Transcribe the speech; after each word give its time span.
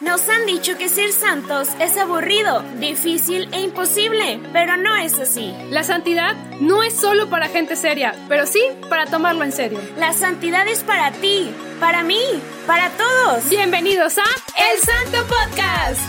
Nos 0.00 0.26
han 0.30 0.46
dicho 0.46 0.78
que 0.78 0.88
ser 0.88 1.12
santos 1.12 1.68
es 1.78 1.98
aburrido, 1.98 2.62
difícil 2.78 3.50
e 3.52 3.60
imposible, 3.60 4.40
pero 4.50 4.78
no 4.78 4.96
es 4.96 5.18
así. 5.18 5.54
La 5.68 5.82
santidad 5.82 6.34
no 6.58 6.82
es 6.82 6.94
solo 6.94 7.28
para 7.28 7.48
gente 7.48 7.76
seria, 7.76 8.14
pero 8.26 8.46
sí 8.46 8.62
para 8.88 9.04
tomarlo 9.04 9.44
en 9.44 9.52
serio. 9.52 9.78
La 9.98 10.14
santidad 10.14 10.66
es 10.68 10.82
para 10.84 11.12
ti, 11.12 11.54
para 11.78 12.02
mí, 12.02 12.22
para 12.66 12.88
todos. 12.92 13.46
Bienvenidos 13.50 14.16
a 14.16 14.22
El 14.22 14.78
Santo 14.78 15.18
Podcast. 15.28 16.00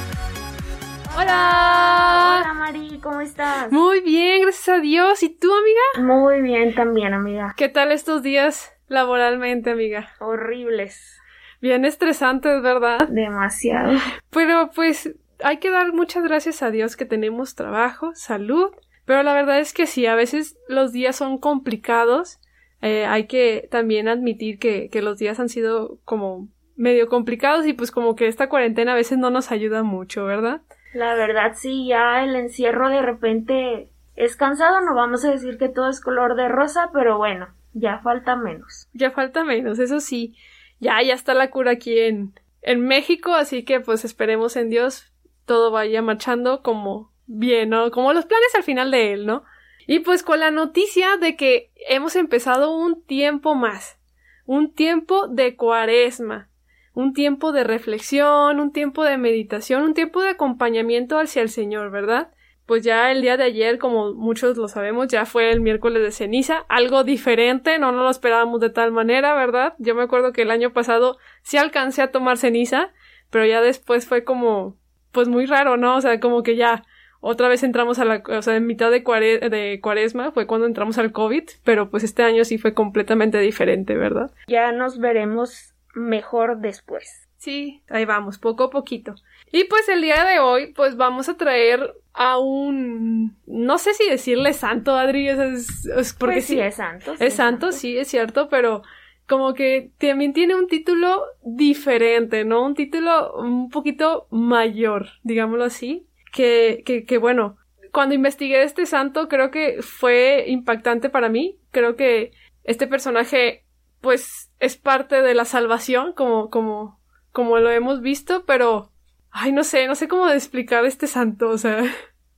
Hola. 1.18 2.44
Hola 2.44 2.54
Mari, 2.54 2.98
¿cómo 3.04 3.20
estás? 3.20 3.70
Muy 3.73 4.00
bien, 4.00 4.44
gracias 4.44 4.70
a 4.70 4.80
Dios. 4.80 5.21
¿Y 5.21 5.32
tú, 5.32 5.52
amiga? 5.54 6.08
Muy 6.16 6.39
bien 6.39 6.73
también, 6.76 7.14
amiga. 7.14 7.54
¿Qué 7.58 7.68
tal 7.68 7.92
estos 7.92 8.23
días 8.23 8.71
laboralmente, 8.88 9.71
amiga? 9.71 10.14
Horribles. 10.20 11.21
Bien 11.62 11.86
estresantes, 11.86 12.62
¿verdad? 12.62 13.07
Demasiado. 13.09 13.94
Pero 14.32 14.72
pues 14.73 15.13
hay 15.44 15.58
que 15.58 15.70
dar 15.70 15.94
muchas 15.94 16.23
gracias 16.23 16.63
a 16.63 16.72
Dios 16.72 16.95
que 16.95 17.05
tenemos 17.05 17.55
trabajo, 17.55 18.12
salud. 18.16 18.72
Pero 19.05 19.23
la 19.23 19.34
verdad 19.34 19.59
es 19.59 19.73
que 19.73 19.88
sí, 19.88 20.05
a 20.05 20.16
veces 20.16 20.58
los 20.67 20.91
días 20.91 21.16
son 21.16 21.38
complicados. 21.38 22.39
Eh, 22.81 23.05
hay 23.05 23.27
que 23.27 23.67
también 23.70 24.08
admitir 24.08 24.58
que, 24.58 24.89
que 24.89 25.02
los 25.02 25.17
días 25.17 25.39
han 25.39 25.50
sido 25.50 26.00
como 26.03 26.48
medio 26.76 27.08
complicados 27.08 27.67
y 27.67 27.73
pues 27.73 27.91
como 27.91 28.16
que 28.16 28.28
esta 28.28 28.50
cuarentena 28.50 28.94
a 28.94 28.95
veces 28.95 29.17
no 29.17 29.30
nos 29.30 29.52
ayuda 29.52 29.84
mucho, 29.84 30.25
¿verdad? 30.25 30.62
La 30.94 31.14
verdad 31.14 31.53
sí, 31.55 31.88
ya 31.88 32.23
el 32.23 32.36
encierro 32.36 32.89
de 32.89 33.02
repente 33.02 33.91
es 34.16 34.36
cansado, 34.36 34.81
no 34.81 34.95
vamos 34.95 35.23
a 35.23 35.31
decir 35.31 35.58
que 35.58 35.70
todo 35.70 35.89
es 35.89 36.02
color 36.02 36.36
de 36.36 36.48
rosa, 36.48 36.89
pero 36.91 37.17
bueno, 37.17 37.48
ya 37.73 38.00
falta 38.00 38.36
menos. 38.36 38.88
Ya 38.94 39.12
falta 39.12 39.44
menos, 39.44 39.80
eso 39.80 40.00
sí. 40.00 40.36
Ya, 40.81 41.02
ya 41.02 41.13
está 41.13 41.34
la 41.34 41.52
cura 41.52 41.71
aquí 41.71 41.98
en, 41.98 42.34
en 42.62 42.81
México, 42.81 43.34
así 43.34 43.63
que 43.63 43.80
pues 43.80 44.03
esperemos 44.03 44.55
en 44.58 44.70
Dios 44.70 45.13
todo 45.45 45.72
vaya 45.72 46.02
marchando 46.02 46.64
como 46.64 47.11
bien, 47.28 47.69
¿no? 47.69 47.92
Como 47.92 48.14
los 48.14 48.25
planes 48.25 48.53
al 48.56 48.64
final 48.64 48.91
de 48.91 49.14
él, 49.14 49.25
¿no? 49.25 49.44
Y 49.88 50.00
pues 50.00 50.23
con 50.23 50.39
la 50.39 50.52
noticia 50.52 51.17
de 51.17 51.36
que 51.36 51.72
hemos 51.88 52.16
empezado 52.16 52.75
un 52.75 53.03
tiempo 53.03 53.56
más, 53.56 54.00
un 54.45 54.73
tiempo 54.73 55.28
de 55.28 55.56
cuaresma, 55.56 56.50
un 56.94 57.13
tiempo 57.13 57.52
de 57.52 57.63
reflexión, 57.63 58.59
un 58.59 58.72
tiempo 58.72 59.03
de 59.03 59.17
meditación, 59.17 59.84
un 59.84 59.94
tiempo 59.94 60.22
de 60.22 60.30
acompañamiento 60.30 61.19
hacia 61.19 61.41
el 61.41 61.50
Señor, 61.50 61.91
¿verdad? 61.91 62.31
Pues 62.72 62.86
ya 62.86 63.11
el 63.11 63.22
día 63.22 63.36
de 63.36 63.44
ayer, 63.44 63.80
como 63.80 64.14
muchos 64.14 64.55
lo 64.55 64.69
sabemos, 64.69 65.09
ya 65.09 65.25
fue 65.25 65.52
el 65.52 65.59
miércoles 65.59 66.02
de 66.03 66.11
ceniza, 66.11 66.64
algo 66.69 67.03
diferente, 67.03 67.78
no 67.80 67.91
nos 67.91 68.03
lo 68.03 68.09
esperábamos 68.09 68.61
de 68.61 68.69
tal 68.69 68.94
manera, 68.94 69.36
¿verdad? 69.36 69.73
Yo 69.78 69.94
me 69.94 70.03
acuerdo 70.03 70.31
que 70.31 70.44
el 70.44 70.52
año 70.52 70.72
pasado 70.72 71.17
sí 71.41 71.58
alcancé 71.58 72.02
a 72.02 72.11
tomar 72.11 72.38
ceniza, 72.38 72.94
pero 73.30 73.45
ya 73.45 73.59
después 73.59 74.05
fue 74.05 74.23
como, 74.23 74.78
pues 75.11 75.28
muy 75.28 75.47
raro, 75.47 75.75
¿no? 75.75 75.97
O 75.97 76.02
sea, 76.02 76.22
como 76.22 76.44
que 76.44 76.55
ya 76.55 76.86
otra 77.19 77.50
vez 77.50 77.63
entramos 77.63 78.00
a 78.00 78.05
la, 78.05 78.23
o 78.25 78.41
sea, 78.41 78.55
en 78.55 78.67
mitad 78.67 78.89
de, 78.89 79.03
cuare, 79.03 79.50
de 79.50 79.81
cuaresma 79.81 80.31
fue 80.31 80.47
cuando 80.47 80.66
entramos 80.66 80.97
al 80.97 81.11
COVID, 81.11 81.44
pero 81.66 81.89
pues 81.89 82.06
este 82.06 82.23
año 82.23 82.45
sí 82.45 82.58
fue 82.58 82.73
completamente 82.73 83.38
diferente, 83.39 83.97
¿verdad? 83.97 84.31
Ya 84.47 84.72
nos 84.72 84.97
veremos 84.97 85.73
mejor 85.94 86.59
después. 86.59 87.28
Sí, 87.35 87.83
ahí 87.89 88.06
vamos, 88.06 88.38
poco 88.38 88.63
a 88.63 88.69
poquito. 88.69 89.16
Y 89.52 89.66
pues 89.66 89.89
el 89.89 90.02
día 90.02 90.23
de 90.23 90.39
hoy, 90.39 90.72
pues 90.73 90.95
vamos 90.95 91.28
a 91.28 91.35
traer 91.35 91.95
a 92.14 92.40
un, 92.40 93.38
no 93.45 93.78
sé 93.78 93.94
si 93.94 94.09
decirle 94.09 94.54
santo, 94.54 94.95
Adri, 94.95 95.30
es, 95.30 95.86
es 95.86 96.14
porque 96.14 96.36
pues 96.36 96.45
sí, 96.45 96.59
es 96.59 96.76
santo. 96.76 97.16
Sí 97.16 97.23
es 97.23 97.34
santo, 97.34 97.72
sí, 97.72 97.98
es 97.98 98.08
cierto, 98.08 98.50
pero 98.50 98.84
como 99.28 99.53
que 99.53 99.92
también 99.98 100.34
tiene 100.34 100.56
un 100.56 100.68
título 100.68 101.23
diferente, 101.42 102.44
¿no? 102.44 102.66
Un 102.66 102.76
título 102.76 103.34
un 103.36 103.70
poquito 103.70 104.28
mayor, 104.30 105.08
digámoslo 105.23 105.64
así, 105.64 106.06
que, 106.34 106.84
que, 106.86 107.06
que 107.06 107.18
bueno, 107.18 107.58
cuando 107.92 108.16
investigué 108.16 108.64
este 108.64 108.86
santo 108.86 109.28
creo 109.28 109.52
que 109.52 109.81
fue 109.81 110.46
impactante 110.47 111.09
para 111.09 111.30
mí, 111.30 111.59
creo 111.72 111.96
que 111.96 112.31
este 112.64 112.88
personaje 112.88 113.66
pues 114.02 114.52
es 114.59 114.78
parte 114.78 115.22
de 115.22 115.34
la 115.34 115.46
salvación, 115.46 116.14
como, 116.14 116.50
como, 116.50 117.00
como 117.31 117.58
lo 117.59 117.69
hemos 117.69 118.02
visto, 118.02 118.46
pero, 118.46 118.91
ay, 119.30 119.52
no 119.52 119.64
sé, 119.64 119.88
no 119.88 119.96
sé 119.96 120.08
cómo 120.08 120.28
explicar 120.28 120.85
este 120.85 121.08
santo, 121.08 121.50
o 121.50 121.58
sea, 121.58 121.84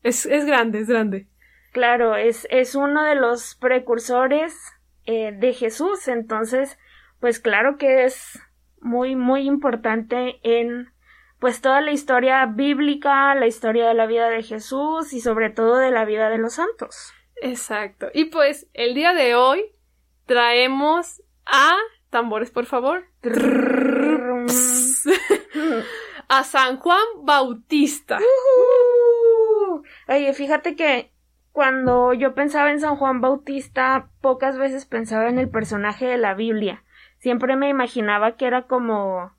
es, 0.04 0.26
es 0.26 0.46
grande, 0.46 0.80
es 0.80 0.88
grande. 0.88 1.28
Claro, 1.72 2.16
es, 2.16 2.48
es 2.52 2.76
uno 2.76 3.04
de 3.04 3.16
los 3.16 3.56
precursores 3.56 4.56
eh, 5.06 5.32
de 5.36 5.54
Jesús, 5.54 6.08
entonces, 6.08 6.78
pues 7.20 7.40
claro 7.40 7.78
que 7.78 8.06
es 8.06 8.40
muy, 8.80 9.16
muy 9.16 9.48
importante 9.48 10.40
en 10.44 10.94
pues 11.40 11.60
toda 11.60 11.82
la 11.82 11.92
historia 11.92 12.46
bíblica, 12.46 13.36
la 13.36 13.48
historia 13.48 13.88
de 13.88 13.94
la 13.94 14.06
vida 14.06 14.30
de 14.30 14.44
Jesús 14.44 15.12
y 15.12 15.20
sobre 15.20 15.50
todo 15.50 15.78
de 15.78 15.92
la 15.92 16.06
vida 16.06 16.30
de 16.30 16.38
los 16.38 16.54
santos. 16.54 17.12
Exacto. 17.42 18.08
Y 18.14 18.26
pues 18.26 18.68
el 18.74 18.94
día 18.94 19.14
de 19.14 19.36
hoy 19.36 19.66
traemos 20.26 21.22
a 21.46 21.76
tambores, 22.10 22.50
por 22.52 22.66
favor. 22.66 23.04
a 26.30 26.44
San 26.44 26.78
Juan 26.78 27.04
Bautista. 27.24 28.20
Uh, 28.20 29.23
oye, 30.14 30.34
fíjate 30.34 30.76
que 30.76 31.12
cuando 31.52 32.14
yo 32.14 32.34
pensaba 32.34 32.72
en 32.72 32.80
San 32.80 32.96
Juan 32.96 33.22
Bautista, 33.22 34.10
pocas 34.22 34.58
veces 34.58 34.86
pensaba 34.86 35.30
en 35.30 35.38
el 35.38 35.50
personaje 35.50 36.06
de 36.06 36.18
la 36.18 36.34
Biblia. 36.34 36.84
Siempre 37.20 37.56
me 37.56 37.70
imaginaba 37.70 38.36
que 38.36 38.48
era 38.48 38.64
como 38.64 39.32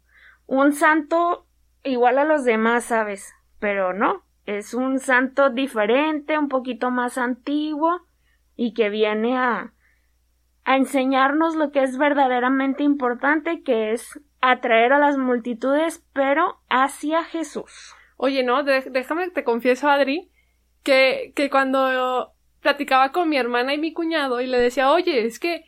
un 0.47 0.73
santo 0.73 1.47
igual 1.83 2.19
a 2.19 2.25
los 2.25 2.45
demás, 2.45 2.85
¿sabes? 2.85 3.35
Pero 3.59 3.93
no, 3.93 4.25
es 4.47 4.75
un 4.75 4.99
santo 5.01 5.51
diferente, 5.51 6.39
un 6.39 6.49
poquito 6.49 6.91
más 6.91 7.19
antiguo 7.19 8.07
y 8.57 8.75
que 8.75 8.91
viene 8.91 9.37
a 9.37 9.75
a 10.65 10.77
enseñarnos 10.77 11.55
lo 11.57 11.71
que 11.71 11.83
es 11.83 11.99
verdaderamente 11.99 12.83
importante, 12.83 13.63
que 13.63 13.93
es 13.93 14.19
atraer 14.41 14.93
a 14.93 14.99
las 14.99 15.19
multitudes, 15.19 16.05
pero 16.13 16.59
hacia 16.71 17.25
Jesús. 17.25 17.95
Oye, 18.17 18.43
no, 18.43 18.63
déjame 18.63 19.31
te 19.31 19.45
confieso, 19.45 19.89
Adri, 19.89 20.31
que, 20.85 21.33
que 21.35 21.51
cuando 21.51 22.33
platicaba 22.61 23.11
con 23.11 23.29
mi 23.29 23.37
hermana 23.37 23.75
y 23.75 23.79
mi 23.79 23.93
cuñado 23.93 24.41
y 24.41 24.47
le 24.47 24.59
decía, 24.59 24.93
oye, 24.93 25.27
es 25.27 25.41
que 25.41 25.65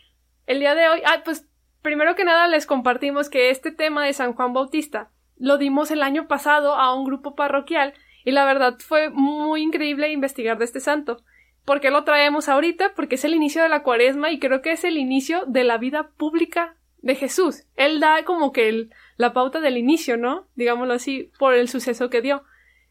el 0.47 0.61
día 0.61 0.75
de 0.77 0.89
hoy, 0.89 1.03
ah, 1.05 1.23
pues 1.25 1.49
primero 1.83 2.15
que 2.15 2.25
nada 2.25 2.47
les 2.47 2.67
compartimos 2.67 3.29
que 3.29 3.51
este 3.51 3.73
tema 3.73 4.05
de 4.05 4.13
San 4.13 4.35
Juan 4.35 4.53
Bautista 4.53 5.11
lo 5.37 5.59
dimos 5.59 5.91
el 5.91 6.03
año 6.03 6.29
pasado 6.29 6.75
a 6.75 6.95
un 6.95 7.05
grupo 7.05 7.35
parroquial 7.35 7.95
y 8.25 8.31
la 8.31 8.45
verdad 8.45 8.77
fue 8.79 9.11
muy 9.11 9.63
increíble 9.63 10.11
investigar 10.11 10.59
de 10.59 10.65
este 10.65 10.81
santo. 10.81 11.23
¿Por 11.65 11.81
qué 11.81 11.91
lo 11.91 12.05
traemos 12.05 12.49
ahorita? 12.49 12.95
Porque 12.95 13.17
es 13.17 13.25
el 13.25 13.35
inicio 13.35 13.63
de 13.63 13.69
la 13.69 13.83
cuaresma 13.83 14.31
y 14.31 14.39
creo 14.39 14.63
que 14.63 14.73
es 14.73 14.85
el 14.85 14.97
inicio 14.99 15.45
de 15.47 15.65
la 15.65 15.79
vida 15.79 16.11
pública 16.17 16.77
de 17.03 17.15
Jesús. 17.15 17.65
Él 17.77 18.01
da 18.01 18.25
como 18.25 18.53
que 18.53 18.69
el, 18.69 18.91
la 19.17 19.33
pauta 19.33 19.61
del 19.61 19.77
inicio, 19.77 20.17
¿no? 20.17 20.49
Digámoslo 20.55 20.95
así, 20.95 21.31
por 21.39 21.55
el 21.55 21.69
suceso 21.69 22.09
que 22.09 22.23
dio. 22.23 22.45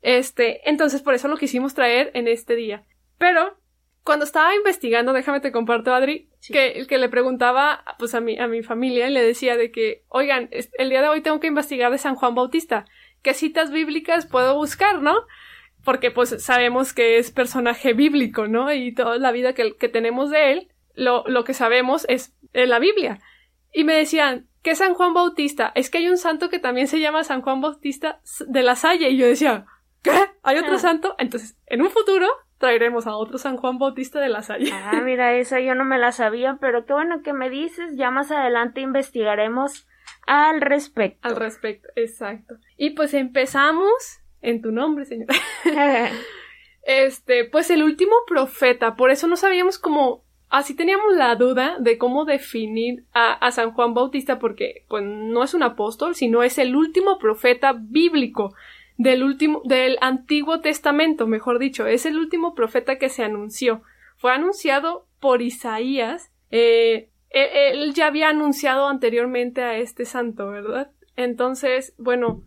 Este, 0.05 0.69
entonces 0.69 1.01
por 1.01 1.15
eso 1.15 1.27
lo 1.27 1.35
quisimos 1.35 1.73
traer 1.73 2.11
en 2.13 2.27
este 2.27 2.55
día. 2.55 2.83
Pero, 3.17 3.57
cuando 4.03 4.23
estaba 4.23 4.53
investigando, 4.55 5.13
déjame 5.13 5.39
te 5.39 5.51
comparto, 5.51 5.95
Adri, 5.95 6.29
sí. 6.39 6.53
que, 6.53 6.85
que 6.87 6.99
le 6.99 7.09
preguntaba, 7.09 7.83
pues 7.97 8.13
a 8.13 8.21
mi, 8.21 8.37
a 8.37 8.47
mi 8.47 8.61
familia, 8.61 9.09
y 9.09 9.11
le 9.11 9.23
decía 9.23 9.57
de 9.57 9.71
que, 9.71 10.03
oigan, 10.09 10.47
el 10.51 10.89
día 10.91 11.01
de 11.01 11.07
hoy 11.07 11.21
tengo 11.21 11.39
que 11.39 11.47
investigar 11.47 11.91
de 11.91 11.97
San 11.97 12.13
Juan 12.13 12.35
Bautista. 12.35 12.85
¿Qué 13.23 13.33
citas 13.33 13.71
bíblicas 13.71 14.27
puedo 14.27 14.55
buscar, 14.55 15.01
no? 15.01 15.15
porque 15.83 16.09
pues 16.09 16.43
sabemos 16.43 16.93
que 16.93 17.17
es 17.17 17.31
personaje 17.31 17.93
bíblico, 17.93 18.47
¿no? 18.47 18.73
Y 18.73 18.93
toda 18.93 19.17
la 19.17 19.31
vida 19.31 19.53
que, 19.53 19.75
que 19.75 19.87
tenemos 19.87 20.31
de 20.31 20.51
él, 20.51 20.67
lo, 20.95 21.23
lo, 21.27 21.43
que 21.43 21.53
sabemos 21.53 22.05
es 22.09 22.33
en 22.53 22.69
la 22.69 22.79
Biblia. 22.79 23.19
Y 23.71 23.83
me 23.83 23.93
decían, 23.93 24.47
¿qué 24.63 24.75
San 24.75 24.95
Juan 24.95 25.13
Bautista? 25.13 25.71
Es 25.75 25.91
que 25.91 25.99
hay 25.99 26.09
un 26.09 26.17
santo 26.17 26.49
que 26.49 26.57
también 26.57 26.87
se 26.87 26.99
llama 26.99 27.23
San 27.23 27.43
Juan 27.43 27.61
Bautista 27.61 28.19
de 28.47 28.63
la 28.63 28.75
Salle. 28.75 29.09
Y 29.09 29.17
yo 29.17 29.27
decía, 29.27 29.67
¿qué? 30.05 30.11
¿Hay 30.43 30.57
otro 30.57 30.75
ah. 30.75 30.79
santo? 30.79 31.15
Entonces, 31.17 31.57
en 31.65 31.81
un 31.81 31.89
futuro 31.89 32.27
traeremos 32.57 33.07
a 33.07 33.15
otro 33.15 33.37
San 33.37 33.57
Juan 33.57 33.77
Bautista 33.77 34.19
de 34.19 34.29
la 34.29 34.41
Salle. 34.41 34.71
Ah, 34.73 35.01
mira, 35.03 35.33
esa 35.33 35.59
yo 35.59 35.75
no 35.75 35.83
me 35.83 35.97
la 35.97 36.11
sabía, 36.11 36.57
pero 36.61 36.85
qué 36.85 36.93
bueno 36.93 37.21
que 37.21 37.33
me 37.33 37.49
dices. 37.49 37.97
Ya 37.97 38.11
más 38.11 38.31
adelante 38.31 38.81
investigaremos 38.81 39.87
al 40.25 40.61
respecto. 40.61 41.27
Al 41.27 41.35
respecto, 41.35 41.89
exacto. 41.95 42.55
Y 42.77 42.91
pues 42.91 43.13
empezamos 43.13 43.91
en 44.41 44.61
tu 44.61 44.71
nombre, 44.71 45.05
Señor. 45.05 45.27
este, 46.83 47.45
pues 47.45 47.69
el 47.69 47.83
último 47.83 48.15
profeta, 48.27 48.95
por 48.95 49.11
eso 49.11 49.27
no 49.27 49.35
sabíamos 49.35 49.79
cómo, 49.79 50.23
así 50.49 50.75
teníamos 50.75 51.15
la 51.15 51.35
duda 51.35 51.77
de 51.79 51.97
cómo 51.97 52.25
definir 52.25 53.05
a, 53.13 53.33
a, 53.33 53.51
San 53.51 53.71
Juan 53.71 53.93
Bautista, 53.93 54.39
porque 54.39 54.85
pues 54.87 55.03
no 55.03 55.43
es 55.43 55.53
un 55.53 55.63
apóstol, 55.63 56.15
sino 56.15 56.43
es 56.43 56.57
el 56.57 56.75
último 56.75 57.17
profeta 57.17 57.73
bíblico 57.77 58.53
del 58.97 59.23
último, 59.23 59.61
del 59.65 59.97
Antiguo 60.01 60.61
Testamento, 60.61 61.27
mejor 61.27 61.59
dicho, 61.59 61.87
es 61.87 62.05
el 62.05 62.17
último 62.17 62.55
profeta 62.55 62.97
que 62.97 63.09
se 63.09 63.23
anunció. 63.23 63.81
Fue 64.17 64.31
anunciado 64.31 65.07
por 65.19 65.41
Isaías, 65.41 66.31
eh, 66.51 67.09
él, 67.29 67.49
él 67.53 67.93
ya 67.93 68.07
había 68.07 68.29
anunciado 68.29 68.87
anteriormente 68.87 69.61
a 69.61 69.77
este 69.77 70.05
santo, 70.05 70.49
¿verdad? 70.49 70.91
Entonces, 71.15 71.93
bueno, 71.97 72.43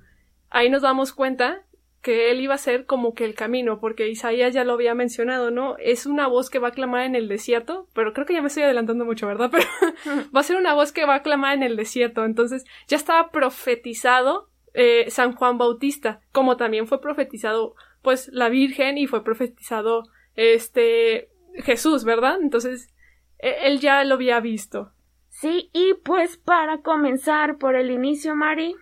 ahí 0.51 0.71
nos 0.71 0.83
damos 0.83 1.13
cuenta 1.13 1.65
que 2.03 2.31
él 2.31 2.41
iba 2.41 2.55
a 2.55 2.59
ser 2.59 2.87
como 2.87 3.13
que 3.15 3.25
el 3.25 3.35
camino, 3.35 3.81
porque 3.81 4.09
Isaías 4.09 4.55
ya 4.55 4.65
lo 4.65 4.75
había 4.75 4.95
mencionado, 4.95 5.51
¿no? 5.51 5.77
Es 5.79 6.07
una 6.07 6.29
voz 6.29 6.49
que 6.49 6.59
va 6.59 6.69
a 6.69 6.73
clamar 6.73 7.05
en 7.05 7.17
el 7.17 7.29
desierto, 7.29 7.89
pero 7.93 8.13
creo 8.13 8.25
que 8.25 8.35
ya 8.35 8.41
me 8.41 8.49
estoy 8.49 8.63
adelantando 8.63 9.05
mucho, 9.05 9.27
¿verdad? 9.27 9.51
Pero 9.53 9.67
va 10.35 10.41
a 10.41 10.45
ser 10.45 10.57
una 10.57 10.75
voz 10.75 10.93
que 10.93 11.05
va 11.05 11.17
a 11.17 11.23
clamar 11.23 11.55
en 11.55 11.63
el 11.63 11.77
desierto, 11.77 12.25
entonces 12.25 12.65
ya 12.87 12.97
estaba 12.97 13.31
profetizado 13.31 14.48
eh, 14.75 15.07
San 15.11 15.33
Juan 15.33 15.59
Bautista, 15.59 16.21
como 16.33 16.57
también 16.57 16.87
fue 16.87 17.01
profetizado, 17.01 17.75
pues, 18.03 18.29
la 18.33 18.49
Virgen 18.49 18.99
y 18.99 19.07
fue 19.07 19.25
profetizado, 19.25 20.05
este, 20.35 21.31
Jesús, 21.55 22.05
¿verdad? 22.05 22.39
Entonces, 22.41 22.95
e, 23.39 23.67
él 23.67 23.81
ya 23.81 24.05
lo 24.05 24.15
había 24.15 24.41
visto. 24.41 24.93
Sí, 25.29 25.71
y 25.73 25.95
pues 26.05 26.37
para 26.37 26.79
comenzar 26.83 27.59
por 27.59 27.77
el 27.77 27.91
inicio, 27.91 28.35
Mari, 28.35 28.75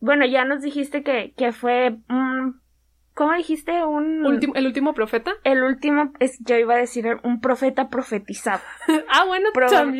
bueno, 0.00 0.26
ya 0.26 0.44
nos 0.44 0.62
dijiste 0.62 1.02
que, 1.02 1.34
que 1.36 1.52
fue 1.52 1.96
un 2.08 2.62
¿Cómo 3.14 3.32
dijiste? 3.34 3.84
Un... 3.84 4.26
¿El 4.54 4.66
último 4.66 4.92
profeta? 4.92 5.34
El 5.44 5.62
último, 5.62 6.12
es, 6.18 6.36
yo 6.40 6.56
iba 6.56 6.74
a 6.74 6.78
decir 6.78 7.06
un 7.22 7.40
profeta 7.40 7.88
profetizado. 7.88 8.60
ah, 9.08 9.24
bueno, 9.24 9.50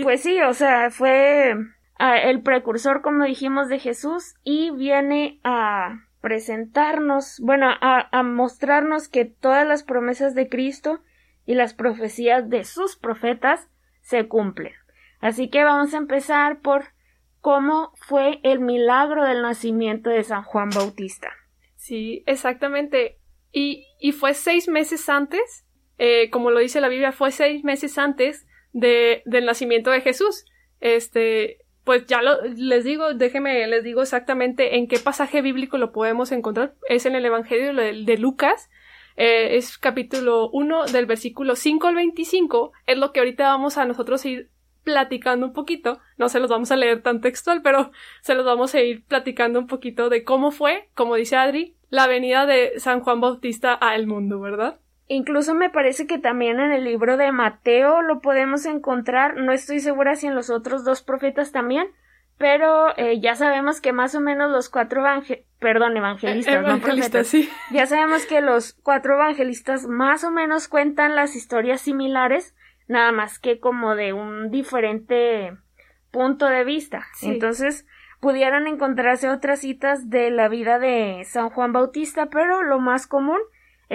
Pues 0.02 0.20
sí, 0.20 0.40
o 0.42 0.52
sea, 0.52 0.90
fue 0.90 1.54
el 1.98 2.42
precursor, 2.42 3.02
como 3.02 3.24
dijimos, 3.24 3.68
de 3.68 3.78
Jesús 3.78 4.34
y 4.42 4.70
viene 4.70 5.40
a 5.44 6.06
presentarnos, 6.20 7.38
bueno, 7.40 7.68
a, 7.68 8.08
a 8.10 8.22
mostrarnos 8.22 9.08
que 9.08 9.24
todas 9.24 9.66
las 9.66 9.82
promesas 9.82 10.34
de 10.34 10.48
Cristo 10.48 11.00
y 11.46 11.54
las 11.54 11.74
profecías 11.74 12.48
de 12.48 12.64
sus 12.64 12.96
profetas 12.96 13.68
se 14.00 14.26
cumplen. 14.26 14.72
Así 15.20 15.48
que 15.48 15.64
vamos 15.64 15.94
a 15.94 15.98
empezar 15.98 16.60
por 16.60 16.84
cómo 17.40 17.92
fue 17.96 18.40
el 18.42 18.60
milagro 18.60 19.24
del 19.24 19.42
nacimiento 19.42 20.10
de 20.10 20.22
San 20.22 20.42
Juan 20.42 20.70
Bautista. 20.70 21.28
Sí, 21.76 22.22
exactamente. 22.26 23.18
Y, 23.52 23.86
y 24.00 24.12
fue 24.12 24.32
seis 24.32 24.68
meses 24.68 25.08
antes, 25.08 25.66
eh, 25.98 26.30
como 26.30 26.50
lo 26.50 26.60
dice 26.60 26.80
la 26.80 26.88
Biblia, 26.88 27.12
fue 27.12 27.30
seis 27.30 27.62
meses 27.62 27.98
antes 27.98 28.46
de, 28.72 29.22
del 29.26 29.44
nacimiento 29.44 29.90
de 29.90 30.00
Jesús. 30.00 30.46
Este, 30.80 31.58
pues 31.84 32.06
ya 32.06 32.22
lo, 32.22 32.42
les 32.42 32.82
digo, 32.84 33.12
déjenme, 33.12 33.66
les 33.66 33.84
digo 33.84 34.02
exactamente 34.02 34.76
en 34.76 34.88
qué 34.88 34.98
pasaje 34.98 35.42
bíblico 35.42 35.78
lo 35.78 35.92
podemos 35.92 36.32
encontrar. 36.32 36.74
Es 36.88 37.04
en 37.06 37.14
el 37.14 37.26
Evangelio 37.26 37.74
de, 37.74 38.18
Lucas. 38.18 38.70
Eh, 39.16 39.56
es 39.56 39.78
capítulo 39.78 40.50
1 40.50 40.86
del 40.86 41.06
versículo 41.06 41.56
5 41.56 41.86
al 41.86 41.94
25. 41.96 42.72
Es 42.86 42.98
lo 42.98 43.12
que 43.12 43.20
ahorita 43.20 43.44
vamos 43.44 43.76
a 43.76 43.84
nosotros 43.84 44.24
ir 44.24 44.50
platicando 44.82 45.46
un 45.46 45.52
poquito, 45.52 45.98
no 46.18 46.28
se 46.28 46.38
los 46.40 46.50
vamos 46.50 46.70
a 46.70 46.76
leer 46.76 47.02
tan 47.02 47.22
textual, 47.22 47.62
pero 47.62 47.90
se 48.20 48.34
los 48.34 48.44
vamos 48.44 48.74
a 48.74 48.82
ir 48.82 49.02
platicando 49.06 49.58
un 49.58 49.66
poquito 49.66 50.10
de 50.10 50.24
cómo 50.24 50.50
fue, 50.50 50.90
como 50.94 51.16
dice 51.16 51.36
Adri, 51.36 51.74
la 51.88 52.06
venida 52.06 52.44
de 52.44 52.78
San 52.78 53.00
Juan 53.00 53.20
Bautista 53.20 53.78
a 53.80 53.94
el 53.94 54.06
mundo, 54.06 54.40
¿verdad? 54.40 54.78
Incluso 55.06 55.54
me 55.54 55.70
parece 55.70 56.06
que 56.06 56.18
también 56.18 56.60
en 56.60 56.72
el 56.72 56.84
libro 56.84 57.16
de 57.16 57.30
Mateo 57.30 58.00
lo 58.00 58.20
podemos 58.20 58.64
encontrar, 58.64 59.36
no 59.36 59.52
estoy 59.52 59.80
segura 59.80 60.14
si 60.14 60.26
en 60.26 60.34
los 60.34 60.48
otros 60.48 60.84
dos 60.84 61.02
profetas 61.02 61.52
también, 61.52 61.88
pero 62.38 62.96
eh, 62.96 63.20
ya 63.20 63.34
sabemos 63.34 63.80
que 63.80 63.92
más 63.92 64.14
o 64.14 64.20
menos 64.20 64.50
los 64.50 64.68
cuatro 64.70 65.04
perdón, 65.60 65.96
evangelistas, 65.96 66.54
evangelistas 66.54 67.26
sí. 67.26 67.48
Ya 67.70 67.86
sabemos 67.86 68.26
que 68.26 68.40
los 68.40 68.72
cuatro 68.72 69.14
evangelistas 69.14 69.86
más 69.86 70.24
o 70.24 70.30
menos 70.30 70.68
cuentan 70.68 71.14
las 71.14 71.36
historias 71.36 71.82
similares, 71.82 72.54
nada 72.88 73.12
más 73.12 73.38
que 73.38 73.60
como 73.60 73.94
de 73.94 74.14
un 74.14 74.50
diferente 74.50 75.56
punto 76.10 76.46
de 76.46 76.64
vista. 76.64 77.06
Entonces, 77.22 77.86
pudieran 78.20 78.66
encontrarse 78.66 79.28
otras 79.28 79.60
citas 79.60 80.08
de 80.08 80.30
la 80.30 80.48
vida 80.48 80.78
de 80.78 81.24
San 81.24 81.50
Juan 81.50 81.72
Bautista, 81.72 82.26
pero 82.26 82.62
lo 82.62 82.78
más 82.78 83.06
común 83.06 83.40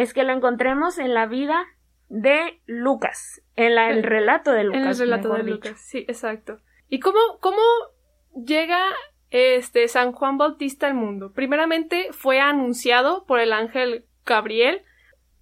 es 0.02 0.14
que 0.14 0.24
lo 0.24 0.32
encontremos 0.32 0.98
en 0.98 1.14
la 1.14 1.26
vida 1.26 1.66
de 2.08 2.62
Lucas, 2.66 3.42
en 3.58 3.76
la, 3.76 3.90
el 3.90 4.04
relato 4.04 4.52
de 4.52 4.64
Lucas. 4.64 4.82
En 4.82 4.88
el 4.88 4.98
relato 4.98 5.34
de 5.34 5.44
Lucas, 5.44 5.82
sí, 5.82 6.06
exacto. 6.08 6.60
¿Y 6.88 7.00
cómo, 7.00 7.20
cómo 7.42 7.62
llega 8.34 8.82
este 9.30 9.88
San 9.90 10.14
Juan 10.14 10.38
Bautista 10.38 10.88
al 10.88 10.94
mundo? 10.94 11.34
Primeramente 11.34 12.08
fue 12.12 12.40
anunciado 12.40 13.26
por 13.26 13.42
el 13.42 13.52
ángel 13.52 14.06
Gabriel. 14.26 14.84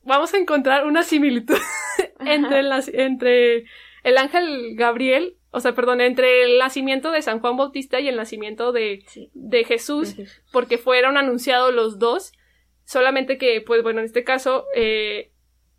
Vamos 0.03 0.33
a 0.33 0.37
encontrar 0.37 0.87
una 0.87 1.03
similitud 1.03 1.59
entre, 2.21 2.63
las, 2.63 2.87
entre 2.87 3.65
el 4.03 4.17
ángel 4.17 4.75
Gabriel, 4.75 5.37
o 5.51 5.59
sea, 5.59 5.75
perdón, 5.75 6.01
entre 6.01 6.43
el 6.43 6.57
nacimiento 6.57 7.11
de 7.11 7.21
San 7.21 7.41
Juan 7.41 7.57
Bautista 7.57 7.99
y 7.99 8.07
el 8.07 8.15
nacimiento 8.15 8.71
de, 8.71 9.05
de, 9.33 9.63
Jesús, 9.65 10.15
porque 10.51 10.77
fueron 10.79 11.15
anunciados 11.15 11.73
los 11.73 11.99
dos, 11.99 12.33
solamente 12.87 13.37
que, 13.37 13.61
pues 13.61 13.83
bueno, 13.83 13.99
en 13.99 14.05
este 14.05 14.23
caso, 14.23 14.65
eh, 14.73 15.33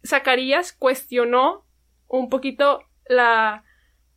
Zacarías 0.06 0.74
cuestionó 0.74 1.64
un 2.06 2.28
poquito 2.28 2.82
la, 3.08 3.64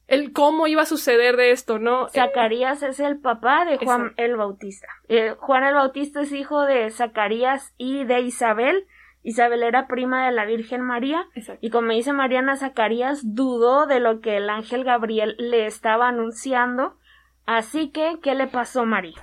el 0.08 0.34
cómo 0.34 0.68
iba 0.68 0.82
a 0.82 0.86
suceder 0.86 1.38
de 1.38 1.52
esto, 1.52 1.80
¿no? 1.80 2.10
Zacarías 2.10 2.84
es 2.84 3.00
el 3.00 3.18
papá 3.18 3.64
de 3.64 3.78
Juan 3.78 4.14
el 4.18 4.36
Bautista. 4.36 4.90
Eh, 5.08 5.36
Juan 5.40 5.64
el 5.64 5.74
Bautista 5.74 6.22
es 6.22 6.34
hijo 6.34 6.66
de 6.66 6.90
Zacarías 6.92 7.74
y 7.78 8.04
de 8.04 8.20
Isabel, 8.20 8.86
Isabel 9.24 9.64
era 9.64 9.88
prima 9.88 10.26
de 10.26 10.34
la 10.34 10.44
Virgen 10.44 10.82
María 10.82 11.28
y 11.62 11.70
como 11.70 11.94
dice 11.94 12.12
Mariana 12.12 12.58
Zacarías 12.58 13.22
dudó 13.24 13.86
de 13.86 14.02
lo 14.02 14.20
que 14.20 14.36
el 14.36 14.50
ángel 14.50 14.84
Gabriel 14.84 15.36
le 15.38 15.66
estaba 15.66 16.10
anunciando. 16.10 16.98
Así 17.46 17.90
que, 17.92 18.20
¿qué 18.22 18.36
le 18.36 18.48
pasó, 18.48 18.86
María? 18.86 19.22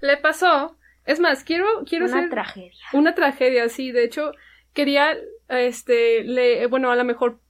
Le 0.00 0.16
pasó, 0.18 0.76
es 1.04 1.20
más, 1.20 1.44
quiero, 1.44 1.66
quiero 1.88 2.06
una 2.06 2.28
tragedia. 2.28 2.84
Una 2.92 3.14
tragedia, 3.14 3.68
sí. 3.68 3.92
De 3.92 4.04
hecho, 4.04 4.32
quería, 4.72 5.16
este, 5.48 6.24
le, 6.24 6.66
bueno, 6.66 6.90
a 6.90 6.96
lo 6.96 7.04
mejor 7.04 7.40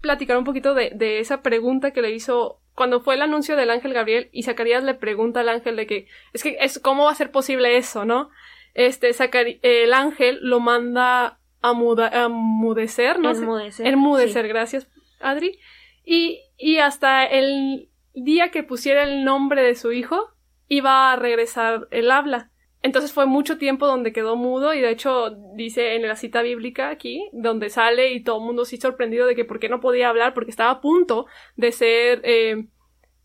platicar 0.00 0.36
un 0.36 0.44
poquito 0.44 0.74
de, 0.74 0.92
de 0.94 1.20
esa 1.20 1.42
pregunta 1.42 1.90
que 1.90 2.02
le 2.02 2.12
hizo 2.12 2.60
cuando 2.74 3.00
fue 3.00 3.16
el 3.16 3.22
anuncio 3.22 3.56
del 3.56 3.70
ángel 3.70 3.92
Gabriel 3.92 4.28
y 4.30 4.44
Zacarías 4.44 4.84
le 4.84 4.94
pregunta 4.94 5.40
al 5.40 5.48
ángel 5.48 5.74
de 5.74 5.86
que 5.88 6.06
es 6.32 6.44
que 6.44 6.56
es 6.60 6.78
cómo 6.78 7.06
va 7.06 7.10
a 7.10 7.16
ser 7.16 7.32
posible 7.32 7.76
eso, 7.76 8.04
¿no? 8.04 8.30
este, 8.78 9.10
el 9.62 9.92
ángel 9.92 10.38
lo 10.40 10.60
manda 10.60 11.40
a, 11.60 11.72
muda, 11.72 12.28
mudecer, 12.28 13.18
¿no? 13.18 13.30
Enmudecer. 13.30 13.86
Enmudecer, 13.88 14.46
gracias, 14.46 14.88
Adri. 15.18 15.58
Y, 16.04 16.40
y 16.56 16.78
hasta 16.78 17.24
el 17.24 17.90
día 18.14 18.50
que 18.52 18.62
pusiera 18.62 19.02
el 19.02 19.24
nombre 19.24 19.62
de 19.62 19.74
su 19.74 19.90
hijo, 19.90 20.30
iba 20.68 21.12
a 21.12 21.16
regresar 21.16 21.88
el 21.90 22.12
habla. 22.12 22.50
Entonces 22.82 23.12
fue 23.12 23.26
mucho 23.26 23.58
tiempo 23.58 23.86
donde 23.86 24.12
quedó 24.12 24.36
mudo 24.36 24.72
y 24.72 24.80
de 24.80 24.90
hecho 24.90 25.30
dice 25.54 25.96
en 25.96 26.06
la 26.06 26.16
cita 26.16 26.42
bíblica 26.42 26.90
aquí, 26.90 27.28
donde 27.32 27.70
sale 27.70 28.12
y 28.12 28.22
todo 28.22 28.38
el 28.38 28.44
mundo 28.44 28.64
sí 28.64 28.76
sorprendido 28.76 29.26
de 29.26 29.34
que 29.34 29.44
por 29.44 29.58
qué 29.58 29.68
no 29.68 29.80
podía 29.80 30.08
hablar, 30.08 30.34
porque 30.34 30.50
estaba 30.50 30.70
a 30.70 30.80
punto 30.80 31.26
de 31.56 31.72
ser, 31.72 32.20
eh, 32.22 32.68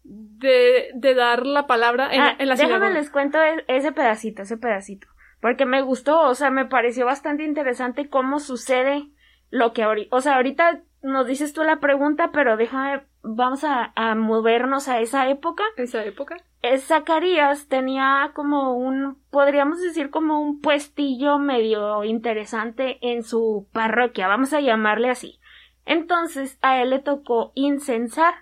de, 0.03 0.89
de, 0.95 1.13
dar 1.13 1.45
la 1.45 1.67
palabra 1.67 2.13
en, 2.13 2.21
ah, 2.21 2.35
en 2.39 2.49
la 2.49 2.55
Déjame 2.55 2.91
les 2.91 3.09
cuento 3.09 3.37
e-, 3.41 3.63
ese 3.67 3.91
pedacito, 3.91 4.41
ese 4.41 4.57
pedacito 4.57 5.07
porque 5.43 5.65
me 5.65 5.81
gustó, 5.81 6.21
o 6.21 6.35
sea, 6.35 6.51
me 6.51 6.63
pareció 6.63 7.05
bastante 7.05 7.43
interesante 7.43 8.07
cómo 8.07 8.39
sucede 8.39 9.09
lo 9.49 9.73
que 9.73 9.83
ahorita, 9.83 10.15
o 10.15 10.21
sea, 10.21 10.37
ahorita 10.37 10.83
nos 11.01 11.27
dices 11.27 11.51
tú 11.51 11.65
la 11.65 11.81
pregunta, 11.81 12.31
pero 12.31 12.55
déjame, 12.55 13.03
vamos 13.23 13.63
a, 13.63 13.91
movernos 14.15 14.87
a 14.87 14.99
esa 14.99 15.29
época. 15.29 15.63
¿Esa 15.77 16.03
época? 16.05 16.37
Zacarías 16.77 17.67
tenía 17.67 18.31
como 18.33 18.75
un, 18.75 19.17
podríamos 19.31 19.81
decir 19.81 20.09
como 20.09 20.41
un 20.41 20.61
puestillo 20.61 21.39
medio 21.39 22.03
interesante 22.03 22.99
en 23.01 23.23
su 23.23 23.67
parroquia, 23.73 24.27
vamos 24.27 24.53
a 24.53 24.61
llamarle 24.61 25.09
así. 25.09 25.39
Entonces 25.85 26.57
a 26.61 26.81
él 26.81 26.91
le 26.91 26.99
tocó 26.99 27.51
incensar. 27.55 28.33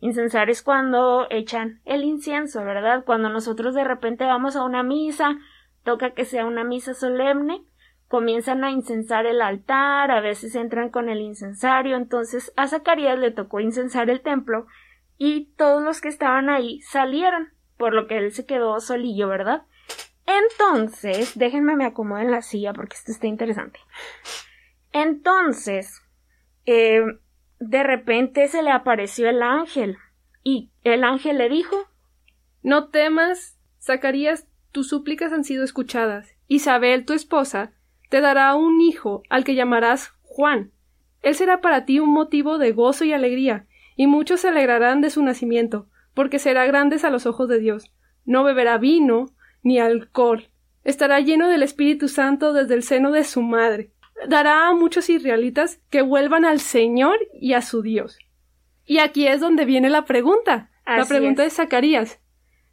Incensar 0.00 0.48
es 0.48 0.62
cuando 0.62 1.26
echan 1.30 1.80
el 1.84 2.04
incienso, 2.04 2.64
¿verdad? 2.64 3.04
Cuando 3.04 3.28
nosotros 3.28 3.74
de 3.74 3.84
repente 3.84 4.24
vamos 4.24 4.56
a 4.56 4.64
una 4.64 4.82
misa 4.82 5.38
toca 5.88 6.10
que 6.10 6.26
sea 6.26 6.44
una 6.44 6.64
misa 6.64 6.92
solemne, 6.92 7.64
comienzan 8.08 8.64
a 8.64 8.70
incensar 8.70 9.26
el 9.26 9.42
altar, 9.42 10.10
a 10.10 10.20
veces 10.20 10.54
entran 10.54 10.88
con 10.88 11.08
el 11.08 11.20
incensario, 11.20 11.96
entonces 11.96 12.52
a 12.56 12.66
Zacarías 12.66 13.18
le 13.18 13.30
tocó 13.30 13.60
incensar 13.60 14.10
el 14.10 14.22
templo 14.22 14.66
y 15.18 15.52
todos 15.56 15.82
los 15.82 16.00
que 16.00 16.08
estaban 16.08 16.48
ahí 16.48 16.80
salieron, 16.80 17.52
por 17.76 17.94
lo 17.94 18.06
que 18.06 18.16
él 18.16 18.32
se 18.32 18.46
quedó 18.46 18.80
solillo, 18.80 19.28
¿verdad? 19.28 19.62
Entonces, 20.26 21.38
déjenme 21.38 21.76
me 21.76 21.84
acomodo 21.84 22.20
en 22.20 22.30
la 22.30 22.42
silla 22.42 22.72
porque 22.72 22.96
esto 22.96 23.12
está 23.12 23.26
interesante. 23.26 23.80
Entonces, 24.92 26.02
eh, 26.66 27.02
de 27.60 27.82
repente 27.82 28.46
se 28.48 28.62
le 28.62 28.70
apareció 28.70 29.28
el 29.28 29.42
ángel 29.42 29.96
y 30.42 30.70
el 30.84 31.04
ángel 31.04 31.38
le 31.38 31.48
dijo 31.48 31.76
No 32.62 32.88
temas, 32.88 33.58
Zacarías, 33.80 34.46
tus 34.70 34.88
súplicas 34.88 35.32
han 35.32 35.44
sido 35.44 35.64
escuchadas. 35.64 36.34
Isabel, 36.46 37.04
tu 37.04 37.14
esposa, 37.14 37.72
te 38.08 38.20
dará 38.20 38.54
un 38.54 38.80
hijo 38.80 39.22
al 39.28 39.44
que 39.44 39.54
llamarás 39.54 40.12
Juan. 40.22 40.72
Él 41.22 41.34
será 41.34 41.60
para 41.60 41.84
ti 41.84 41.98
un 41.98 42.10
motivo 42.10 42.58
de 42.58 42.72
gozo 42.72 43.04
y 43.04 43.12
alegría, 43.12 43.66
y 43.96 44.06
muchos 44.06 44.40
se 44.40 44.48
alegrarán 44.48 45.00
de 45.00 45.10
su 45.10 45.22
nacimiento, 45.22 45.88
porque 46.14 46.38
será 46.38 46.66
grande 46.66 46.98
a 47.02 47.10
los 47.10 47.26
ojos 47.26 47.48
de 47.48 47.58
Dios. 47.58 47.90
No 48.24 48.44
beberá 48.44 48.78
vino 48.78 49.26
ni 49.62 49.78
alcohol. 49.78 50.48
estará 50.84 51.20
lleno 51.20 51.48
del 51.48 51.62
Espíritu 51.62 52.08
Santo 52.08 52.52
desde 52.52 52.74
el 52.74 52.82
seno 52.82 53.10
de 53.10 53.24
su 53.24 53.42
madre. 53.42 53.90
Dará 54.28 54.68
a 54.68 54.74
muchos 54.74 55.10
israelitas 55.10 55.80
que 55.90 56.02
vuelvan 56.02 56.44
al 56.44 56.60
Señor 56.60 57.18
y 57.34 57.52
a 57.52 57.62
su 57.62 57.82
Dios. 57.82 58.18
Y 58.86 58.98
aquí 58.98 59.26
es 59.26 59.40
donde 59.40 59.64
viene 59.64 59.90
la 59.90 60.06
pregunta. 60.06 60.70
la 60.86 61.04
pregunta 61.04 61.42
de 61.42 61.50
Zacarías. 61.50 62.20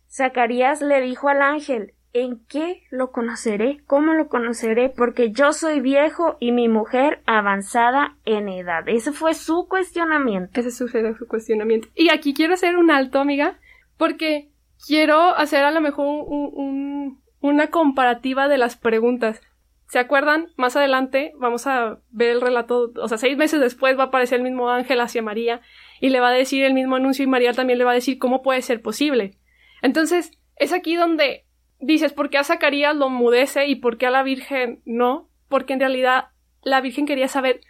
Zacarías 0.10 0.82
le 0.82 1.02
dijo 1.02 1.28
al 1.28 1.42
ángel, 1.42 1.95
¿En 2.18 2.40
qué 2.48 2.84
lo 2.92 3.12
conoceré? 3.12 3.82
¿Cómo 3.88 4.14
lo 4.14 4.30
conoceré? 4.30 4.88
Porque 4.88 5.34
yo 5.34 5.52
soy 5.52 5.82
viejo 5.82 6.38
y 6.40 6.54
mi 6.54 6.70
mujer 6.70 7.22
avanzada 7.26 8.16
en 8.24 8.48
edad. 8.48 8.88
Ese 8.88 9.12
fue 9.12 9.34
su 9.34 9.68
cuestionamiento. 9.68 10.58
Ese 10.58 10.88
fue 10.88 11.14
su 11.14 11.28
cuestionamiento. 11.28 11.90
Y 11.94 12.12
aquí 12.12 12.34
quiero 12.34 12.54
hacer 12.54 12.78
un 12.78 12.90
alto, 12.90 13.20
amiga, 13.20 13.60
porque 13.98 14.50
quiero 14.88 15.36
hacer 15.36 15.66
a 15.66 15.72
lo 15.72 15.82
mejor 15.82 16.06
un, 16.06 17.22
una 17.42 17.68
comparativa 17.68 18.48
de 18.48 18.60
las 18.60 18.78
preguntas. 18.78 19.42
¿Se 19.90 20.00
acuerdan? 20.00 20.48
Más 20.56 20.78
adelante 20.78 21.34
vamos 21.38 21.68
a 21.68 22.00
ver 22.12 22.30
el 22.30 22.40
relato, 22.40 22.94
o 22.96 23.10
sea, 23.10 23.18
seis 23.18 23.36
meses 23.36 23.60
después 23.60 24.00
va 24.00 24.04
a 24.04 24.08
aparecer 24.08 24.38
el 24.38 24.46
mismo 24.46 24.70
ángel 24.70 25.02
hacia 25.02 25.22
María 25.22 25.60
y 26.00 26.12
le 26.12 26.22
va 26.22 26.30
a 26.30 26.32
decir 26.32 26.64
el 26.64 26.74
mismo 26.74 26.96
anuncio 26.96 27.26
y 27.26 27.28
María 27.28 27.52
también 27.52 27.78
le 27.78 27.84
va 27.84 27.92
a 27.92 27.96
decir 27.96 28.20
cómo 28.20 28.42
puede 28.42 28.62
ser 28.62 28.82
posible. 28.82 29.38
Entonces, 29.82 30.32
es 30.56 30.72
aquí 30.72 30.96
donde 30.96 31.45
dices, 31.86 32.14
¿por 32.14 32.30
qué 32.30 32.38
a 32.38 32.44
Zacarías 32.44 32.96
lo 32.96 33.10
mudece 33.10 33.68
y 33.68 33.76
por 33.76 33.98
qué 33.98 34.08
a 34.08 34.12
la 34.12 34.24
Virgen 34.24 34.82
no? 34.86 35.30
Porque 35.48 35.74
en 35.74 35.80
realidad 35.80 36.30
la 36.64 36.82
Virgen 36.82 37.06
quería 37.06 37.28
saber 37.28 37.62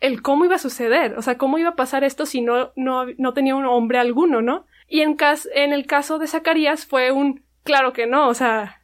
el 0.00 0.20
cómo 0.20 0.44
iba 0.44 0.56
a 0.56 0.58
suceder, 0.58 1.16
o 1.16 1.22
sea, 1.22 1.38
cómo 1.38 1.58
iba 1.58 1.70
a 1.70 1.76
pasar 1.76 2.04
esto 2.04 2.26
si 2.26 2.40
no, 2.40 2.72
no, 2.76 3.06
no 3.18 3.32
tenía 3.32 3.54
un 3.54 3.66
hombre 3.66 3.98
alguno, 3.98 4.42
¿no? 4.42 4.66
Y 4.88 5.00
en, 5.00 5.16
en 5.54 5.72
el 5.72 5.86
caso 5.86 6.18
de 6.18 6.26
Zacarías 6.26 6.86
fue 6.86 7.12
un, 7.12 7.44
claro 7.62 7.92
que 7.92 8.06
no, 8.06 8.28
o 8.28 8.34
sea, 8.34 8.82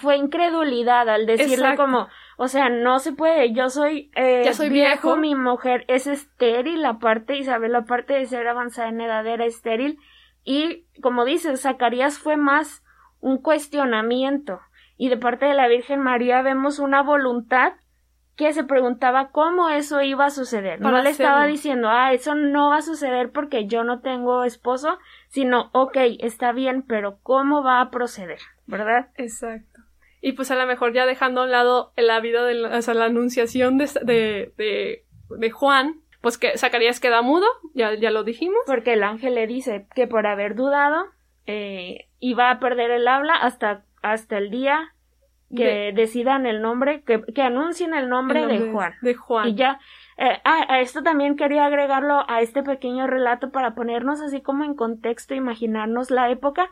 fue, 0.00 0.16
incredulidad 0.16 1.08
al 1.08 1.26
decirle 1.26 1.76
como, 1.76 2.08
o 2.36 2.48
sea, 2.48 2.68
no 2.68 3.00
se 3.00 3.12
puede, 3.12 3.52
yo 3.52 3.68
soy, 3.68 4.10
eh, 4.14 4.42
ya 4.44 4.54
soy 4.54 4.68
viejo, 4.68 5.16
mi 5.16 5.34
mujer 5.34 5.84
es 5.88 6.06
estéril, 6.06 6.84
aparte 6.84 7.36
Isabel, 7.36 7.74
aparte 7.74 8.14
de 8.14 8.26
ser 8.26 8.46
avanzada 8.46 8.88
en 8.88 9.00
edad, 9.00 9.26
era 9.26 9.44
estéril, 9.44 9.98
y 10.44 10.84
como 11.02 11.24
dices, 11.24 11.62
Zacarías 11.62 12.18
fue 12.18 12.36
más 12.36 12.84
un 13.20 13.38
cuestionamiento, 13.38 14.60
y 14.96 15.08
de 15.08 15.16
parte 15.16 15.46
de 15.46 15.54
la 15.54 15.68
Virgen 15.68 16.00
María 16.00 16.42
vemos 16.42 16.78
una 16.78 17.02
voluntad 17.02 17.74
que 18.36 18.52
se 18.52 18.64
preguntaba 18.64 19.30
cómo 19.30 19.70
eso 19.70 20.02
iba 20.02 20.26
a 20.26 20.30
suceder. 20.30 20.80
no 20.80 21.02
le 21.02 21.10
estaba 21.10 21.46
diciendo, 21.46 21.88
ah, 21.90 22.12
eso 22.12 22.34
no 22.34 22.68
va 22.68 22.78
a 22.78 22.82
suceder 22.82 23.30
porque 23.30 23.66
yo 23.66 23.82
no 23.82 24.00
tengo 24.00 24.44
esposo, 24.44 24.98
sino, 25.28 25.70
ok, 25.72 25.96
está 26.20 26.52
bien, 26.52 26.82
pero 26.82 27.18
¿cómo 27.22 27.62
va 27.62 27.80
a 27.80 27.90
proceder? 27.90 28.38
¿Verdad? 28.66 29.08
Exacto. 29.16 29.80
Y 30.20 30.32
pues 30.32 30.50
a 30.50 30.56
lo 30.56 30.66
mejor 30.66 30.92
ya 30.92 31.06
dejando 31.06 31.40
a 31.40 31.44
un 31.44 31.50
lado 31.50 31.92
la 31.96 32.20
vida 32.20 32.44
de 32.44 32.54
la, 32.54 32.76
o 32.76 32.82
sea, 32.82 32.94
la 32.94 33.06
anunciación 33.06 33.78
de, 33.78 33.88
de, 34.02 35.04
de, 35.30 35.50
Juan, 35.50 36.00
pues 36.20 36.36
que 36.36 36.58
Zacarías 36.58 37.00
queda 37.00 37.22
mudo, 37.22 37.46
ya, 37.74 37.94
ya 37.94 38.10
lo 38.10 38.22
dijimos. 38.24 38.58
Porque 38.66 38.94
el 38.94 39.02
ángel 39.02 39.34
le 39.34 39.46
dice 39.46 39.86
que 39.94 40.06
por 40.06 40.26
haber 40.26 40.54
dudado, 40.54 41.06
eh, 41.46 42.08
iba 42.20 42.50
a 42.50 42.58
perder 42.58 42.90
el 42.90 43.08
habla 43.08 43.34
hasta, 43.34 43.84
hasta 44.02 44.38
el 44.38 44.50
día 44.50 44.92
que 45.54 45.92
decidan 45.94 46.44
el 46.44 46.60
nombre, 46.60 47.02
que, 47.02 47.22
que 47.22 47.42
anuncien 47.42 47.94
el 47.94 48.08
nombre, 48.08 48.46
de 48.46 48.72
Juan. 48.72 48.94
De 49.00 49.14
Juan. 49.14 49.48
Y 49.48 49.54
ya, 49.54 49.78
eh, 50.16 50.40
ah, 50.44 50.66
a 50.68 50.80
esto 50.80 51.02
también 51.02 51.36
quería 51.36 51.66
agregarlo 51.66 52.28
a 52.28 52.40
este 52.40 52.62
pequeño 52.62 53.06
relato 53.06 53.50
para 53.50 53.74
ponernos 53.74 54.20
así 54.20 54.40
como 54.40 54.64
en 54.64 54.74
contexto, 54.74 55.34
imaginarnos 55.34 56.10
la 56.10 56.30
época. 56.30 56.70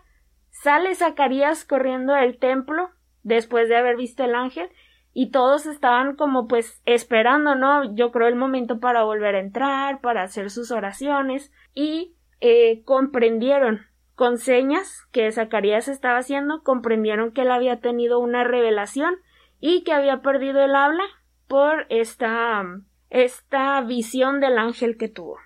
Sale 0.51 0.95
Zacarías 0.95 1.65
corriendo 1.65 2.15
del 2.15 2.39
templo 2.39 2.91
después 3.23 3.69
de 3.69 3.77
haber 3.77 3.97
visto 3.97 4.25
el 4.25 4.35
ángel 4.35 4.69
y 5.13 5.31
todos 5.31 5.67
estaban 5.67 6.17
como 6.17 6.49
pues 6.49 6.83
esperando, 6.85 7.55
¿no? 7.55 7.95
Yo 7.95 8.11
creo 8.11 8.27
el 8.27 8.37
momento 8.37 8.81
para 8.81 9.05
volver 9.05 9.37
a 9.37 9.41
entrar, 9.41 10.01
para 10.01 10.23
hacer 10.23 10.51
sus 10.51 10.73
oraciones 10.73 11.53
y 11.75 12.17
eh, 12.41 12.83
comprendieron 12.85 13.87
con 14.15 14.39
señas 14.39 15.07
que 15.13 15.31
Zacarías 15.33 15.89
estaba 15.89 16.19
haciendo, 16.19 16.63
comprendieron 16.63 17.33
que 17.33 17.43
él 17.43 17.51
había 17.51 17.81
tenido 17.81 18.19
una 18.19 18.45
revelación 18.45 19.17
y 19.61 19.83
que 19.83 19.93
había 19.93 20.23
perdido 20.23 20.63
el 20.63 20.75
habla 20.77 21.05
por 21.49 21.87
esta, 21.89 22.65
esta 23.11 23.81
visión 23.83 24.41
del 24.41 24.59
ángel 24.59 24.97
que 24.97 25.09
tuvo. 25.09 25.39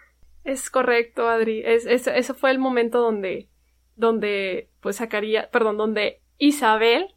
Es 0.45 0.71
correcto, 0.71 1.29
Adri. 1.29 1.63
Es, 1.65 1.87
ese 1.87 2.35
fue 2.35 2.51
el 2.51 2.59
momento 2.59 3.01
donde, 3.01 3.49
donde, 3.97 4.71
pues 4.81 4.97
Zacarías, 4.97 5.47
perdón, 5.49 5.77
donde 5.77 6.21
Isabel 6.39 7.15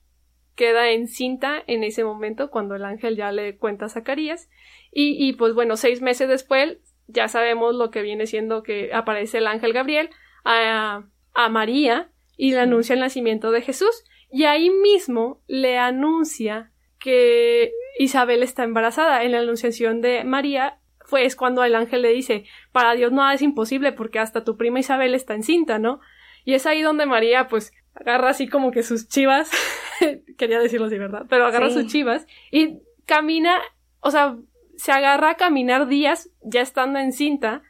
queda 0.56 0.92
encinta 0.92 1.64
en 1.68 1.84
ese 1.84 2.04
momento 2.04 2.52
cuando 2.52 2.76
el 2.76 2.84
ángel 2.84 3.16
ya 3.16 3.32
le 3.32 3.58
cuenta 3.58 3.86
a 3.86 3.90
Zacarías. 3.90 4.50
Y, 4.92 5.16
y 5.18 5.34
pues 5.34 5.54
bueno, 5.54 5.78
seis 5.78 6.02
meses 6.02 6.28
después 6.28 6.78
ya 7.08 7.28
sabemos 7.28 7.76
lo 7.76 7.92
que 7.92 8.02
viene 8.02 8.26
siendo 8.26 8.64
que 8.64 8.94
aparece 8.94 9.40
el 9.40 9.48
ángel 9.48 9.74
Gabriel 9.74 10.10
a, 10.44 11.04
a 11.34 11.50
María 11.50 12.12
y 12.38 12.52
le 12.52 12.60
anuncia 12.60 12.94
el 12.94 13.00
nacimiento 13.00 13.52
de 13.52 13.62
Jesús. 13.62 14.04
Y 14.32 14.46
ahí 14.46 14.70
mismo 14.70 15.42
le 15.48 15.78
anuncia 15.78 16.72
que 17.00 17.72
Isabel 18.00 18.44
está 18.44 18.64
embarazada. 18.64 19.24
En 19.24 19.32
la 19.32 19.40
anunciación 19.40 20.02
de 20.02 20.24
María 20.24 20.80
fue 21.06 21.26
es 21.26 21.36
cuando 21.36 21.64
el 21.64 21.76
ángel 21.76 22.04
le 22.04 22.14
dice 22.14 22.46
para 22.72 22.94
Dios 22.94 23.12
nada 23.12 23.34
es 23.34 23.42
imposible 23.42 23.92
porque 23.92 24.20
hasta 24.20 24.46
tu 24.46 24.56
prima 24.56 24.80
Isabel 24.80 25.14
está 25.14 25.34
encinta, 25.34 25.78
¿no? 25.78 26.00
Y 26.46 26.54
es 26.54 26.66
ahí 26.66 26.82
donde 26.82 27.06
María 27.06 27.48
pues 27.48 27.74
agarra 27.94 28.30
así 28.30 28.48
como 28.48 28.72
que 28.72 28.84
sus 28.84 29.10
chivas, 29.10 29.52
quería 30.38 30.60
decirlo 30.60 30.88
así, 30.88 30.98
¿verdad? 30.98 31.26
Pero 31.30 31.46
agarra 31.46 31.70
sus 31.70 31.88
chivas 31.88 32.26
y 32.50 32.80
camina, 33.06 33.60
o 34.00 34.12
sea, 34.12 34.38
se 34.78 34.92
agarra 34.92 35.32
a 35.32 35.36
caminar 35.36 35.88
días 35.88 36.30
ya 36.42 36.62
estando 36.62 36.98
encinta 36.98 37.62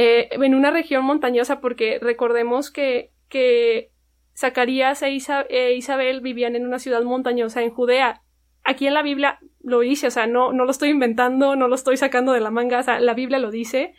eh, 0.00 0.28
en 0.30 0.54
una 0.54 0.70
región 0.70 1.04
montañosa 1.04 1.60
porque 1.60 1.98
recordemos 2.00 2.70
que, 2.70 3.10
que 3.28 3.90
Zacarías 4.36 5.02
e, 5.02 5.18
e, 5.48 5.74
Isabel 5.74 6.20
vivían 6.20 6.54
en 6.54 6.64
una 6.64 6.78
ciudad 6.78 7.02
montañosa 7.02 7.62
en 7.62 7.70
Judea. 7.70 8.22
Aquí 8.62 8.86
en 8.86 8.94
la 8.94 9.02
Biblia 9.02 9.40
lo 9.60 9.80
dice, 9.80 10.06
o 10.06 10.10
sea, 10.12 10.28
no, 10.28 10.52
no 10.52 10.64
lo 10.64 10.70
estoy 10.70 10.90
inventando, 10.90 11.56
no 11.56 11.66
lo 11.66 11.74
estoy 11.74 11.96
sacando 11.96 12.32
de 12.32 12.38
la 12.38 12.52
manga, 12.52 12.78
o 12.78 12.82
sea, 12.84 13.00
la 13.00 13.12
Biblia 13.12 13.40
lo 13.40 13.50
dice. 13.50 13.92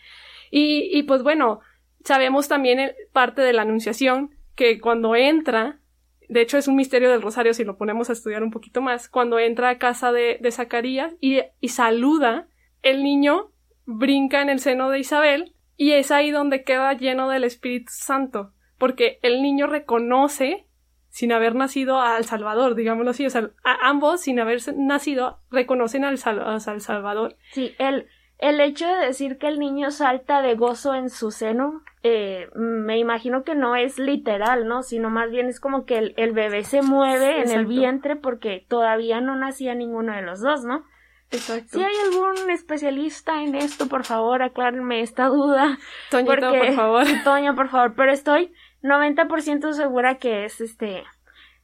Y, 0.52 0.90
y 0.98 1.04
pues 1.04 1.22
bueno, 1.22 1.60
sabemos 2.06 2.48
también 2.48 2.94
parte 3.12 3.42
de 3.42 3.52
la 3.52 3.64
Anunciación 3.64 4.34
que 4.56 4.80
cuando 4.80 5.18
entra, 5.18 5.82
de 6.30 6.40
hecho 6.40 6.58
es 6.58 6.70
un 6.70 6.78
misterio 6.78 7.12
del 7.12 7.22
Rosario 7.22 7.54
si 7.54 7.66
lo 7.66 7.76
ponemos 7.76 8.10
a 8.10 8.14
estudiar 8.14 8.42
un 8.42 8.52
poquito 8.52 8.82
más, 8.82 9.10
cuando 9.10 9.38
entra 9.38 9.68
a 9.68 9.80
casa 9.80 10.14
de, 10.14 10.38
de 10.40 10.52
Zacarías 10.52 11.14
y, 11.20 11.42
y 11.60 11.68
saluda, 11.68 12.48
el 12.84 13.04
niño 13.04 13.52
brinca 13.86 14.42
en 14.42 14.48
el 14.48 14.62
seno 14.62 14.90
de 14.90 15.00
Isabel 15.00 15.56
y 15.80 15.94
es 15.94 16.12
ahí 16.12 16.30
donde 16.30 16.66
queda 16.66 16.92
lleno 16.92 17.30
del 17.30 17.46
Espíritu 17.46 17.94
Santo, 17.96 18.52
porque 18.78 19.18
el 19.22 19.42
niño 19.42 19.66
reconoce 19.66 20.68
sin 21.08 21.32
haber 21.32 21.56
nacido 21.56 22.02
al 22.02 22.26
Salvador, 22.26 22.76
digámoslo 22.76 23.12
así, 23.12 23.26
o 23.26 23.30
sea, 23.30 23.52
ambos 23.64 24.20
sin 24.20 24.42
haber 24.42 24.60
nacido 24.76 25.40
reconocen 25.50 26.04
al, 26.04 26.18
Salvador. 26.18 27.38
Sí, 27.54 27.76
el, 27.80 28.08
el 28.40 28.60
hecho 28.60 28.88
de 28.88 29.06
decir 29.06 29.38
que 29.38 29.48
el 29.48 29.58
niño 29.58 29.90
salta 29.92 30.42
de 30.42 30.56
gozo 30.56 30.96
en 30.96 31.10
su 31.10 31.32
seno, 31.32 31.82
eh, 32.04 32.50
me 32.56 32.98
imagino 32.98 33.46
que 33.46 33.56
no 33.56 33.78
es 33.78 33.98
literal, 34.00 34.68
¿no? 34.68 34.84
Sino 34.84 35.10
más 35.10 35.32
bien 35.32 35.48
es 35.48 35.62
como 35.62 35.86
que 35.86 36.14
el, 36.14 36.34
bebé 36.34 36.66
se 36.66 36.82
mueve 36.82 37.42
en 37.42 37.52
el 37.52 37.66
vientre 37.66 38.18
porque 38.18 38.66
todavía 38.68 39.22
no 39.22 39.34
nacía 39.38 39.76
ninguno 39.76 40.14
de 40.14 40.24
los 40.24 40.42
dos, 40.42 40.66
¿no? 40.66 40.84
Exacto. 41.32 41.78
Si 41.78 41.84
hay 41.84 41.94
algún 42.08 42.50
especialista 42.50 43.44
en 43.44 43.56
esto, 43.56 43.88
por 43.88 44.04
favor, 44.04 44.42
aclárenme 44.42 45.02
esta 45.02 45.26
duda. 45.28 45.78
Toñito, 46.10 46.52
por 46.52 46.74
favor. 46.74 47.06
Toño, 47.24 47.56
por 47.56 47.70
favor. 47.70 47.94
Pero 47.96 48.12
estoy 48.12 48.52
90% 48.82 49.74
segura 49.74 50.18
que 50.18 50.46
es 50.46 50.60
este. 50.60 51.04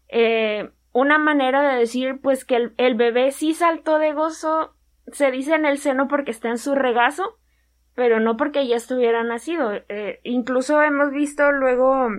Eh, 0.10 0.70
una 0.92 1.18
manera 1.18 1.68
de 1.68 1.80
decir, 1.80 2.20
pues, 2.22 2.46
que 2.46 2.72
el, 2.78 2.96
bebé 2.96 3.32
sí 3.32 3.54
saltó 3.54 3.98
de 3.98 4.14
gozo. 4.14 4.76
Se 5.12 5.32
dice 5.32 5.56
en 5.56 5.66
el 5.66 5.80
seno 5.80 6.08
porque 6.08 6.32
está 6.32 6.50
en 6.50 6.58
su 6.58 6.76
regazo, 6.76 7.38
pero 7.96 8.20
no 8.20 8.38
porque 8.38 8.68
ya 8.68 8.76
estuviera 8.76 9.24
nacido. 9.24 9.72
Eh, 9.90 10.20
incluso 10.24 10.82
hemos 10.84 11.12
visto 11.12 11.52
luego 11.52 12.10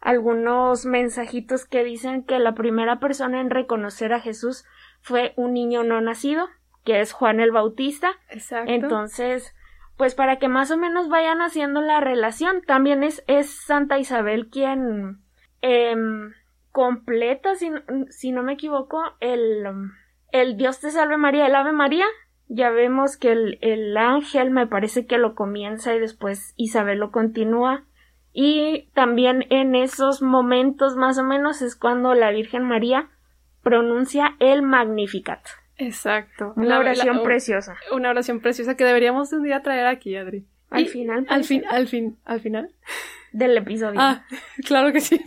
algunos 0.00 0.86
mensajitos 0.86 1.64
que 1.64 1.82
dicen 1.82 2.22
que 2.22 2.38
la 2.38 2.54
primera 2.54 3.00
persona 3.00 3.40
en 3.40 3.50
reconocer 3.50 4.12
a 4.12 4.20
Jesús 4.20 4.64
fue 5.00 5.32
un 5.36 5.54
niño 5.54 5.82
no 5.82 6.00
nacido 6.00 6.48
que 6.88 7.02
es 7.02 7.12
Juan 7.12 7.38
el 7.38 7.52
Bautista. 7.52 8.12
Exacto. 8.30 8.72
Entonces, 8.72 9.54
pues 9.98 10.14
para 10.14 10.38
que 10.38 10.48
más 10.48 10.70
o 10.70 10.78
menos 10.78 11.10
vayan 11.10 11.42
haciendo 11.42 11.82
la 11.82 12.00
relación, 12.00 12.62
también 12.62 13.04
es, 13.04 13.22
es 13.26 13.50
Santa 13.50 13.98
Isabel 13.98 14.48
quien 14.48 15.18
em, 15.60 16.32
completa, 16.72 17.56
si, 17.56 17.70
si, 18.08 18.32
no 18.32 18.42
me 18.42 18.54
equivoco, 18.54 19.02
el, 19.20 19.66
el 20.32 20.56
Dios 20.56 20.80
te 20.80 20.90
salve 20.90 21.18
María, 21.18 21.46
el 21.46 21.54
Ave 21.56 21.72
María. 21.72 22.06
Ya 22.46 22.70
vemos 22.70 23.18
que 23.18 23.32
el, 23.32 23.58
el 23.60 23.94
ángel 23.98 24.50
me 24.50 24.66
parece 24.66 25.04
que 25.04 25.18
lo 25.18 25.34
comienza 25.34 25.94
y 25.94 25.98
después 25.98 26.54
Isabel 26.56 27.00
lo 27.00 27.12
continúa. 27.12 27.84
Y 28.32 28.88
también 28.94 29.44
en 29.50 29.74
esos 29.74 30.22
momentos 30.22 30.96
más 30.96 31.18
o 31.18 31.22
menos 31.22 31.60
es 31.60 31.76
cuando 31.76 32.14
la 32.14 32.30
Virgen 32.30 32.64
María 32.64 33.10
pronuncia 33.62 34.36
el 34.38 34.62
Magnificat. 34.62 35.40
Exacto. 35.78 36.52
Una 36.56 36.68
La- 36.68 36.78
oración 36.80 37.16
la- 37.18 37.22
preciosa. 37.22 37.76
Una 37.92 38.10
oración 38.10 38.40
preciosa 38.40 38.76
que 38.76 38.84
deberíamos 38.84 39.30
de 39.30 39.36
un 39.38 39.44
día 39.44 39.62
traer 39.62 39.86
aquí, 39.86 40.16
Adri. 40.16 40.44
Al 40.70 40.82
Y- 40.82 40.86
final, 40.88 41.24
Al 41.28 41.44
fin, 41.44 41.64
al 41.68 41.88
fin, 41.88 42.18
al 42.24 42.40
final. 42.40 42.70
del 43.32 43.56
episodio. 43.56 43.98
Ah, 44.00 44.24
claro 44.66 44.92
que 44.92 45.00
sí. 45.00 45.20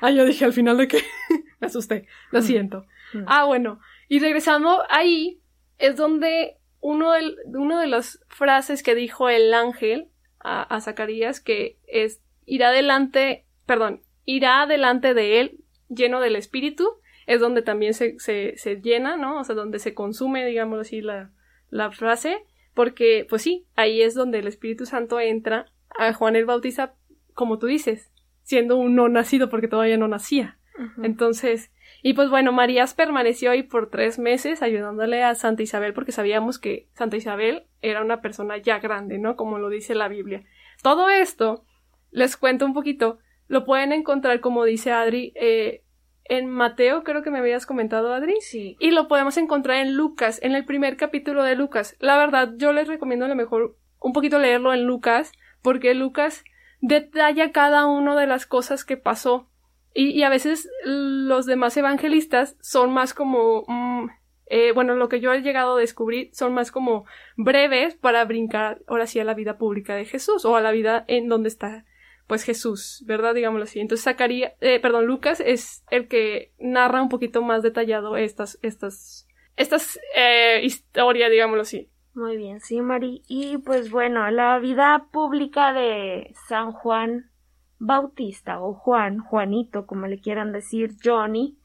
Ah, 0.00 0.10
yo 0.10 0.24
dije 0.24 0.44
al 0.44 0.52
final 0.52 0.76
de 0.76 0.88
que 0.88 0.98
me 1.60 1.66
asusté. 1.66 2.06
Lo 2.30 2.42
siento. 2.42 2.84
Mm. 3.12 3.24
Ah, 3.26 3.44
bueno. 3.44 3.80
Y 4.08 4.18
regresando 4.18 4.82
ahí 4.90 5.40
es 5.78 5.96
donde 5.96 6.56
uno 6.80 7.12
de, 7.12 7.34
uno 7.46 7.78
de 7.78 7.86
las 7.86 8.20
frases 8.28 8.82
que 8.82 8.94
dijo 8.94 9.28
el 9.28 9.54
ángel 9.54 10.08
a, 10.40 10.62
a 10.62 10.80
Zacarías 10.80 11.40
que 11.40 11.78
es 11.86 12.20
irá 12.46 12.68
adelante, 12.68 13.44
perdón, 13.64 14.02
irá 14.26 14.62
adelante 14.62 15.14
de 15.14 15.40
él 15.40 15.58
lleno 15.88 16.20
del 16.20 16.36
espíritu, 16.36 16.90
es 17.26 17.40
donde 17.40 17.62
también 17.62 17.94
se, 17.94 18.18
se, 18.18 18.54
se 18.56 18.80
llena, 18.80 19.16
¿no? 19.16 19.40
O 19.40 19.44
sea, 19.44 19.54
donde 19.54 19.78
se 19.78 19.94
consume, 19.94 20.46
digamos 20.46 20.80
así, 20.80 21.00
la, 21.00 21.30
la 21.70 21.90
frase, 21.90 22.38
porque, 22.74 23.26
pues 23.28 23.42
sí, 23.42 23.66
ahí 23.76 24.02
es 24.02 24.14
donde 24.14 24.38
el 24.38 24.46
Espíritu 24.46 24.86
Santo 24.86 25.20
entra 25.20 25.66
a 25.96 26.12
Juan 26.12 26.36
el 26.36 26.46
Bautista, 26.46 26.94
como 27.34 27.58
tú 27.58 27.66
dices, 27.66 28.10
siendo 28.42 28.76
un 28.76 28.94
no 28.94 29.08
nacido, 29.08 29.48
porque 29.48 29.68
todavía 29.68 29.96
no 29.96 30.08
nacía. 30.08 30.58
Entonces, 31.02 31.70
y 32.02 32.14
pues 32.14 32.30
bueno, 32.30 32.50
Marías 32.50 32.94
permaneció 32.94 33.52
ahí 33.52 33.62
por 33.62 33.90
tres 33.90 34.18
meses 34.18 34.60
ayudándole 34.60 35.22
a 35.22 35.36
Santa 35.36 35.62
Isabel 35.62 35.94
porque 35.94 36.10
sabíamos 36.10 36.58
que 36.58 36.88
Santa 36.94 37.16
Isabel 37.16 37.66
era 37.80 38.02
una 38.02 38.20
persona 38.20 38.58
ya 38.58 38.80
grande, 38.80 39.18
¿no? 39.18 39.36
Como 39.36 39.58
lo 39.58 39.68
dice 39.68 39.94
la 39.94 40.08
Biblia. 40.08 40.42
Todo 40.82 41.08
esto, 41.10 41.64
les 42.10 42.36
cuento 42.36 42.66
un 42.66 42.74
poquito, 42.74 43.18
lo 43.46 43.64
pueden 43.64 43.92
encontrar, 43.92 44.40
como 44.40 44.64
dice 44.64 44.90
Adri, 44.90 45.32
eh, 45.36 45.83
en 46.24 46.48
Mateo, 46.48 47.04
creo 47.04 47.22
que 47.22 47.30
me 47.30 47.38
habías 47.38 47.66
comentado, 47.66 48.12
Adri. 48.12 48.36
Sí. 48.40 48.76
Y 48.80 48.90
lo 48.90 49.08
podemos 49.08 49.36
encontrar 49.36 49.78
en 49.78 49.94
Lucas, 49.94 50.40
en 50.42 50.54
el 50.54 50.64
primer 50.64 50.96
capítulo 50.96 51.42
de 51.42 51.54
Lucas. 51.54 51.96
La 52.00 52.16
verdad, 52.16 52.52
yo 52.56 52.72
les 52.72 52.88
recomiendo 52.88 53.26
a 53.26 53.28
lo 53.28 53.34
mejor 53.34 53.76
un 54.00 54.12
poquito 54.12 54.38
leerlo 54.38 54.72
en 54.72 54.84
Lucas, 54.84 55.32
porque 55.62 55.94
Lucas 55.94 56.44
detalla 56.80 57.52
cada 57.52 57.86
una 57.86 58.16
de 58.16 58.26
las 58.26 58.46
cosas 58.46 58.84
que 58.84 58.96
pasó. 58.96 59.48
Y, 59.92 60.10
y 60.10 60.22
a 60.22 60.28
veces 60.28 60.68
los 60.84 61.46
demás 61.46 61.76
evangelistas 61.76 62.56
son 62.60 62.92
más 62.92 63.14
como, 63.14 63.64
mm, 63.68 64.08
eh, 64.46 64.72
bueno, 64.72 64.94
lo 64.94 65.08
que 65.08 65.20
yo 65.20 65.32
he 65.32 65.42
llegado 65.42 65.76
a 65.76 65.80
descubrir 65.80 66.30
son 66.32 66.52
más 66.52 66.70
como 66.70 67.04
breves 67.36 67.94
para 67.94 68.24
brincar 68.24 68.82
ahora 68.86 69.06
sí 69.06 69.20
a 69.20 69.24
la 69.24 69.34
vida 69.34 69.56
pública 69.56 69.94
de 69.94 70.04
Jesús 70.04 70.44
o 70.44 70.56
a 70.56 70.60
la 70.60 70.72
vida 70.72 71.04
en 71.06 71.28
donde 71.28 71.48
está 71.48 71.84
pues 72.26 72.44
Jesús, 72.44 73.04
¿verdad? 73.06 73.34
Digámoslo 73.34 73.64
así. 73.64 73.80
Entonces 73.80 74.04
Zacarías, 74.04 74.52
eh, 74.60 74.80
perdón, 74.80 75.06
Lucas 75.06 75.40
es 75.40 75.84
el 75.90 76.08
que 76.08 76.52
narra 76.58 77.02
un 77.02 77.08
poquito 77.08 77.42
más 77.42 77.62
detallado 77.62 78.16
estas, 78.16 78.58
estas, 78.62 79.28
estas 79.56 79.98
eh, 80.16 80.60
historias, 80.62 81.30
digámoslo 81.30 81.62
así. 81.62 81.90
Muy 82.14 82.36
bien, 82.36 82.60
sí, 82.60 82.80
Mari. 82.80 83.22
Y 83.26 83.58
pues 83.58 83.90
bueno, 83.90 84.30
la 84.30 84.58
vida 84.60 85.08
pública 85.10 85.72
de 85.72 86.32
San 86.48 86.72
Juan 86.72 87.30
Bautista 87.78 88.62
o 88.62 88.72
Juan, 88.72 89.18
Juanito, 89.18 89.86
como 89.86 90.06
le 90.06 90.20
quieran 90.20 90.52
decir, 90.52 90.92
Johnny, 91.02 91.58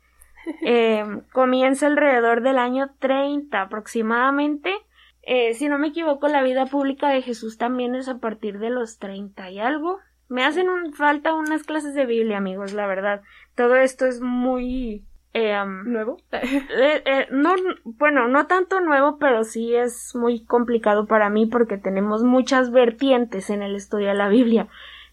eh, 0.65 1.05
comienza 1.31 1.87
alrededor 1.87 2.41
del 2.41 2.57
año 2.57 2.89
30 2.99 3.61
aproximadamente. 3.61 4.73
Eh, 5.21 5.53
si 5.53 5.69
no 5.69 5.77
me 5.77 5.89
equivoco, 5.89 6.27
la 6.27 6.41
vida 6.41 6.65
pública 6.65 7.09
de 7.09 7.21
Jesús 7.21 7.57
también 7.57 7.93
es 7.93 8.07
a 8.07 8.17
partir 8.17 8.57
de 8.57 8.71
los 8.71 8.97
30 8.97 9.51
y 9.51 9.59
algo. 9.59 9.99
Me 10.29 10.45
hacen 10.45 10.69
un- 10.69 10.93
falta 10.93 11.33
unas 11.33 11.63
clases 11.63 11.93
de 11.95 12.05
Biblia, 12.05 12.37
amigos, 12.37 12.73
la 12.73 12.87
verdad. 12.87 13.21
Todo 13.55 13.75
esto 13.75 14.05
es 14.05 14.21
muy... 14.21 15.03
eh, 15.33 15.59
um, 15.61 15.83
¿Nuevo? 15.91 16.17
eh, 16.31 17.01
eh, 17.05 17.27
no, 17.31 17.53
bueno, 17.83 18.27
no 18.27 18.47
tanto 18.47 18.79
nuevo, 18.81 19.17
pero 19.19 19.43
sí 19.43 19.75
es 19.75 20.15
muy 20.15 20.45
complicado 20.45 21.07
para 21.07 21.29
mí 21.29 21.45
porque 21.47 21.77
tenemos 21.77 22.23
muchas 22.23 22.71
vertientes 22.71 23.49
en 23.49 23.61
el 23.63 23.75
estudio 23.75 24.07
de 24.09 24.13
la 24.15 24.29
Biblia. 24.29 24.67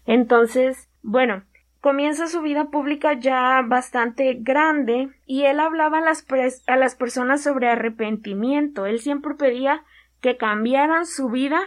Entonces, 0.05 0.89
bueno, 1.03 1.43
comienza 1.81 2.27
su 2.27 2.41
vida 2.41 2.65
pública 2.65 3.13
ya 3.13 3.61
bastante 3.65 4.35
grande 4.39 5.09
y 5.25 5.43
él 5.45 5.59
hablaba 5.59 5.99
a 5.99 6.01
las, 6.01 6.25
a 6.67 6.75
las 6.77 6.95
personas 6.95 7.43
sobre 7.43 7.69
arrepentimiento. 7.69 8.85
Él 8.85 8.99
siempre 8.99 9.35
pedía 9.35 9.83
que 10.21 10.37
cambiaran 10.37 11.05
su 11.05 11.29
vida, 11.29 11.59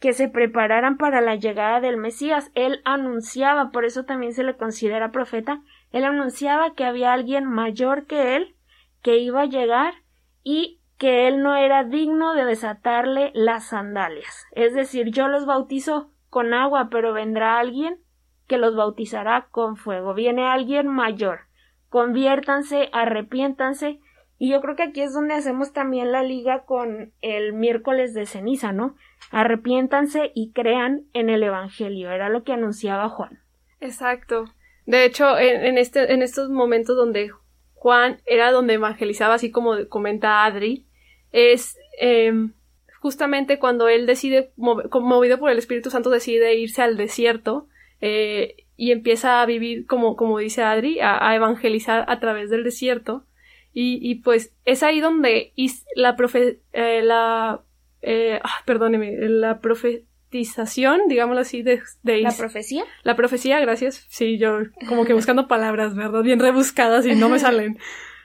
que 0.00 0.12
se 0.12 0.28
prepararan 0.28 0.96
para 0.96 1.20
la 1.20 1.36
llegada 1.36 1.80
del 1.80 1.96
Mesías. 1.96 2.50
Él 2.54 2.80
anunciaba, 2.84 3.70
por 3.70 3.84
eso 3.84 4.04
también 4.04 4.34
se 4.34 4.44
le 4.44 4.56
considera 4.56 5.10
profeta, 5.10 5.62
él 5.92 6.04
anunciaba 6.04 6.74
que 6.74 6.84
había 6.84 7.12
alguien 7.12 7.44
mayor 7.44 8.06
que 8.06 8.36
él 8.36 8.54
que 9.02 9.18
iba 9.18 9.42
a 9.42 9.46
llegar 9.46 9.94
y 10.42 10.80
que 10.98 11.28
él 11.28 11.42
no 11.42 11.56
era 11.56 11.84
digno 11.84 12.34
de 12.34 12.44
desatarle 12.44 13.30
las 13.34 13.68
sandalias. 13.68 14.46
Es 14.52 14.74
decir, 14.74 15.10
yo 15.10 15.28
los 15.28 15.46
bautizo 15.46 16.10
con 16.30 16.54
agua, 16.54 16.88
pero 16.90 17.12
vendrá 17.12 17.58
alguien 17.58 18.00
que 18.46 18.58
los 18.58 18.74
bautizará 18.76 19.48
con 19.50 19.76
fuego. 19.76 20.14
Viene 20.14 20.46
alguien 20.46 20.88
mayor. 20.88 21.40
Conviértanse, 21.88 22.88
arrepiéntanse. 22.92 24.00
Y 24.38 24.50
yo 24.50 24.60
creo 24.60 24.76
que 24.76 24.84
aquí 24.84 25.00
es 25.00 25.14
donde 25.14 25.34
hacemos 25.34 25.72
también 25.72 26.12
la 26.12 26.22
liga 26.22 26.64
con 26.64 27.12
el 27.22 27.52
miércoles 27.52 28.12
de 28.12 28.26
ceniza, 28.26 28.72
¿no? 28.72 28.96
Arrepiéntanse 29.30 30.32
y 30.34 30.52
crean 30.52 31.04
en 31.12 31.30
el 31.30 31.42
Evangelio. 31.42 32.10
Era 32.10 32.28
lo 32.28 32.44
que 32.44 32.52
anunciaba 32.52 33.08
Juan. 33.08 33.40
Exacto. 33.80 34.46
De 34.86 35.04
hecho, 35.04 35.36
en, 35.38 35.78
este, 35.78 36.12
en 36.12 36.22
estos 36.22 36.48
momentos 36.48 36.96
donde 36.96 37.30
Juan 37.74 38.20
era 38.24 38.52
donde 38.52 38.74
evangelizaba, 38.74 39.34
así 39.34 39.50
como 39.50 39.88
comenta 39.88 40.44
Adri, 40.44 40.86
es 41.32 41.76
em, 41.98 42.52
justamente 43.00 43.58
cuando 43.58 43.88
él 43.88 44.06
decide, 44.06 44.52
mov- 44.56 44.88
movido 45.00 45.38
por 45.38 45.50
el 45.50 45.58
Espíritu 45.58 45.90
Santo, 45.90 46.10
decide 46.10 46.54
irse 46.54 46.82
al 46.82 46.96
desierto 46.96 47.68
eh, 48.00 48.64
y 48.76 48.92
empieza 48.92 49.42
a 49.42 49.46
vivir, 49.46 49.86
como, 49.86 50.16
como 50.16 50.38
dice 50.38 50.62
Adri, 50.62 51.00
a, 51.00 51.34
evangelizar 51.34 52.04
a 52.08 52.20
través 52.20 52.48
del 52.48 52.62
desierto. 52.64 53.24
Y, 53.72 53.98
y 54.00 54.16
pues 54.16 54.54
es 54.64 54.82
ahí 54.82 55.00
donde 55.00 55.52
la 55.96 56.16
profe 56.16 56.60
eh, 56.72 57.02
la 57.02 57.60
eh, 58.02 58.40
ah, 58.42 58.62
perdóneme, 58.64 59.16
la 59.28 59.60
profetización, 59.60 61.02
digámoslo 61.08 61.40
así, 61.40 61.62
de, 61.62 61.82
de 62.02 62.20
¿La 62.22 62.32
profecía? 62.32 62.84
la 63.02 63.16
profecía, 63.16 63.60
gracias. 63.60 64.06
Sí, 64.08 64.38
yo 64.38 64.58
como 64.88 65.04
que 65.04 65.12
buscando 65.14 65.48
palabras, 65.48 65.94
¿verdad? 65.94 66.22
Bien 66.22 66.38
rebuscadas 66.40 67.06
y 67.06 67.14
no 67.14 67.28
me 67.28 67.38
salen. 67.38 67.78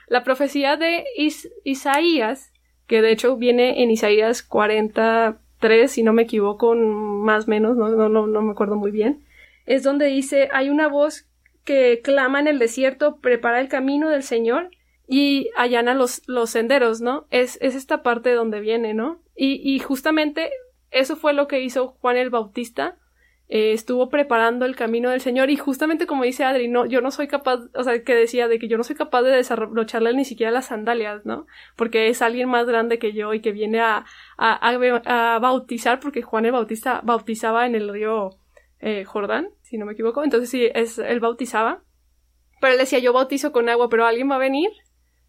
La 0.08 0.24
profecía 0.24 0.76
de 0.76 1.04
Is- 1.16 1.50
Isaías, 1.64 2.52
que 2.86 3.00
de 3.02 3.12
hecho 3.12 3.36
viene 3.36 3.82
en 3.82 3.90
Isaías 3.90 4.42
43, 4.42 5.90
si 5.90 6.02
no 6.02 6.12
me 6.12 6.22
equivoco, 6.22 6.74
más 6.74 7.46
o 7.46 7.50
menos, 7.50 7.76
no, 7.76 7.88
no, 7.88 8.08
no, 8.08 8.26
no 8.26 8.42
me 8.42 8.52
acuerdo 8.52 8.76
muy 8.76 8.90
bien, 8.90 9.24
es 9.64 9.82
donde 9.82 10.06
dice, 10.06 10.48
hay 10.52 10.68
una 10.68 10.88
voz 10.88 11.26
que 11.64 12.00
clama 12.02 12.40
en 12.40 12.48
el 12.48 12.58
desierto, 12.58 13.18
prepara 13.20 13.60
el 13.60 13.68
camino 13.68 14.08
del 14.10 14.24
Señor 14.24 14.70
y 15.06 15.50
allana 15.56 15.94
los, 15.94 16.22
los 16.26 16.50
senderos, 16.50 17.00
¿no? 17.00 17.26
Es, 17.30 17.56
es 17.62 17.74
esta 17.76 18.02
parte 18.02 18.32
donde 18.32 18.60
viene, 18.60 18.92
¿no? 18.94 19.21
Y, 19.34 19.60
y 19.74 19.78
justamente 19.78 20.50
eso 20.90 21.16
fue 21.16 21.32
lo 21.32 21.48
que 21.48 21.60
hizo 21.60 21.96
Juan 22.00 22.16
el 22.16 22.30
Bautista, 22.30 22.96
eh, 23.48 23.72
estuvo 23.72 24.08
preparando 24.08 24.64
el 24.64 24.76
camino 24.76 25.10
del 25.10 25.20
Señor 25.20 25.50
y 25.50 25.56
justamente 25.56 26.06
como 26.06 26.24
dice 26.24 26.44
Adri, 26.44 26.68
no, 26.68 26.86
yo 26.86 27.00
no 27.02 27.10
soy 27.10 27.28
capaz, 27.28 27.60
o 27.74 27.82
sea, 27.84 28.02
que 28.02 28.14
decía 28.14 28.48
de 28.48 28.58
que 28.58 28.68
yo 28.68 28.78
no 28.78 28.84
soy 28.84 28.96
capaz 28.96 29.22
de 29.22 29.30
desabrocharle 29.32 30.14
ni 30.14 30.24
siquiera 30.24 30.50
las 30.52 30.66
sandalias, 30.66 31.26
¿no? 31.26 31.46
Porque 31.76 32.08
es 32.08 32.22
alguien 32.22 32.48
más 32.48 32.66
grande 32.66 32.98
que 32.98 33.12
yo 33.12 33.34
y 33.34 33.40
que 33.40 33.52
viene 33.52 33.80
a- 33.80 34.04
a 34.38 35.38
bautizar, 35.40 36.00
porque 36.00 36.22
Juan 36.22 36.46
el 36.46 36.52
Bautista 36.52 37.00
bautizaba 37.04 37.66
en 37.66 37.74
el 37.74 37.88
río 37.92 38.30
eh, 38.80 39.04
Jordán, 39.04 39.48
si 39.62 39.76
no 39.78 39.86
me 39.86 39.92
equivoco, 39.92 40.24
entonces 40.24 40.48
sí, 40.50 40.68
es, 40.74 40.98
él 40.98 41.20
bautizaba, 41.20 41.82
pero 42.60 42.72
él 42.74 42.78
decía, 42.78 42.98
yo 43.00 43.12
bautizo 43.12 43.52
con 43.52 43.68
agua, 43.68 43.88
pero 43.88 44.06
alguien 44.06 44.30
va 44.30 44.36
a 44.36 44.38
venir 44.38 44.70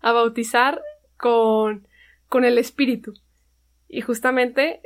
a 0.01 0.11
bautizar 0.11 0.81
con, 1.17 1.87
con 2.29 2.45
el 2.45 2.57
Espíritu. 2.57 3.13
Y 3.93 4.01
justamente 4.01 4.81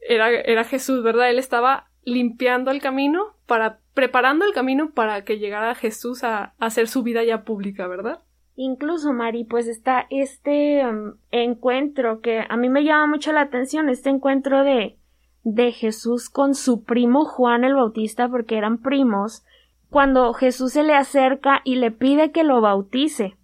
era, 0.00 0.30
era 0.30 0.64
Jesús, 0.64 1.02
¿verdad? 1.02 1.30
Él 1.30 1.38
estaba 1.38 1.88
limpiando 2.04 2.70
el 2.70 2.80
camino 2.80 3.34
para, 3.46 3.80
preparando 3.94 4.44
el 4.44 4.52
camino 4.52 4.90
para 4.90 5.24
que 5.24 5.38
llegara 5.38 5.74
Jesús 5.74 6.22
a, 6.24 6.54
hacer 6.58 6.86
su 6.86 7.02
vida 7.02 7.24
ya 7.24 7.42
pública, 7.42 7.88
¿verdad? 7.88 8.20
Incluso, 8.54 9.12
Mari, 9.12 9.44
pues 9.44 9.66
está 9.66 10.06
este 10.10 10.86
um, 10.86 11.14
encuentro 11.30 12.20
que 12.20 12.44
a 12.48 12.56
mí 12.56 12.68
me 12.68 12.84
llama 12.84 13.06
mucho 13.06 13.32
la 13.32 13.40
atención, 13.40 13.88
este 13.88 14.10
encuentro 14.10 14.62
de, 14.62 14.96
de 15.42 15.72
Jesús 15.72 16.30
con 16.30 16.54
su 16.54 16.84
primo 16.84 17.24
Juan 17.24 17.64
el 17.64 17.74
Bautista, 17.74 18.28
porque 18.28 18.58
eran 18.58 18.78
primos, 18.78 19.44
cuando 19.90 20.32
Jesús 20.34 20.72
se 20.72 20.82
le 20.82 20.94
acerca 20.94 21.62
y 21.64 21.76
le 21.76 21.90
pide 21.90 22.30
que 22.30 22.44
lo 22.44 22.60
bautice. 22.60 23.36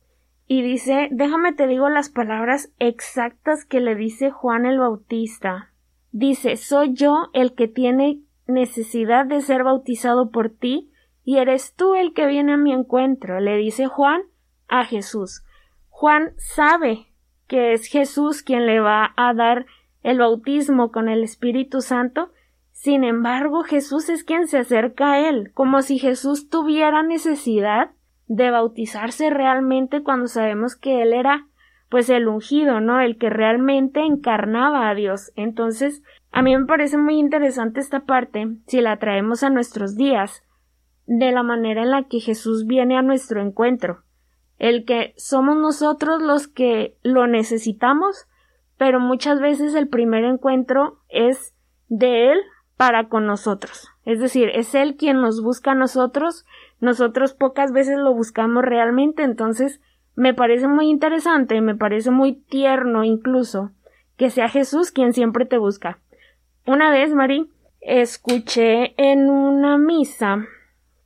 Y 0.50 0.62
dice, 0.62 1.08
déjame 1.12 1.52
te 1.52 1.66
digo 1.66 1.90
las 1.90 2.08
palabras 2.08 2.72
exactas 2.78 3.66
que 3.66 3.80
le 3.80 3.94
dice 3.94 4.30
Juan 4.30 4.64
el 4.64 4.78
Bautista. 4.78 5.74
Dice, 6.10 6.56
soy 6.56 6.94
yo 6.94 7.28
el 7.34 7.54
que 7.54 7.68
tiene 7.68 8.22
necesidad 8.46 9.26
de 9.26 9.42
ser 9.42 9.62
bautizado 9.62 10.30
por 10.30 10.48
ti, 10.48 10.90
y 11.22 11.36
eres 11.36 11.74
tú 11.74 11.94
el 11.94 12.14
que 12.14 12.26
viene 12.26 12.54
a 12.54 12.56
mi 12.56 12.72
encuentro, 12.72 13.40
le 13.40 13.58
dice 13.58 13.86
Juan 13.86 14.22
a 14.68 14.86
Jesús. 14.86 15.44
Juan 15.90 16.32
sabe 16.38 17.12
que 17.46 17.74
es 17.74 17.86
Jesús 17.86 18.42
quien 18.42 18.64
le 18.64 18.80
va 18.80 19.12
a 19.16 19.34
dar 19.34 19.66
el 20.02 20.18
bautismo 20.18 20.90
con 20.90 21.10
el 21.10 21.22
Espíritu 21.24 21.82
Santo, 21.82 22.30
sin 22.72 23.04
embargo 23.04 23.64
Jesús 23.64 24.08
es 24.08 24.24
quien 24.24 24.48
se 24.48 24.56
acerca 24.56 25.12
a 25.12 25.28
él, 25.28 25.52
como 25.52 25.82
si 25.82 25.98
Jesús 25.98 26.48
tuviera 26.48 27.02
necesidad 27.02 27.90
de 28.28 28.50
bautizarse 28.50 29.30
realmente 29.30 30.02
cuando 30.02 30.28
sabemos 30.28 30.76
que 30.76 31.02
él 31.02 31.12
era 31.12 31.46
pues 31.88 32.10
el 32.10 32.28
ungido, 32.28 32.80
¿no? 32.80 33.00
El 33.00 33.16
que 33.16 33.30
realmente 33.30 34.00
encarnaba 34.00 34.88
a 34.88 34.94
Dios. 34.94 35.32
Entonces, 35.36 36.02
a 36.30 36.42
mí 36.42 36.56
me 36.56 36.66
parece 36.66 36.98
muy 36.98 37.18
interesante 37.18 37.80
esta 37.80 38.00
parte, 38.00 38.46
si 38.66 38.80
la 38.82 38.98
traemos 38.98 39.42
a 39.42 39.50
nuestros 39.50 39.96
días, 39.96 40.42
de 41.06 41.32
la 41.32 41.42
manera 41.42 41.82
en 41.82 41.90
la 41.90 42.04
que 42.04 42.20
Jesús 42.20 42.66
viene 42.66 42.98
a 42.98 43.02
nuestro 43.02 43.40
encuentro. 43.40 44.02
El 44.58 44.84
que 44.84 45.14
somos 45.16 45.56
nosotros 45.56 46.20
los 46.20 46.46
que 46.46 46.98
lo 47.02 47.26
necesitamos, 47.26 48.26
pero 48.76 49.00
muchas 49.00 49.40
veces 49.40 49.74
el 49.74 49.88
primer 49.88 50.24
encuentro 50.24 50.98
es 51.08 51.54
de 51.88 52.32
Él 52.32 52.38
para 52.76 53.08
con 53.08 53.26
nosotros. 53.26 53.88
Es 54.04 54.20
decir, 54.20 54.50
es 54.54 54.74
Él 54.74 54.96
quien 54.96 55.20
nos 55.20 55.42
busca 55.42 55.72
a 55.72 55.74
nosotros, 55.74 56.44
nosotros 56.80 57.34
pocas 57.34 57.72
veces 57.72 57.98
lo 57.98 58.14
buscamos 58.14 58.64
realmente, 58.64 59.22
entonces 59.22 59.80
me 60.14 60.34
parece 60.34 60.68
muy 60.68 60.88
interesante, 60.88 61.60
me 61.60 61.74
parece 61.74 62.10
muy 62.10 62.34
tierno 62.34 63.04
incluso, 63.04 63.70
que 64.16 64.30
sea 64.30 64.48
Jesús 64.48 64.90
quien 64.90 65.12
siempre 65.12 65.44
te 65.46 65.58
busca. 65.58 65.98
Una 66.66 66.90
vez, 66.90 67.14
Mari, 67.14 67.50
escuché 67.80 68.94
en 68.96 69.30
una 69.30 69.78
misa, 69.78 70.46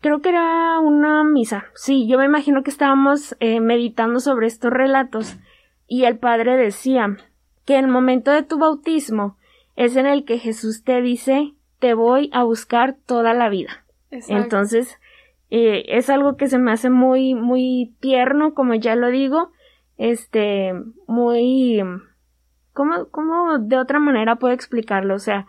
creo 0.00 0.20
que 0.20 0.30
era 0.30 0.78
una 0.80 1.24
misa, 1.24 1.66
sí, 1.74 2.08
yo 2.08 2.18
me 2.18 2.24
imagino 2.24 2.62
que 2.62 2.70
estábamos 2.70 3.36
eh, 3.40 3.60
meditando 3.60 4.20
sobre 4.20 4.46
estos 4.46 4.72
relatos, 4.72 5.36
y 5.86 6.04
el 6.04 6.18
padre 6.18 6.56
decía 6.56 7.18
que 7.64 7.78
el 7.78 7.88
momento 7.88 8.30
de 8.30 8.42
tu 8.42 8.58
bautismo 8.58 9.36
es 9.76 9.96
en 9.96 10.06
el 10.06 10.24
que 10.24 10.38
Jesús 10.38 10.84
te 10.84 11.00
dice 11.02 11.54
te 11.78 11.94
voy 11.94 12.30
a 12.32 12.44
buscar 12.44 12.96
toda 13.06 13.34
la 13.34 13.48
vida. 13.48 13.84
Entonces, 14.28 15.00
eh, 15.54 15.84
es 15.98 16.08
algo 16.08 16.38
que 16.38 16.48
se 16.48 16.56
me 16.56 16.72
hace 16.72 16.88
muy, 16.88 17.34
muy 17.34 17.94
tierno, 18.00 18.54
como 18.54 18.74
ya 18.74 18.96
lo 18.96 19.10
digo, 19.10 19.52
este, 19.98 20.72
muy, 21.06 21.82
¿Cómo, 22.72 23.10
¿Cómo 23.10 23.58
de 23.58 23.76
otra 23.76 23.98
manera 23.98 24.36
puedo 24.36 24.54
explicarlo? 24.54 25.14
O 25.14 25.18
sea, 25.18 25.46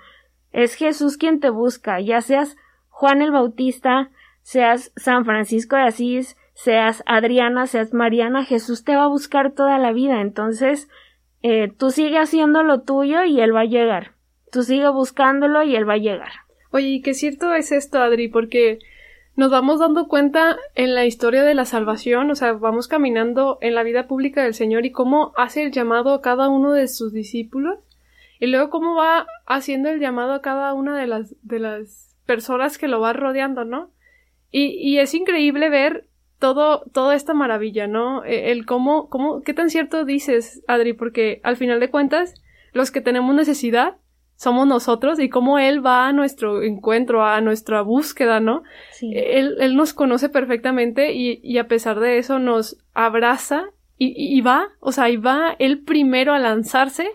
es 0.51 0.75
Jesús 0.75 1.15
quien 1.15 1.39
te 1.39 1.49
busca, 1.49 2.01
ya 2.01 2.19
seas 2.19 2.57
Juan 2.89 3.21
el 3.21 3.31
Bautista, 3.31 4.11
seas 4.41 4.91
San 4.97 5.23
Francisco 5.23 5.77
de 5.77 5.83
Asís, 5.83 6.35
seas 6.53 7.01
Adriana, 7.05 7.65
seas 7.65 7.93
Mariana, 7.93 8.43
Jesús 8.43 8.83
te 8.83 8.97
va 8.97 9.05
a 9.05 9.07
buscar 9.07 9.53
toda 9.53 9.77
la 9.77 9.93
vida. 9.93 10.19
Entonces, 10.19 10.89
eh, 11.43 11.71
tú 11.77 11.91
sigue 11.91 12.19
haciendo 12.19 12.61
lo 12.61 12.81
tuyo 12.81 13.23
y 13.23 13.39
Él 13.39 13.55
va 13.55 13.61
a 13.61 13.65
llegar. 13.65 14.15
Tú 14.51 14.63
sigue 14.63 14.89
buscándolo 14.89 15.63
y 15.63 15.77
Él 15.77 15.87
va 15.87 15.93
a 15.93 15.97
llegar. 15.97 16.31
Oye, 16.71 16.87
¿y 16.87 17.01
qué 17.01 17.13
cierto 17.13 17.53
es 17.53 17.71
esto, 17.71 17.99
Adri? 17.99 18.27
Porque 18.27 18.79
nos 19.35 19.49
vamos 19.49 19.79
dando 19.79 20.07
cuenta 20.07 20.57
en 20.75 20.93
la 20.93 21.05
historia 21.05 21.43
de 21.43 21.55
la 21.55 21.65
salvación, 21.65 22.29
o 22.29 22.35
sea, 22.35 22.53
vamos 22.53 22.87
caminando 22.87 23.57
en 23.61 23.75
la 23.75 23.83
vida 23.83 24.07
pública 24.07 24.43
del 24.43 24.53
Señor 24.53 24.85
y 24.85 24.91
cómo 24.91 25.33
hace 25.35 25.63
el 25.63 25.71
llamado 25.71 26.13
a 26.13 26.21
cada 26.21 26.49
uno 26.49 26.71
de 26.71 26.87
sus 26.87 27.13
discípulos 27.13 27.79
y 28.39 28.47
luego 28.47 28.69
cómo 28.69 28.95
va 28.95 29.25
haciendo 29.45 29.89
el 29.89 29.99
llamado 29.99 30.33
a 30.33 30.41
cada 30.41 30.73
una 30.73 30.97
de 30.97 31.07
las 31.07 31.35
de 31.41 31.59
las 31.59 32.15
personas 32.25 32.77
que 32.77 32.87
lo 32.87 32.99
va 32.99 33.13
rodeando, 33.13 33.65
¿no? 33.65 33.89
Y, 34.51 34.65
y 34.77 34.99
es 34.99 35.13
increíble 35.13 35.69
ver 35.69 36.07
todo, 36.43 36.83
toda 36.91 37.15
esta 37.15 37.33
maravilla, 37.33 37.87
¿no? 37.87 38.25
E, 38.25 38.51
el 38.51 38.65
cómo, 38.65 39.09
cómo, 39.09 39.41
qué 39.41 39.53
tan 39.53 39.69
cierto 39.69 40.03
dices, 40.03 40.61
Adri, 40.67 40.91
porque 40.91 41.39
al 41.43 41.55
final 41.55 41.79
de 41.79 41.89
cuentas, 41.89 42.35
los 42.73 42.91
que 42.91 42.99
tenemos 42.99 43.33
necesidad 43.33 43.95
somos 44.43 44.67
nosotros 44.67 45.19
y 45.19 45.29
cómo 45.29 45.57
Él 45.57 45.85
va 45.85 46.07
a 46.07 46.13
nuestro 46.13 46.61
encuentro, 46.61 47.25
a 47.25 47.41
nuestra 47.41 47.81
búsqueda, 47.81 48.39
¿no? 48.39 48.63
Él, 49.01 49.55
él 49.59 49.75
nos 49.75 49.93
conoce 49.93 50.29
perfectamente 50.29 51.13
y, 51.13 51.39
y, 51.41 51.57
a 51.57 51.67
pesar 51.67 51.99
de 51.99 52.17
eso 52.17 52.39
nos 52.39 52.77
abraza 52.93 53.65
y, 53.97 54.13
y, 54.15 54.41
va, 54.41 54.69
o 54.79 54.91
sea, 54.91 55.09
y 55.09 55.17
va 55.17 55.55
Él 55.59 55.83
primero 55.83 56.33
a 56.33 56.39
lanzarse 56.39 57.09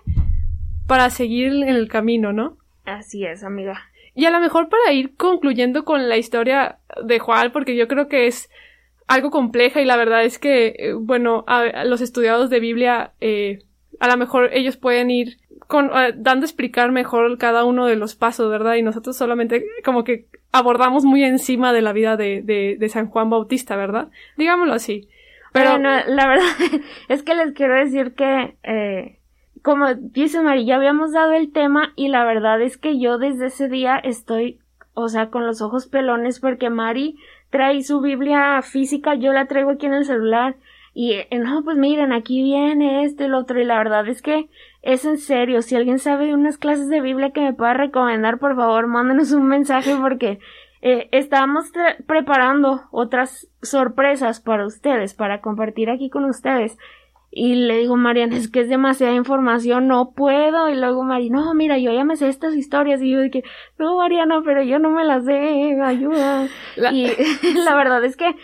para 0.86 1.10
seguir 1.10 1.52
en 1.52 1.68
el 1.68 1.88
camino, 1.88 2.32
¿no? 2.32 2.56
Así 2.84 3.24
es, 3.24 3.44
amiga. 3.44 3.78
Y 4.14 4.24
a 4.24 4.30
lo 4.30 4.40
mejor 4.40 4.68
para 4.68 4.92
ir 4.92 5.14
concluyendo 5.16 5.84
con 5.84 6.08
la 6.08 6.16
historia 6.16 6.78
de 7.04 7.18
Juan, 7.18 7.52
porque 7.52 7.76
yo 7.76 7.86
creo 7.86 8.08
que 8.08 8.26
es 8.26 8.50
algo 9.06 9.30
compleja 9.30 9.80
y 9.80 9.84
la 9.84 9.96
verdad 9.96 10.24
es 10.24 10.38
que, 10.38 10.74
eh, 10.78 10.92
bueno, 10.92 11.44
a, 11.46 11.84
los 11.84 12.00
estudiados 12.00 12.50
de 12.50 12.60
Biblia, 12.60 13.12
eh, 13.20 13.60
a 14.00 14.08
lo 14.08 14.16
mejor 14.16 14.50
ellos 14.52 14.76
pueden 14.76 15.10
ir 15.10 15.38
con, 15.66 15.86
uh, 15.86 16.12
dando 16.14 16.44
a 16.44 16.48
explicar 16.48 16.92
mejor 16.92 17.36
cada 17.38 17.64
uno 17.64 17.86
de 17.86 17.96
los 17.96 18.14
pasos, 18.14 18.50
¿verdad? 18.50 18.74
Y 18.74 18.82
nosotros 18.82 19.16
solamente 19.16 19.64
como 19.84 20.04
que 20.04 20.26
abordamos 20.52 21.04
muy 21.04 21.24
encima 21.24 21.72
de 21.72 21.82
la 21.82 21.92
vida 21.92 22.16
de, 22.16 22.42
de, 22.42 22.76
de 22.78 22.88
San 22.88 23.08
Juan 23.08 23.30
Bautista, 23.30 23.76
¿verdad? 23.76 24.08
Digámoslo 24.36 24.74
así. 24.74 25.08
Pero 25.52 25.78
la 25.78 26.26
verdad 26.26 26.46
es 27.08 27.22
que 27.22 27.34
les 27.34 27.52
quiero 27.52 27.74
decir 27.74 28.14
que, 28.14 28.56
eh, 28.62 29.18
como 29.62 29.94
dice 29.94 30.40
María, 30.40 30.64
ya 30.64 30.76
habíamos 30.76 31.12
dado 31.12 31.32
el 31.32 31.52
tema 31.52 31.92
y 31.96 32.08
la 32.08 32.24
verdad 32.24 32.60
es 32.60 32.76
que 32.76 32.98
yo 32.98 33.18
desde 33.18 33.46
ese 33.46 33.68
día 33.68 33.96
estoy, 33.98 34.60
o 34.94 35.08
sea, 35.08 35.30
con 35.30 35.46
los 35.46 35.62
ojos 35.62 35.86
pelones 35.86 36.40
porque 36.40 36.70
Mari 36.70 37.16
trae 37.50 37.82
su 37.82 38.00
Biblia 38.00 38.60
física, 38.62 39.14
yo 39.14 39.32
la 39.32 39.46
traigo 39.46 39.70
aquí 39.70 39.86
en 39.86 39.94
el 39.94 40.04
celular 40.04 40.56
y 41.00 41.12
eh, 41.12 41.28
no, 41.30 41.62
pues 41.62 41.76
miren, 41.76 42.12
aquí 42.12 42.42
viene 42.42 43.04
esto 43.04 43.22
y 43.22 43.28
lo 43.28 43.38
otro 43.38 43.60
y 43.60 43.64
la 43.64 43.78
verdad 43.78 44.08
es 44.08 44.20
que 44.20 44.48
es 44.82 45.04
en 45.04 45.18
serio, 45.18 45.62
si 45.62 45.76
alguien 45.76 46.00
sabe 46.00 46.26
de 46.26 46.34
unas 46.34 46.58
clases 46.58 46.88
de 46.88 47.00
Biblia 47.00 47.30
que 47.30 47.40
me 47.40 47.52
pueda 47.52 47.72
recomendar, 47.72 48.40
por 48.40 48.56
favor, 48.56 48.88
mándenos 48.88 49.30
un 49.30 49.46
mensaje 49.46 49.94
porque 49.94 50.40
eh, 50.82 51.08
estamos 51.12 51.70
preparando 52.08 52.80
otras 52.90 53.46
sorpresas 53.62 54.40
para 54.40 54.66
ustedes, 54.66 55.14
para 55.14 55.40
compartir 55.40 55.88
aquí 55.88 56.10
con 56.10 56.24
ustedes. 56.24 56.76
Y 57.30 57.54
le 57.54 57.78
digo, 57.78 57.96
Mariana, 57.96 58.36
es 58.36 58.50
que 58.50 58.62
es 58.62 58.68
demasiada 58.68 59.14
información, 59.14 59.86
no 59.86 60.10
puedo. 60.10 60.68
Y 60.68 60.74
luego 60.74 61.04
Mari, 61.04 61.30
no, 61.30 61.54
mira, 61.54 61.78
yo 61.78 61.92
ya 61.92 62.02
me 62.02 62.16
sé 62.16 62.28
estas 62.28 62.54
historias. 62.54 63.02
Y 63.02 63.10
yo 63.10 63.20
dije, 63.20 63.44
no, 63.78 63.98
Mariana, 63.98 64.40
pero 64.44 64.62
yo 64.62 64.78
no 64.78 64.90
me 64.90 65.04
las 65.04 65.24
sé, 65.24 65.78
ayuda. 65.80 66.48
Y 66.90 67.06
la 67.64 67.74
verdad 67.76 68.02
es 68.04 68.16
que 68.16 68.34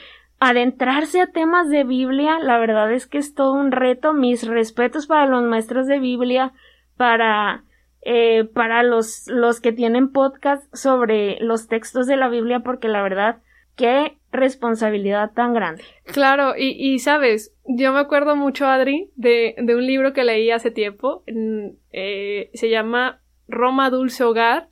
adentrarse 0.49 1.21
a 1.21 1.27
temas 1.27 1.69
de 1.69 1.85
Biblia, 1.85 2.39
la 2.39 2.59
verdad 2.59 2.93
es 2.93 3.07
que 3.07 3.19
es 3.19 3.35
todo 3.35 3.53
un 3.53 3.73
reto. 3.73 4.13
Mis 4.13 4.47
respetos 4.47 5.07
para 5.07 5.27
los 5.27 5.43
maestros 5.43 5.87
de 5.87 5.99
Biblia, 5.99 6.53
para, 6.97 7.65
eh, 8.03 8.45
para 8.45 8.83
los, 8.83 9.25
los 9.27 9.61
que 9.61 9.73
tienen 9.73 10.13
podcast 10.13 10.65
sobre 10.75 11.39
los 11.41 11.69
textos 11.69 12.07
de 12.07 12.17
la 12.17 12.29
Biblia, 12.29 12.61
porque 12.61 12.89
la 12.89 13.03
verdad, 13.03 13.43
qué 13.77 14.19
responsabilidad 14.33 15.33
tan 15.33 15.55
grande. 15.55 15.85
Claro, 16.05 16.55
y, 16.57 16.71
y 16.71 16.99
sabes, 16.99 17.55
yo 17.65 17.93
me 17.93 18.01
acuerdo 18.01 18.37
mucho, 18.37 18.67
Adri, 18.67 19.11
de, 19.17 19.55
de 19.59 19.75
un 19.75 19.87
libro 19.87 20.13
que 20.13 20.25
leí 20.25 20.51
hace 20.51 20.71
tiempo, 20.71 21.25
eh, 21.93 22.51
se 22.55 22.71
llama 22.71 23.21
Roma 23.49 23.91
Dulce 23.91 24.25
Hogar, 24.25 24.69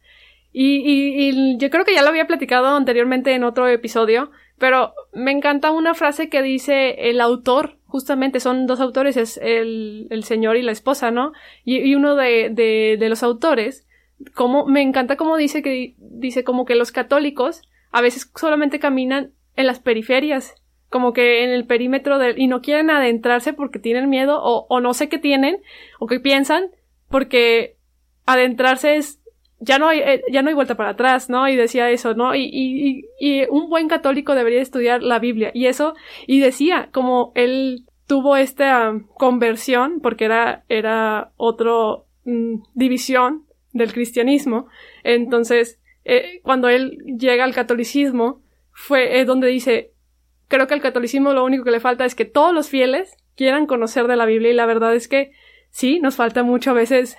y, 0.53 0.77
y, 0.77 1.31
y, 1.31 1.57
yo 1.57 1.71
creo 1.71 1.85
que 1.85 1.95
ya 1.95 2.03
lo 2.03 2.09
había 2.09 2.27
platicado 2.27 2.77
anteriormente 2.77 3.33
en 3.33 3.43
otro 3.43 3.67
episodio, 3.69 4.31
pero 4.63 4.95
me 5.13 5.33
encanta 5.33 5.73
una 5.73 5.93
frase 5.93 6.29
que 6.29 6.41
dice 6.41 7.11
el 7.11 7.21
autor, 7.21 7.79
justamente 7.85 8.39
son 8.39 8.69
dos 8.69 8.79
autores, 8.79 9.17
es 9.17 9.37
el, 9.43 10.07
el 10.11 10.23
señor 10.23 10.57
y 10.57 10.63
la 10.63 10.71
esposa, 10.71 11.11
¿no? 11.11 11.33
Y, 11.65 11.79
y 11.79 11.97
uno 11.97 12.15
de, 12.15 12.49
de, 12.49 12.97
de, 12.97 13.09
los 13.09 13.25
autores, 13.25 13.89
como, 14.35 14.65
me 14.65 14.81
encanta 14.81 15.17
como 15.17 15.37
dice 15.37 15.63
que, 15.63 15.97
dice 15.99 16.45
como 16.45 16.65
que 16.65 16.77
los 16.77 16.93
católicos 16.93 17.63
a 17.91 18.03
veces 18.03 18.31
solamente 18.37 18.79
caminan 18.79 19.33
en 19.57 19.67
las 19.67 19.81
periferias, 19.81 20.55
como 20.91 21.13
que 21.13 21.43
en 21.43 21.51
el 21.51 21.67
perímetro 21.67 22.21
del, 22.21 22.39
y 22.39 22.47
no 22.47 22.63
quieren 22.63 22.89
adentrarse 22.89 23.53
porque 23.53 23.81
tienen 23.81 24.09
miedo 24.09 24.41
o, 24.41 24.69
o 24.69 24.79
no 24.79 24.95
sé 24.95 25.09
qué 25.09 25.19
tienen 25.19 25.57
o 25.99 26.07
qué 26.07 26.21
piensan, 26.21 26.71
porque 27.09 27.79
adentrarse 28.27 28.95
es 28.95 29.19
ya 29.65 29.79
no 29.79 29.89
hay, 29.89 30.01
eh, 30.01 30.23
ya 30.31 30.43
no 30.43 30.49
hay 30.49 30.55
vuelta 30.55 30.77
para 30.77 30.91
atrás, 30.91 31.31
¿no? 31.31 31.49
Y 31.49 31.55
decía 31.55 31.89
eso, 31.91 32.15
¿no? 32.15 32.35
Y, 32.35 32.51
y, 32.53 33.05
y 33.21 33.47
un 33.49 33.71
buen 33.71 33.89
católico 33.89 34.35
debería 34.35 34.61
estudiar 34.61 35.03
la 35.03 35.21
Biblia. 35.21 35.53
Y 35.55 35.67
eso, 35.67 35.95
y 36.27 36.41
decía, 36.41 36.89
como 36.93 37.31
él 37.37 37.87
tuvo 38.09 38.37
esta 38.37 38.93
conversión, 39.17 40.01
porque 40.01 40.25
era, 40.25 40.65
era 40.69 41.31
otro 41.37 42.07
mm, 42.25 42.57
división 42.75 43.47
del 43.73 43.93
cristianismo. 43.93 44.67
Entonces, 45.05 45.81
eh, 46.05 46.41
cuando 46.43 46.69
él 46.69 46.99
llega 47.19 47.45
al 47.45 47.55
catolicismo, 47.55 48.43
fue 48.73 49.21
es 49.21 49.27
donde 49.29 49.47
dice, 49.47 49.93
creo 50.49 50.67
que 50.67 50.75
al 50.75 50.83
catolicismo 50.83 51.33
lo 51.33 51.45
único 51.45 51.63
que 51.63 51.71
le 51.71 51.81
falta 51.81 52.05
es 52.05 52.17
que 52.17 52.25
todos 52.25 52.53
los 52.53 52.69
fieles 52.69 53.17
quieran 53.37 53.67
conocer 53.67 54.09
de 54.09 54.17
la 54.17 54.27
Biblia 54.27 54.51
y 54.51 54.55
la 54.55 54.67
verdad 54.67 54.95
es 54.95 55.07
que 55.07 55.31
sí, 55.71 56.01
nos 56.01 56.17
falta 56.17 56.43
mucho 56.43 56.71
a 56.71 56.75
veces 56.75 57.17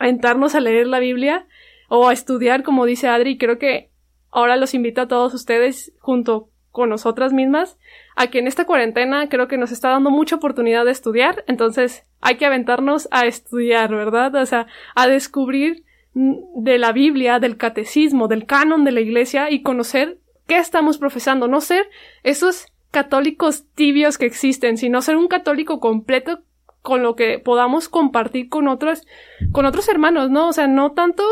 entrarnos 0.00 0.54
a 0.54 0.60
leer 0.60 0.86
la 0.86 0.98
Biblia 0.98 1.46
o 1.94 2.08
a 2.08 2.14
estudiar, 2.14 2.62
como 2.62 2.86
dice 2.86 3.06
Adri, 3.06 3.36
creo 3.36 3.58
que 3.58 3.90
ahora 4.30 4.56
los 4.56 4.72
invito 4.72 5.02
a 5.02 5.08
todos 5.08 5.34
ustedes, 5.34 5.92
junto 5.98 6.48
con 6.70 6.88
nosotras 6.88 7.34
mismas, 7.34 7.76
a 8.16 8.28
que 8.28 8.38
en 8.38 8.46
esta 8.46 8.64
cuarentena 8.64 9.28
creo 9.28 9.46
que 9.46 9.58
nos 9.58 9.72
está 9.72 9.90
dando 9.90 10.10
mucha 10.10 10.36
oportunidad 10.36 10.86
de 10.86 10.90
estudiar, 10.90 11.44
entonces 11.48 12.04
hay 12.22 12.36
que 12.38 12.46
aventarnos 12.46 13.08
a 13.10 13.26
estudiar, 13.26 13.94
¿verdad? 13.94 14.34
O 14.36 14.46
sea, 14.46 14.68
a 14.94 15.06
descubrir 15.06 15.84
de 16.14 16.78
la 16.78 16.92
Biblia, 16.92 17.38
del 17.40 17.58
catecismo, 17.58 18.26
del 18.26 18.46
canon 18.46 18.84
de 18.84 18.92
la 18.92 19.02
iglesia 19.02 19.50
y 19.50 19.60
conocer 19.60 20.16
qué 20.46 20.56
estamos 20.56 20.96
profesando, 20.96 21.46
no 21.46 21.60
ser 21.60 21.90
esos 22.22 22.68
católicos 22.90 23.66
tibios 23.74 24.16
que 24.16 24.24
existen, 24.24 24.78
sino 24.78 25.02
ser 25.02 25.16
un 25.16 25.28
católico 25.28 25.78
completo 25.78 26.40
con 26.80 27.02
lo 27.02 27.16
que 27.16 27.38
podamos 27.38 27.90
compartir 27.90 28.48
con 28.48 28.66
otros, 28.66 29.06
con 29.52 29.66
otros 29.66 29.90
hermanos, 29.90 30.30
¿no? 30.30 30.48
O 30.48 30.52
sea, 30.54 30.68
no 30.68 30.92
tanto, 30.92 31.22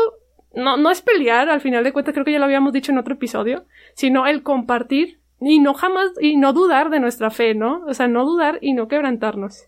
no, 0.55 0.77
no 0.77 0.91
es 0.91 1.01
pelear, 1.01 1.49
al 1.49 1.61
final 1.61 1.83
de 1.83 1.93
cuentas, 1.93 2.13
creo 2.13 2.25
que 2.25 2.31
ya 2.31 2.39
lo 2.39 2.45
habíamos 2.45 2.73
dicho 2.73 2.91
en 2.91 2.97
otro 2.97 3.13
episodio, 3.13 3.65
sino 3.93 4.27
el 4.27 4.43
compartir 4.43 5.19
y 5.39 5.59
no 5.59 5.73
jamás, 5.73 6.11
y 6.21 6.37
no 6.37 6.53
dudar 6.53 6.89
de 6.89 6.99
nuestra 6.99 7.31
fe, 7.31 7.55
¿no? 7.55 7.83
O 7.87 7.93
sea, 7.93 8.07
no 8.07 8.25
dudar 8.25 8.59
y 8.61 8.73
no 8.73 8.87
quebrantarnos. 8.87 9.65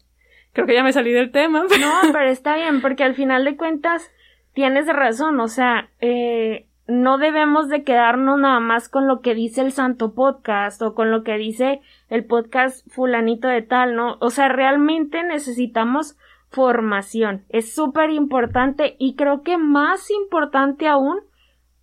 Creo 0.51 0.67
que 0.67 0.75
ya 0.75 0.83
me 0.83 0.93
salí 0.93 1.11
del 1.11 1.31
tema. 1.31 1.65
No, 1.79 2.11
pero 2.11 2.29
está 2.29 2.55
bien, 2.55 2.81
porque 2.81 3.03
al 3.03 3.15
final 3.15 3.43
de 3.45 3.57
cuentas, 3.57 4.11
tienes 4.53 4.87
razón, 4.87 5.39
o 5.39 5.47
sea, 5.47 5.89
eh, 5.99 6.67
no 6.87 7.17
debemos 7.17 7.69
de 7.69 7.83
quedarnos 7.83 8.39
nada 8.39 8.59
más 8.59 8.89
con 8.89 9.07
lo 9.07 9.21
que 9.21 9.33
dice 9.33 9.61
el 9.61 9.71
santo 9.71 10.13
podcast 10.13 10.81
o 10.81 10.93
con 10.93 11.11
lo 11.11 11.23
que 11.23 11.37
dice 11.37 11.81
el 12.09 12.25
podcast 12.25 12.85
fulanito 12.91 13.47
de 13.47 13.61
tal, 13.61 13.95
¿no? 13.95 14.17
O 14.19 14.29
sea, 14.29 14.49
realmente 14.49 15.23
necesitamos 15.23 16.17
formación. 16.53 17.43
Es 17.49 17.73
súper 17.73 18.11
importante 18.11 18.95
y 18.99 19.15
creo 19.15 19.41
que 19.41 19.57
más 19.57 20.09
importante 20.11 20.87
aún 20.87 21.19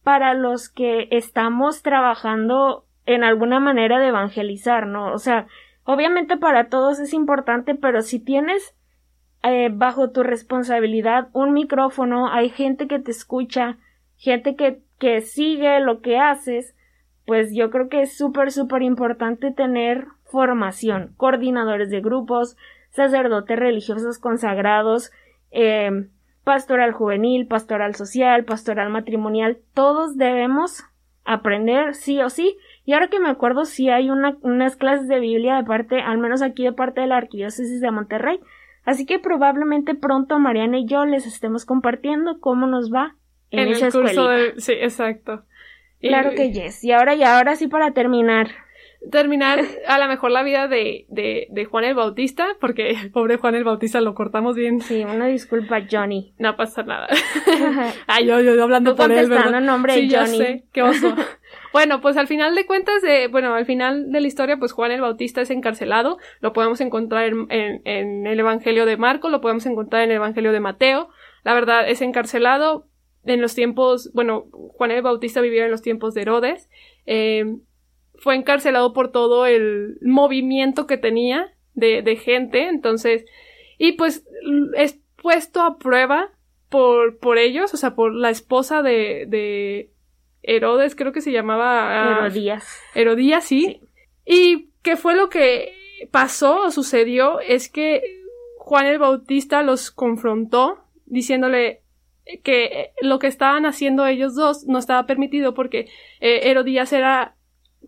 para 0.03 0.33
los 0.35 0.69
que 0.69 1.09
estamos 1.11 1.83
trabajando 1.83 2.87
en 3.05 3.25
alguna 3.25 3.61
manera 3.61 3.99
de 3.99 4.09
evangelizar, 4.09 4.87
¿no? 4.87 5.13
O 5.13 5.19
sea, 5.19 5.47
obviamente 5.85 6.37
para 6.37 6.69
todos 6.69 7.01
es 7.01 7.13
importante, 7.13 7.75
pero 7.75 8.03
si 8.03 8.21
tienes 8.21 8.75
eh, 9.43 9.71
bajo 9.73 10.11
tu 10.11 10.23
responsabilidad 10.23 11.29
un 11.33 11.53
micrófono, 11.53 12.29
hay 12.33 12.51
gente 12.51 12.87
que 12.87 13.01
te 13.01 13.11
escucha, 13.11 13.79
gente 14.17 14.55
que, 14.55 14.83
que 14.99 15.21
sigue 15.21 15.81
lo 15.81 16.01
que 16.01 16.19
haces, 16.19 16.77
pues 17.27 17.53
yo 17.55 17.71
creo 17.71 17.89
que 17.89 18.03
es 18.03 18.17
súper, 18.17 18.53
súper 18.53 18.83
importante 18.83 19.51
tener 19.51 20.07
formación, 20.25 21.13
coordinadores 21.17 21.91
de 21.91 22.01
grupos, 22.01 22.57
sacerdotes 22.91 23.59
religiosos 23.59 24.19
consagrados, 24.19 25.11
eh, 25.51 26.09
pastoral 26.45 26.93
juvenil, 26.93 27.47
pastoral 27.47 27.95
social, 27.95 28.45
pastoral 28.45 28.91
matrimonial, 28.91 29.59
todos 29.75 30.17
debemos 30.17 30.85
aprender 31.25 31.95
sí 31.95 32.21
o 32.21 32.31
sí. 32.31 32.57
Y 32.85 32.93
ahora 32.93 33.09
que 33.09 33.21
me 33.21 33.29
acuerdo, 33.29 33.65
sí 33.65 33.89
hay 33.91 34.11
una, 34.11 34.37
unas 34.43 34.77
clases 34.77 35.09
de 35.09 35.21
Biblia 35.21 35.57
de 35.57 35.65
parte, 35.65 36.01
al 36.01 36.19
menos 36.19 36.43
aquí 36.43 36.65
de 36.65 36.73
parte 36.73 37.01
de 37.03 37.07
la 37.07 37.19
Arquidiócesis 37.19 37.81
de 37.81 37.91
Monterrey, 37.91 38.41
Así 38.85 39.07
que 39.07 39.19
probablemente 39.19 39.95
pronto 39.95 40.39
Mariana 40.39 40.79
y 40.79 40.87
yo 40.87 41.05
les 41.05 41.27
estemos 41.27 41.65
compartiendo 41.65 42.41
cómo 42.41 42.67
nos 42.67 42.93
va 42.93 43.15
en, 43.51 43.69
esa 43.69 43.87
el 43.87 43.93
curso 43.93 44.29
Sí, 44.57 44.73
exacto. 44.73 45.45
Claro 46.01 46.31
que 46.35 46.51
yes. 46.51 46.83
Y 46.83 46.93
ahora 46.93 47.15
y 47.15 47.23
ahora 47.23 47.57
sí 47.57 47.69
para 47.69 47.93
terminar. 47.93 48.49
Terminar 49.11 49.65
a 49.87 49.99
lo 49.99 50.09
mejor 50.09 50.31
la 50.31 50.43
vida 50.43 50.69
de, 50.69 51.07
de, 51.09 51.47
de, 51.51 51.65
Juan 51.65 51.85
el 51.85 51.95
Bautista, 51.95 52.49
porque 52.61 52.91
el 52.91 53.11
pobre 53.13 53.39
Juan 53.39 53.55
el 53.55 53.65
Bautista 53.65 54.01
lo 54.01 54.15
cortamos 54.15 54.57
bien. 54.57 54.81
Sí, 54.83 55.05
una 55.05 55.27
disculpa, 55.27 55.81
Johnny. 55.91 56.35
No 56.39 56.57
pasa 56.57 56.83
nada. 56.83 57.09
Ay, 58.07 58.27
yo, 58.27 58.41
yo 58.41 58.63
hablando 58.63 58.95
por 58.95 59.11
él, 59.11 59.31
¿verdad? 59.31 59.61
nombre 59.63 59.95
sí, 59.95 60.09
de 60.09 60.17
Johnny. 60.17 60.37
Sé, 60.37 60.65
qué 60.73 60.83
oso. 60.83 61.15
Bueno, 61.73 62.01
pues 62.01 62.17
al 62.17 62.27
final 62.27 62.57
de 62.57 62.67
cuentas, 62.67 63.01
de, 63.01 63.29
bueno, 63.29 63.55
al 63.55 63.65
final 63.65 64.11
de 64.11 64.21
la 64.21 64.27
historia, 64.27 64.57
pues 64.57 64.73
Juan 64.73 64.91
el 64.91 65.01
Bautista 65.01 65.41
es 65.41 65.51
encarcelado. 65.51 66.19
Lo 66.41 66.53
podemos 66.53 66.81
encontrar 66.81 67.27
en, 67.27 67.47
en, 67.85 68.27
el 68.27 68.41
Evangelio 68.41 68.87
de 68.87 68.97
Marco, 68.97 69.29
lo 69.29 69.41
podemos 69.41 69.67
encontrar 69.67 70.03
en 70.03 70.11
el 70.11 70.17
Evangelio 70.17 70.51
de 70.51 70.59
Mateo. 70.59 71.11
La 71.45 71.55
verdad, 71.55 71.89
es 71.89 72.03
encarcelado 72.03 72.87
en 73.25 73.41
los 73.41 73.55
tiempos, 73.55 74.11
bueno, 74.15 74.47
Juan 74.51 74.91
el 74.91 75.03
Bautista 75.03 75.41
vivía 75.41 75.65
en 75.65 75.71
los 75.71 75.83
tiempos 75.83 76.15
de 76.15 76.23
Herodes. 76.23 76.69
Eh, 77.07 77.45
fue 78.21 78.37
encarcelado 78.37 78.93
por 78.93 79.11
todo 79.11 79.47
el 79.47 79.99
movimiento 80.03 80.87
que 80.87 80.97
tenía 80.97 81.53
de, 81.75 82.03
de 82.03 82.17
gente. 82.17 82.69
Entonces, 82.69 83.25
y 83.79 83.93
pues 83.93 84.27
es 84.77 85.01
puesto 85.17 85.63
a 85.63 85.79
prueba 85.79 86.31
por, 86.69 87.19
por 87.19 87.39
ellos, 87.39 87.75
o 87.75 87.77
sea, 87.77 87.95
por 87.95 88.15
la 88.15 88.31
esposa 88.31 88.83
de, 88.83 89.27
de 89.27 89.91
Herodes, 90.43 90.95
creo 90.95 91.13
que 91.13 91.21
se 91.21 91.33
llamaba. 91.33 92.15
Ah, 92.15 92.19
Herodías. 92.19 92.81
Herodías, 92.95 93.45
sí. 93.45 93.81
Y 94.25 94.69
qué 94.83 94.97
fue 94.97 95.15
lo 95.17 95.29
que 95.29 95.75
pasó 96.11 96.63
o 96.63 96.71
sucedió 96.71 97.41
es 97.41 97.69
que 97.69 98.03
Juan 98.59 98.87
el 98.87 98.99
Bautista 98.99 99.63
los 99.63 99.91
confrontó 99.91 100.85
diciéndole 101.07 101.83
que 102.45 102.93
lo 103.01 103.19
que 103.19 103.27
estaban 103.27 103.67
haciendo 103.67 104.07
ellos 104.07 104.35
dos 104.35 104.67
no 104.67 104.79
estaba 104.79 105.07
permitido 105.07 105.55
porque 105.55 105.89
eh, 106.21 106.43
Herodías 106.45 106.93
era 106.93 107.35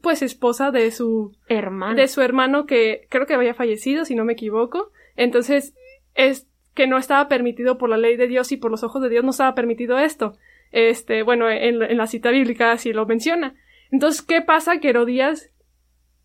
pues 0.03 0.21
esposa 0.23 0.71
de 0.71 0.91
su 0.91 1.35
hermano 1.49 1.95
de 1.95 2.09
su 2.09 2.21
hermano 2.21 2.67
que 2.67 3.07
creo 3.09 3.27
que 3.27 3.35
había 3.35 3.55
fallecido 3.55 4.05
si 4.05 4.15
no 4.15 4.25
me 4.25 4.35
equivoco 4.35 4.93
entonces 5.17 5.75
es 6.15 6.47
que 6.75 6.87
no 6.87 6.99
estaba 6.99 7.29
permitido 7.29 7.79
por 7.79 7.89
la 7.89 7.97
ley 7.97 8.17
de 8.17 8.27
Dios 8.27 8.53
y 8.53 8.57
por 8.57 8.71
los 8.71 8.83
ojos 8.83 9.03
de 9.03 9.09
Dios 9.09 9.25
no 9.25 9.31
estaba 9.31 9.55
permitido 9.55 9.99
esto 9.99 10.37
este, 10.73 11.23
bueno, 11.23 11.49
en, 11.51 11.97
la 11.97 12.07
cita 12.07 12.31
bíblica 12.31 12.73
así 12.73 12.93
lo 12.93 13.07
menciona. 13.07 13.55
Entonces, 13.91 14.23
¿qué 14.23 14.41
pasa? 14.41 14.79
Que 14.79 14.89
Herodías 14.89 15.51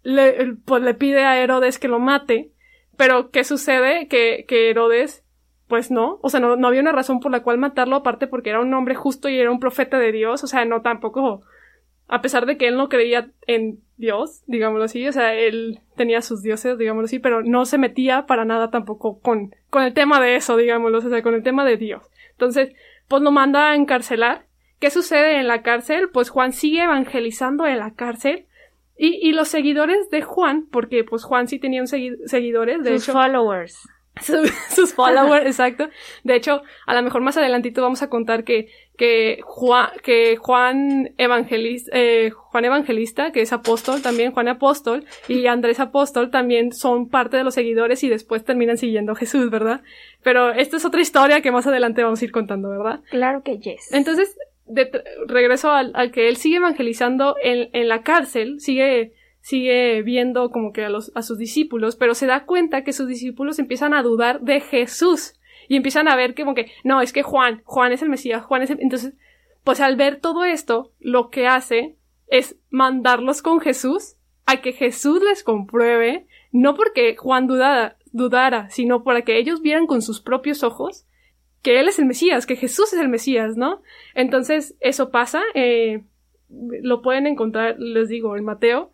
le, 0.03 0.55
pues, 0.65 0.81
le 0.81 0.93
pide 0.93 1.25
a 1.25 1.37
Herodes 1.37 1.79
que 1.79 1.89
lo 1.89 1.99
mate, 1.99 2.51
pero 2.95 3.29
¿qué 3.29 3.43
sucede? 3.43 4.07
Que, 4.07 4.45
que 4.47 4.69
Herodes, 4.69 5.25
pues 5.67 5.91
no, 5.91 6.17
o 6.21 6.29
sea, 6.29 6.39
no, 6.39 6.55
no 6.55 6.67
había 6.67 6.79
una 6.79 6.93
razón 6.93 7.19
por 7.19 7.31
la 7.31 7.43
cual 7.43 7.57
matarlo, 7.57 7.97
aparte 7.97 8.25
porque 8.25 8.49
era 8.49 8.61
un 8.61 8.73
hombre 8.73 8.95
justo 8.95 9.27
y 9.27 9.37
era 9.37 9.51
un 9.51 9.59
profeta 9.59 9.99
de 9.99 10.13
Dios, 10.13 10.45
o 10.45 10.47
sea, 10.47 10.63
no 10.63 10.81
tampoco, 10.81 11.41
a 12.07 12.21
pesar 12.21 12.45
de 12.45 12.57
que 12.57 12.67
él 12.67 12.77
no 12.77 12.89
creía 12.89 13.29
en 13.47 13.79
Dios, 13.97 14.43
digámoslo 14.47 14.85
así, 14.85 15.07
o 15.07 15.11
sea, 15.11 15.33
él 15.33 15.79
tenía 15.95 16.21
sus 16.21 16.41
dioses, 16.41 16.77
digámoslo 16.77 17.05
así, 17.05 17.19
pero 17.19 17.41
no 17.43 17.65
se 17.65 17.77
metía 17.77 18.25
para 18.25 18.45
nada 18.45 18.69
tampoco 18.69 19.19
con, 19.19 19.53
con 19.69 19.83
el 19.83 19.93
tema 19.93 20.21
de 20.21 20.35
eso, 20.35 20.55
digámoslo, 20.55 20.99
o 20.99 21.01
sea, 21.01 21.21
con 21.21 21.33
el 21.33 21.43
tema 21.43 21.65
de 21.65 21.77
Dios. 21.77 22.03
Entonces, 22.31 22.73
pues 23.07 23.21
lo 23.21 23.31
manda 23.31 23.71
a 23.71 23.75
encarcelar. 23.75 24.45
¿Qué 24.79 24.91
sucede 24.91 25.39
en 25.39 25.47
la 25.47 25.63
cárcel? 25.63 26.09
Pues 26.09 26.29
Juan 26.29 26.53
sigue 26.53 26.83
evangelizando 26.83 27.65
en 27.65 27.79
la 27.79 27.93
cárcel. 27.93 28.45
Y, 28.95 29.27
y 29.27 29.31
los 29.31 29.47
seguidores 29.47 30.09
de 30.09 30.21
Juan, 30.21 30.67
porque 30.71 31.03
pues 31.03 31.23
Juan 31.23 31.47
sí 31.47 31.59
tenía 31.59 31.81
un 31.81 31.87
seguidores, 31.87 32.83
de 32.83 32.99
Sus 32.99 33.13
followers. 33.13 33.87
sus 34.69 34.93
followers, 34.93 35.45
exacto. 35.45 35.89
De 36.23 36.35
hecho, 36.35 36.61
a 36.85 36.93
lo 36.95 37.01
mejor 37.01 37.21
más 37.21 37.37
adelantito 37.37 37.81
vamos 37.81 38.01
a 38.01 38.09
contar 38.09 38.43
que, 38.43 38.69
que 38.97 39.41
Juan, 39.43 39.89
que 40.03 40.37
Juan 40.37 41.13
Evangelista, 41.17 41.91
eh, 41.93 42.31
Juan 42.31 42.65
Evangelista, 42.65 43.31
que 43.31 43.41
es 43.41 43.53
apóstol 43.53 44.01
también, 44.01 44.31
Juan 44.31 44.47
Apóstol, 44.47 45.05
y 45.27 45.45
Andrés 45.45 45.79
Apóstol 45.79 46.31
también 46.31 46.73
son 46.73 47.07
parte 47.07 47.37
de 47.37 47.43
los 47.43 47.53
seguidores 47.53 48.03
y 48.03 48.09
después 48.09 48.43
terminan 48.43 48.77
siguiendo 48.77 49.11
a 49.11 49.15
Jesús, 49.15 49.51
¿verdad? 49.51 49.81
Pero 50.23 50.51
esta 50.51 50.77
es 50.77 50.85
otra 50.85 50.99
historia 50.99 51.41
que 51.41 51.51
más 51.51 51.67
adelante 51.67 52.03
vamos 52.03 52.21
a 52.21 52.25
ir 52.25 52.31
contando, 52.31 52.69
¿verdad? 52.69 53.01
Claro 53.11 53.43
que 53.43 53.59
yes. 53.59 53.93
Entonces, 53.93 54.35
de, 54.65 54.89
regreso 55.27 55.71
al, 55.71 55.91
al, 55.93 56.11
que 56.11 56.27
él 56.27 56.37
sigue 56.37 56.57
evangelizando 56.57 57.35
en, 57.41 57.69
en 57.73 57.87
la 57.87 58.01
cárcel, 58.01 58.59
sigue 58.59 59.13
sigue 59.39 60.01
viendo 60.01 60.49
como 60.49 60.73
que 60.73 60.83
a, 60.83 60.89
los, 60.89 61.13
a 61.15 61.21
sus 61.21 61.37
discípulos, 61.37 61.95
pero 61.95 62.15
se 62.15 62.25
da 62.25 62.43
cuenta 62.43 62.83
que 62.83 62.91
sus 62.91 63.07
discípulos 63.07 63.59
empiezan 63.59 63.93
a 63.93 64.03
dudar 64.03 64.41
de 64.41 64.59
Jesús 64.59 65.35
y 65.67 65.75
empiezan 65.75 66.07
a 66.07 66.15
ver 66.15 66.33
que 66.33 66.43
como 66.43 66.55
que, 66.55 66.71
no, 66.83 67.01
es 67.01 67.13
que 67.13 67.23
Juan, 67.23 67.61
Juan 67.65 67.91
es 67.91 68.01
el 68.01 68.09
Mesías, 68.09 68.43
Juan 68.43 68.61
es 68.61 68.69
el... 68.69 68.81
Entonces, 68.81 69.13
pues 69.63 69.81
al 69.81 69.95
ver 69.95 70.19
todo 70.19 70.45
esto, 70.45 70.93
lo 70.99 71.29
que 71.29 71.47
hace 71.47 71.97
es 72.27 72.57
mandarlos 72.69 73.41
con 73.41 73.59
Jesús 73.59 74.15
a 74.45 74.61
que 74.61 74.71
Jesús 74.71 75.21
les 75.21 75.43
compruebe, 75.43 76.25
no 76.51 76.75
porque 76.75 77.15
Juan 77.17 77.47
dudara, 77.47 77.97
dudara, 78.11 78.69
sino 78.69 79.03
para 79.03 79.23
que 79.23 79.37
ellos 79.37 79.61
vieran 79.61 79.87
con 79.87 80.01
sus 80.01 80.21
propios 80.21 80.63
ojos 80.63 81.05
que 81.61 81.79
Él 81.79 81.89
es 81.89 81.99
el 81.99 82.05
Mesías, 82.05 82.45
que 82.45 82.55
Jesús 82.55 82.93
es 82.93 82.99
el 82.99 83.09
Mesías, 83.09 83.57
¿no? 83.57 83.81
Entonces, 84.13 84.77
eso 84.79 85.09
pasa, 85.11 85.41
eh, 85.53 86.03
lo 86.49 87.01
pueden 87.01 87.27
encontrar, 87.27 87.75
les 87.77 88.07
digo, 88.07 88.37
en 88.37 88.45
Mateo, 88.45 88.91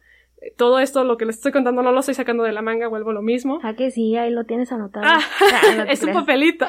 todo 0.58 0.80
esto, 0.80 1.04
lo 1.04 1.18
que 1.18 1.26
les 1.26 1.38
estoy 1.38 1.52
contando, 1.52 1.82
no 1.82 1.92
lo 1.92 2.00
estoy 2.00 2.16
sacando 2.16 2.44
de 2.44 2.52
la 2.52 2.62
manga, 2.62 2.88
vuelvo 2.88 3.12
lo 3.12 3.22
mismo. 3.22 3.60
Ah, 3.64 3.76
que 3.76 3.92
sí, 3.92 4.16
ahí 4.18 4.32
lo 4.32 4.46
tienes 4.46 4.72
anotado. 4.72 5.06
Ah, 5.08 5.22
es 5.88 6.04
un 6.04 6.14
papelito. 6.14 6.66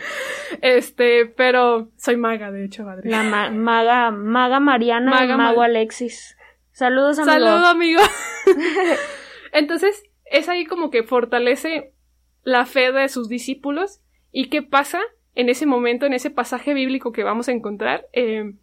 este, 0.60 1.26
pero 1.26 1.90
soy 1.96 2.16
maga, 2.16 2.50
de 2.50 2.64
hecho, 2.64 2.84
madre. 2.84 3.08
La 3.08 3.22
maga, 3.22 4.10
maga 4.10 4.60
Mariana 4.60 5.24
y 5.24 5.28
mago 5.36 5.62
Alexis. 5.62 6.36
Saludos, 6.72 7.18
amigo. 7.18 7.32
Saludos, 7.32 7.68
amigo. 7.68 8.00
Entonces, 9.52 10.02
es 10.24 10.48
ahí 10.48 10.66
como 10.66 10.90
que 10.90 11.04
fortalece 11.04 11.94
la 12.42 12.66
fe 12.66 12.90
de 12.90 13.08
sus 13.08 13.28
discípulos. 13.28 14.00
¿Y 14.32 14.48
qué 14.48 14.62
pasa 14.62 15.00
en 15.36 15.48
ese 15.48 15.66
momento, 15.66 16.06
en 16.06 16.14
ese 16.14 16.30
pasaje 16.30 16.74
bíblico 16.74 17.12
que 17.12 17.22
vamos 17.22 17.48
a 17.48 17.52
encontrar? 17.52 18.06
Eh, 18.12 18.54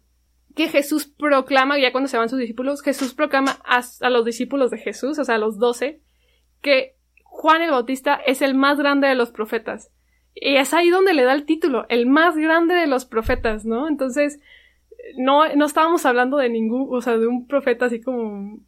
que 0.54 0.68
Jesús 0.68 1.06
proclama, 1.06 1.78
ya 1.78 1.92
cuando 1.92 2.08
se 2.08 2.18
van 2.18 2.28
sus 2.28 2.38
discípulos, 2.38 2.82
Jesús 2.82 3.14
proclama 3.14 3.58
a, 3.64 3.82
a 4.00 4.10
los 4.10 4.24
discípulos 4.24 4.70
de 4.70 4.78
Jesús, 4.78 5.18
o 5.18 5.24
sea, 5.24 5.36
a 5.36 5.38
los 5.38 5.58
doce, 5.58 6.00
que 6.60 6.96
Juan 7.24 7.62
el 7.62 7.70
Bautista 7.70 8.14
es 8.26 8.42
el 8.42 8.54
más 8.54 8.78
grande 8.78 9.08
de 9.08 9.14
los 9.14 9.30
profetas. 9.30 9.90
Y 10.34 10.56
es 10.56 10.72
ahí 10.74 10.90
donde 10.90 11.14
le 11.14 11.24
da 11.24 11.32
el 11.32 11.44
título, 11.44 11.86
el 11.88 12.06
más 12.06 12.36
grande 12.36 12.74
de 12.74 12.86
los 12.86 13.04
profetas, 13.04 13.64
¿no? 13.64 13.88
Entonces, 13.88 14.40
no, 15.16 15.54
no 15.54 15.66
estábamos 15.66 16.06
hablando 16.06 16.36
de 16.36 16.48
ningún, 16.48 16.88
o 16.90 17.00
sea, 17.00 17.18
de 17.18 17.26
un 17.26 17.46
profeta 17.46 17.86
así 17.86 18.00
como, 18.00 18.60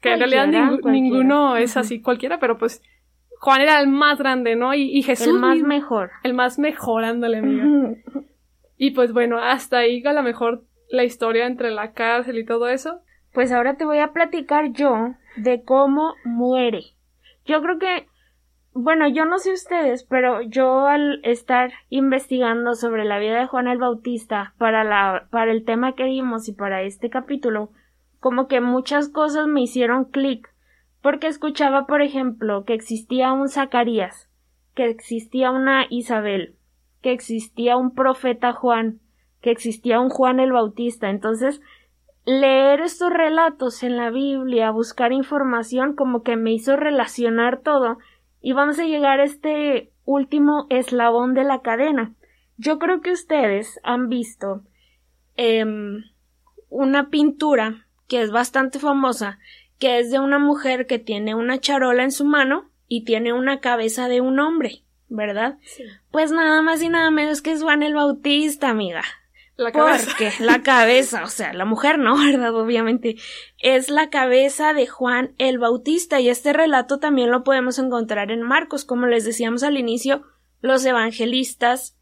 que 0.00 0.12
en 0.12 0.18
realidad 0.18 0.48
ninguno 0.84 1.56
es 1.56 1.76
así 1.76 2.00
cualquiera, 2.00 2.38
pero 2.38 2.58
pues 2.58 2.82
Juan 3.38 3.60
era 3.60 3.80
el 3.80 3.88
más 3.88 4.18
grande, 4.18 4.56
¿no? 4.56 4.74
Y, 4.74 4.82
y 4.96 5.02
Jesús. 5.02 5.28
El 5.28 5.34
más 5.34 5.58
mejor. 5.58 6.10
El 6.22 6.34
más 6.34 6.58
mejor, 6.58 7.04
ándale, 7.04 7.38
amiga. 7.38 7.94
y 8.76 8.90
pues 8.92 9.12
bueno, 9.12 9.38
hasta 9.38 9.78
ahí 9.78 10.02
a 10.04 10.12
lo 10.12 10.22
mejor 10.22 10.64
la 10.92 11.04
historia 11.04 11.46
entre 11.46 11.70
la 11.70 11.92
cárcel 11.92 12.38
y 12.38 12.44
todo 12.44 12.68
eso. 12.68 13.00
Pues 13.32 13.50
ahora 13.50 13.76
te 13.76 13.84
voy 13.84 13.98
a 13.98 14.12
platicar 14.12 14.72
yo 14.72 15.14
de 15.36 15.62
cómo 15.64 16.14
muere. 16.24 16.82
Yo 17.44 17.60
creo 17.62 17.78
que 17.78 18.06
bueno, 18.74 19.06
yo 19.06 19.26
no 19.26 19.38
sé 19.38 19.52
ustedes, 19.52 20.02
pero 20.04 20.40
yo 20.40 20.86
al 20.86 21.20
estar 21.24 21.72
investigando 21.90 22.74
sobre 22.74 23.04
la 23.04 23.18
vida 23.18 23.38
de 23.38 23.46
Juan 23.46 23.68
el 23.68 23.76
Bautista 23.76 24.54
para 24.56 24.82
la, 24.82 25.28
para 25.30 25.52
el 25.52 25.64
tema 25.64 25.94
que 25.94 26.04
vimos 26.04 26.48
y 26.48 26.54
para 26.54 26.80
este 26.80 27.10
capítulo, 27.10 27.70
como 28.18 28.48
que 28.48 28.62
muchas 28.62 29.10
cosas 29.10 29.46
me 29.46 29.60
hicieron 29.60 30.06
clic, 30.06 30.48
porque 31.02 31.26
escuchaba, 31.26 31.86
por 31.86 32.00
ejemplo, 32.00 32.64
que 32.64 32.72
existía 32.72 33.34
un 33.34 33.50
Zacarías, 33.50 34.30
que 34.74 34.88
existía 34.88 35.50
una 35.50 35.84
Isabel, 35.90 36.56
que 37.02 37.12
existía 37.12 37.76
un 37.76 37.94
profeta 37.94 38.54
Juan, 38.54 39.01
que 39.42 39.50
existía 39.50 40.00
un 40.00 40.08
Juan 40.08 40.40
el 40.40 40.52
Bautista. 40.52 41.10
Entonces, 41.10 41.60
leer 42.24 42.80
estos 42.80 43.12
relatos 43.12 43.82
en 43.82 43.96
la 43.96 44.10
Biblia, 44.10 44.70
buscar 44.70 45.12
información, 45.12 45.94
como 45.94 46.22
que 46.22 46.36
me 46.36 46.52
hizo 46.52 46.76
relacionar 46.76 47.60
todo 47.60 47.98
y 48.40 48.52
vamos 48.52 48.78
a 48.78 48.84
llegar 48.84 49.20
a 49.20 49.24
este 49.24 49.92
último 50.04 50.66
eslabón 50.70 51.34
de 51.34 51.44
la 51.44 51.60
cadena. 51.62 52.14
Yo 52.56 52.78
creo 52.78 53.00
que 53.00 53.12
ustedes 53.12 53.80
han 53.82 54.08
visto 54.08 54.62
em, 55.36 56.04
una 56.68 57.10
pintura 57.10 57.86
que 58.08 58.22
es 58.22 58.30
bastante 58.30 58.78
famosa, 58.78 59.38
que 59.78 59.98
es 59.98 60.10
de 60.10 60.20
una 60.20 60.38
mujer 60.38 60.86
que 60.86 60.98
tiene 60.98 61.34
una 61.34 61.58
charola 61.58 62.04
en 62.04 62.12
su 62.12 62.24
mano 62.24 62.70
y 62.88 63.04
tiene 63.04 63.32
una 63.32 63.60
cabeza 63.60 64.06
de 64.08 64.20
un 64.20 64.38
hombre, 64.38 64.82
¿verdad? 65.08 65.58
Pues 66.10 66.30
nada 66.30 66.62
más 66.62 66.82
y 66.82 66.88
nada 66.88 67.10
menos 67.10 67.42
que 67.42 67.52
es 67.52 67.62
Juan 67.62 67.82
el 67.82 67.94
Bautista, 67.94 68.68
amiga. 68.68 69.02
La 69.56 69.70
cabeza. 69.70 70.06
Porque 70.06 70.32
la 70.40 70.62
cabeza, 70.62 71.24
o 71.24 71.28
sea, 71.28 71.52
la 71.52 71.64
mujer 71.64 71.98
no, 71.98 72.16
¿verdad? 72.24 72.54
Obviamente, 72.54 73.16
es 73.58 73.90
la 73.90 74.10
cabeza 74.10 74.72
de 74.72 74.86
Juan 74.86 75.34
el 75.38 75.58
Bautista 75.58 76.20
y 76.20 76.28
este 76.28 76.52
relato 76.52 76.98
también 76.98 77.30
lo 77.30 77.44
podemos 77.44 77.78
encontrar 77.78 78.30
en 78.30 78.42
Marcos. 78.42 78.84
Como 78.84 79.06
les 79.06 79.24
decíamos 79.24 79.62
al 79.62 79.76
inicio, 79.76 80.22
los 80.60 80.84
evangelistas 80.84 81.96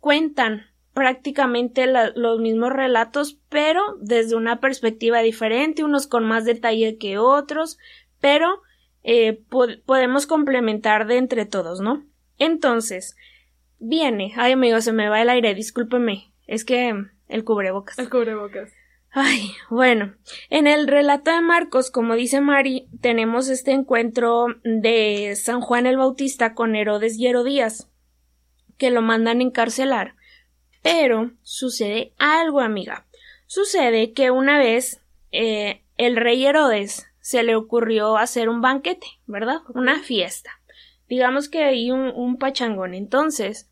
cuentan 0.00 0.66
prácticamente 0.92 1.86
los 2.14 2.40
mismos 2.40 2.72
relatos, 2.72 3.38
pero 3.48 3.96
desde 4.00 4.36
una 4.36 4.60
perspectiva 4.60 5.20
diferente, 5.20 5.84
unos 5.84 6.06
con 6.06 6.24
más 6.24 6.44
detalle 6.44 6.98
que 6.98 7.18
otros, 7.18 7.78
pero 8.20 8.62
eh, 9.02 9.40
podemos 9.86 10.26
complementar 10.26 11.06
de 11.06 11.18
entre 11.18 11.46
todos, 11.46 11.80
¿no? 11.80 12.04
Entonces, 12.38 13.16
Viene. 13.78 14.32
Ay, 14.36 14.52
amigo, 14.52 14.80
se 14.80 14.92
me 14.92 15.08
va 15.08 15.22
el 15.22 15.30
aire, 15.30 15.54
discúlpeme. 15.54 16.32
Es 16.46 16.64
que 16.64 16.94
el 17.28 17.44
cubrebocas. 17.44 17.98
El 17.98 18.10
cubrebocas. 18.10 18.72
Ay, 19.10 19.52
bueno. 19.70 20.14
En 20.50 20.66
el 20.66 20.86
relato 20.86 21.30
de 21.30 21.40
Marcos, 21.40 21.90
como 21.90 22.14
dice 22.14 22.40
Mari, 22.40 22.88
tenemos 23.00 23.48
este 23.48 23.72
encuentro 23.72 24.46
de 24.64 25.34
San 25.36 25.60
Juan 25.60 25.86
el 25.86 25.96
Bautista 25.96 26.54
con 26.54 26.76
Herodes 26.76 27.16
y 27.18 27.26
Herodías, 27.26 27.88
que 28.76 28.90
lo 28.90 29.02
mandan 29.02 29.40
encarcelar. 29.40 30.14
Pero 30.82 31.32
sucede 31.42 32.12
algo, 32.18 32.60
amiga. 32.60 33.06
Sucede 33.46 34.12
que 34.12 34.30
una 34.30 34.58
vez 34.58 35.02
eh, 35.32 35.82
el 35.96 36.16
rey 36.16 36.44
Herodes 36.44 37.06
se 37.20 37.42
le 37.42 37.56
ocurrió 37.56 38.16
hacer 38.16 38.48
un 38.48 38.60
banquete, 38.60 39.06
¿verdad? 39.26 39.60
Una 39.74 40.00
fiesta 40.00 40.58
digamos 41.08 41.48
que 41.48 41.64
hay 41.64 41.90
un, 41.90 42.36
pachangón. 42.38 42.94
Entonces, 42.94 43.67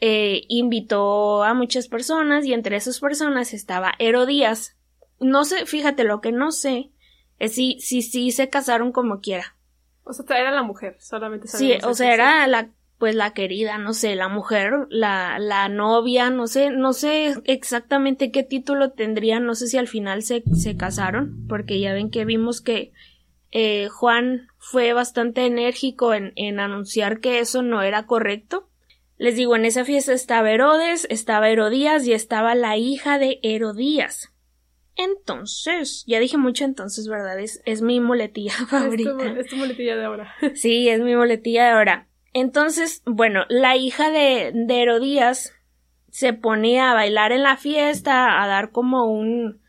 eh, 0.00 0.42
invitó 0.48 1.42
a 1.42 1.54
muchas 1.54 1.88
personas 1.88 2.46
y 2.46 2.54
entre 2.54 2.76
esas 2.76 3.00
personas 3.00 3.52
estaba 3.52 3.92
Herodías. 3.98 4.76
No 5.18 5.44
sé, 5.44 5.66
fíjate, 5.66 6.04
lo 6.04 6.20
que 6.20 6.32
no 6.32 6.52
sé 6.52 6.90
es 7.38 7.54
si 7.54 7.78
sí 7.80 8.02
si, 8.02 8.30
se 8.30 8.48
casaron 8.48 8.92
como 8.92 9.20
quiera. 9.20 9.56
O 10.04 10.12
sea, 10.12 10.24
era 10.38 10.50
la 10.50 10.62
mujer, 10.62 10.96
solamente. 11.00 11.48
Sí, 11.48 11.74
o 11.84 11.94
sea, 11.94 12.14
era 12.14 12.46
la, 12.46 12.70
pues 12.98 13.14
la 13.14 13.32
querida, 13.32 13.78
no 13.78 13.92
sé, 13.92 14.16
la 14.16 14.28
mujer, 14.28 14.86
la, 14.88 15.38
la 15.38 15.68
novia, 15.68 16.30
no 16.30 16.46
sé, 16.46 16.70
no 16.70 16.92
sé 16.94 17.34
exactamente 17.44 18.32
qué 18.32 18.42
título 18.42 18.92
tendrían, 18.92 19.44
no 19.44 19.54
sé 19.54 19.66
si 19.66 19.76
al 19.76 19.88
final 19.88 20.22
se, 20.22 20.42
se 20.54 20.76
casaron, 20.76 21.46
porque 21.48 21.78
ya 21.78 21.92
ven 21.92 22.10
que 22.10 22.24
vimos 22.24 22.60
que 22.60 22.92
eh, 23.52 23.88
Juan 23.88 24.48
fue 24.58 24.92
bastante 24.92 25.44
enérgico 25.44 26.14
en, 26.14 26.32
en 26.36 26.60
anunciar 26.60 27.20
que 27.20 27.40
eso 27.40 27.62
no 27.62 27.82
era 27.82 28.06
correcto. 28.06 28.69
Les 29.20 29.36
digo, 29.36 29.54
en 29.54 29.66
esa 29.66 29.84
fiesta 29.84 30.14
estaba 30.14 30.50
Herodes, 30.50 31.06
estaba 31.10 31.50
Herodías 31.50 32.06
y 32.06 32.14
estaba 32.14 32.54
la 32.54 32.78
hija 32.78 33.18
de 33.18 33.38
Herodías. 33.42 34.32
Entonces, 34.96 36.04
ya 36.06 36.18
dije 36.20 36.38
mucho 36.38 36.64
entonces, 36.64 37.06
¿verdad? 37.06 37.38
Es, 37.38 37.60
es 37.66 37.82
mi 37.82 38.00
muletilla 38.00 38.52
favorita. 38.70 39.10
Es 39.38 39.48
tu, 39.48 39.56
muletilla 39.56 39.96
de 39.96 40.04
ahora. 40.06 40.34
sí, 40.54 40.88
es 40.88 41.02
mi 41.02 41.14
muletilla 41.14 41.64
de 41.64 41.70
ahora. 41.72 42.08
Entonces, 42.32 43.02
bueno, 43.04 43.44
la 43.50 43.76
hija 43.76 44.10
de, 44.10 44.52
de 44.54 44.80
Herodías 44.80 45.52
se 46.08 46.32
ponía 46.32 46.90
a 46.90 46.94
bailar 46.94 47.32
en 47.32 47.42
la 47.42 47.58
fiesta, 47.58 48.42
a 48.42 48.46
dar 48.46 48.70
como 48.70 49.04
un, 49.04 49.60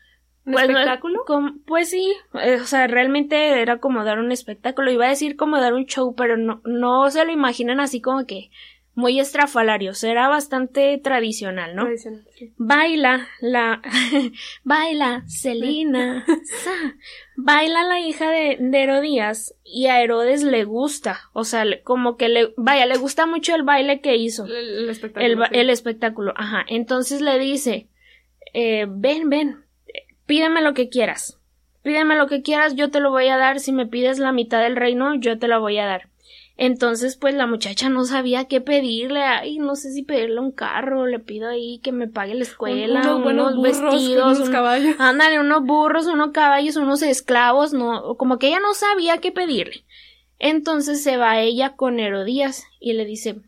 ¿Un 0.46 0.58
espectáculo? 0.58 1.26
pues 1.66 1.90
sí, 1.90 2.10
eh, 2.42 2.58
o 2.58 2.64
sea, 2.64 2.86
realmente 2.86 3.60
era 3.60 3.80
como 3.80 4.02
dar 4.02 4.18
un 4.18 4.32
espectáculo. 4.32 4.90
Iba 4.90 5.04
a 5.04 5.10
decir 5.10 5.36
como 5.36 5.60
dar 5.60 5.74
un 5.74 5.84
show, 5.84 6.14
pero 6.14 6.38
no, 6.38 6.62
no 6.64 7.10
se 7.10 7.22
lo 7.26 7.32
imaginan 7.32 7.80
así 7.80 8.00
como 8.00 8.24
que 8.24 8.50
muy 8.94 9.18
estrafalario. 9.20 9.92
Era 10.02 10.28
bastante 10.28 10.98
tradicional, 10.98 11.74
¿no? 11.74 11.84
Tradicional, 11.84 12.24
sí. 12.34 12.52
Baila 12.56 13.28
la, 13.40 13.80
baila 14.64 15.24
Celina, 15.26 16.26
baila 17.36 17.84
la 17.84 18.00
hija 18.00 18.30
de, 18.30 18.58
de, 18.60 18.82
Herodías 18.82 19.54
y 19.64 19.86
a 19.86 20.02
Herodes 20.02 20.42
le 20.42 20.64
gusta, 20.64 21.20
o 21.32 21.44
sea, 21.44 21.64
como 21.82 22.16
que 22.16 22.28
le, 22.28 22.52
vaya, 22.56 22.86
le 22.86 22.98
gusta 22.98 23.26
mucho 23.26 23.54
el 23.54 23.62
baile 23.62 24.00
que 24.00 24.16
hizo. 24.16 24.44
El, 24.46 24.90
espectáculo. 24.90 25.44
El, 25.46 25.56
el, 25.60 25.70
espectáculo, 25.70 26.34
ajá. 26.36 26.64
Entonces 26.68 27.20
le 27.20 27.38
dice, 27.38 27.88
eh, 28.52 28.86
ven, 28.88 29.30
ven, 29.30 29.64
pídeme 30.26 30.60
lo 30.60 30.74
que 30.74 30.88
quieras. 30.88 31.38
Pídeme 31.82 32.14
lo 32.14 32.28
que 32.28 32.42
quieras, 32.42 32.76
yo 32.76 32.90
te 32.90 33.00
lo 33.00 33.10
voy 33.10 33.26
a 33.28 33.36
dar. 33.36 33.58
Si 33.58 33.72
me 33.72 33.86
pides 33.86 34.20
la 34.20 34.30
mitad 34.30 34.62
del 34.62 34.76
reino, 34.76 35.16
yo 35.16 35.38
te 35.38 35.48
lo 35.48 35.60
voy 35.60 35.78
a 35.78 35.86
dar. 35.86 36.11
Entonces, 36.56 37.16
pues 37.16 37.34
la 37.34 37.46
muchacha 37.46 37.88
no 37.88 38.04
sabía 38.04 38.44
qué 38.44 38.60
pedirle. 38.60 39.22
Ay, 39.22 39.58
no 39.58 39.74
sé 39.74 39.92
si 39.92 40.02
pedirle 40.02 40.38
un 40.40 40.52
carro, 40.52 41.06
le 41.06 41.18
pido 41.18 41.48
ahí 41.48 41.78
que 41.78 41.92
me 41.92 42.08
pague 42.08 42.34
la 42.34 42.42
escuela, 42.42 43.16
unos, 43.16 43.60
vestidos, 43.60 44.38
unos 44.38 44.50
caballos. 44.50 44.96
Ándale, 44.98 45.40
unos 45.40 45.62
burros, 45.64 46.06
unos 46.06 46.32
caballos, 46.32 46.76
unos 46.76 47.02
esclavos, 47.02 47.72
no, 47.72 48.16
como 48.16 48.38
que 48.38 48.48
ella 48.48 48.60
no 48.60 48.74
sabía 48.74 49.18
qué 49.18 49.32
pedirle. 49.32 49.84
Entonces 50.38 51.02
se 51.02 51.16
va 51.16 51.40
ella 51.40 51.74
con 51.76 52.00
Herodías 52.00 52.64
y 52.80 52.92
le 52.94 53.04
dice, 53.04 53.40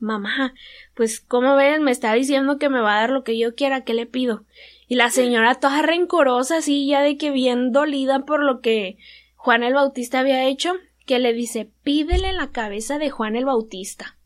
mamá, 0.00 0.54
pues, 0.94 1.20
¿cómo 1.20 1.56
ves? 1.56 1.80
Me 1.80 1.90
está 1.92 2.12
diciendo 2.12 2.58
que 2.58 2.68
me 2.68 2.80
va 2.80 2.96
a 2.96 3.00
dar 3.00 3.10
lo 3.10 3.24
que 3.24 3.38
yo 3.38 3.54
quiera, 3.54 3.84
¿qué 3.84 3.94
le 3.94 4.06
pido? 4.06 4.44
Y 4.88 4.96
la 4.96 5.10
señora 5.10 5.54
toda 5.54 5.82
rencorosa, 5.82 6.58
así 6.58 6.86
ya 6.86 7.00
de 7.00 7.16
que 7.16 7.30
bien 7.30 7.70
dolida 7.70 8.24
por 8.24 8.42
lo 8.42 8.60
que 8.60 8.98
Juan 9.36 9.62
el 9.62 9.74
Bautista 9.74 10.18
había 10.18 10.44
hecho, 10.46 10.74
que 11.06 11.18
le 11.18 11.32
dice 11.32 11.70
pídele 11.82 12.32
la 12.32 12.50
cabeza 12.50 12.98
de 12.98 13.10
Juan 13.10 13.36
el 13.36 13.44
Bautista. 13.44 14.18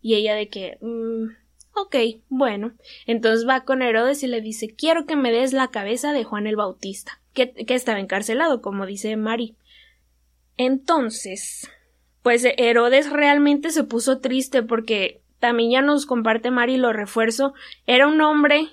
Y 0.00 0.14
ella 0.14 0.34
de 0.34 0.48
que 0.48 0.78
mm, 0.80 1.28
ok, 1.74 1.96
bueno. 2.28 2.72
Entonces 3.06 3.46
va 3.48 3.64
con 3.64 3.82
Herodes 3.82 4.22
y 4.22 4.26
le 4.26 4.40
dice 4.40 4.74
quiero 4.74 5.06
que 5.06 5.16
me 5.16 5.32
des 5.32 5.52
la 5.52 5.68
cabeza 5.68 6.12
de 6.12 6.24
Juan 6.24 6.46
el 6.46 6.56
Bautista, 6.56 7.20
que, 7.32 7.52
que 7.52 7.74
estaba 7.74 8.00
encarcelado, 8.00 8.62
como 8.62 8.86
dice 8.86 9.16
Mari. 9.16 9.56
Entonces, 10.56 11.70
pues 12.22 12.46
Herodes 12.56 13.10
realmente 13.10 13.70
se 13.70 13.84
puso 13.84 14.20
triste 14.20 14.62
porque 14.62 15.22
también 15.38 15.70
ya 15.72 15.82
nos 15.82 16.06
comparte 16.06 16.50
Mari 16.50 16.76
lo 16.76 16.92
refuerzo, 16.92 17.54
era 17.86 18.06
un 18.06 18.20
hombre 18.20 18.68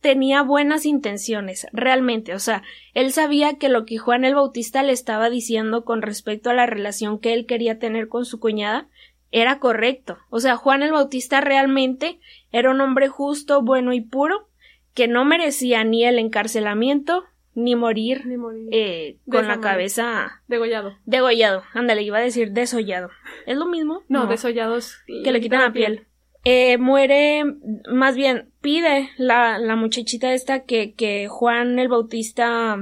tenía 0.00 0.42
buenas 0.42 0.86
intenciones, 0.86 1.66
realmente, 1.72 2.34
o 2.34 2.38
sea, 2.38 2.62
él 2.94 3.12
sabía 3.12 3.54
que 3.58 3.68
lo 3.68 3.84
que 3.84 3.98
Juan 3.98 4.24
el 4.24 4.34
Bautista 4.34 4.82
le 4.82 4.92
estaba 4.92 5.28
diciendo 5.30 5.84
con 5.84 6.02
respecto 6.02 6.50
a 6.50 6.54
la 6.54 6.66
relación 6.66 7.18
que 7.18 7.32
él 7.34 7.46
quería 7.46 7.78
tener 7.78 8.08
con 8.08 8.24
su 8.24 8.38
cuñada 8.38 8.86
era 9.30 9.58
correcto. 9.58 10.18
O 10.30 10.40
sea, 10.40 10.56
Juan 10.56 10.82
el 10.82 10.92
Bautista 10.92 11.40
realmente 11.40 12.18
era 12.52 12.70
un 12.70 12.80
hombre 12.80 13.08
justo, 13.08 13.60
bueno 13.62 13.92
y 13.92 14.00
puro, 14.00 14.48
que 14.94 15.06
no 15.08 15.24
merecía 15.24 15.84
ni 15.84 16.04
el 16.04 16.18
encarcelamiento 16.18 17.24
ni 17.54 17.74
morir, 17.74 18.24
Ni 18.24 18.36
morir. 18.36 18.68
eh, 18.70 19.16
con 19.28 19.48
la 19.48 19.60
cabeza 19.60 20.40
Degollado. 20.46 20.96
degollado. 21.06 21.64
Ándale, 21.74 22.02
iba 22.02 22.18
a 22.18 22.22
decir 22.22 22.52
desollado. 22.52 23.10
¿Es 23.46 23.56
lo 23.56 23.66
mismo? 23.66 24.02
No, 24.08 24.26
desollados. 24.28 24.96
que 25.06 25.32
le 25.32 25.40
quitan 25.40 25.62
la 25.62 25.72
piel. 25.72 26.06
Eh, 26.44 26.78
muere, 26.78 27.44
más 27.90 28.16
bien, 28.16 28.50
pide 28.60 29.10
la, 29.18 29.58
la 29.58 29.76
muchachita 29.76 30.32
esta 30.32 30.64
que, 30.64 30.94
que 30.94 31.28
Juan 31.28 31.78
el 31.78 31.88
Bautista 31.88 32.78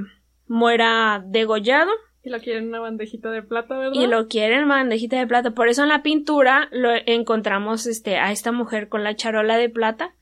muera 0.47 1.23
degollado 1.27 1.91
Y 2.23 2.31
lo 2.31 2.41
quieren 2.41 2.65
en 2.65 2.69
una 2.69 2.81
bandejita 2.81 3.31
de 3.31 3.43
plata, 3.43 3.77
¿verdad? 3.77 3.93
y 3.95 4.07
lo 4.07 4.29
quieren 4.29 4.61
en 4.61 4.69
bandejita 4.69 5.19
de 5.19 5.27
plata. 5.27 5.53
Por 5.53 5.69
eso 5.69 5.83
en 5.83 5.89
la 5.89 6.03
pintura 6.03 6.69
lo 6.71 6.91
encontramos 7.07 7.87
este, 7.87 8.19
a 8.19 8.31
esta 8.33 8.53
mujer 8.53 8.89
con 8.89 9.05
la 9.05 9.17
charola 9.17 9.57
de 9.57 9.69
plata. 9.69 10.15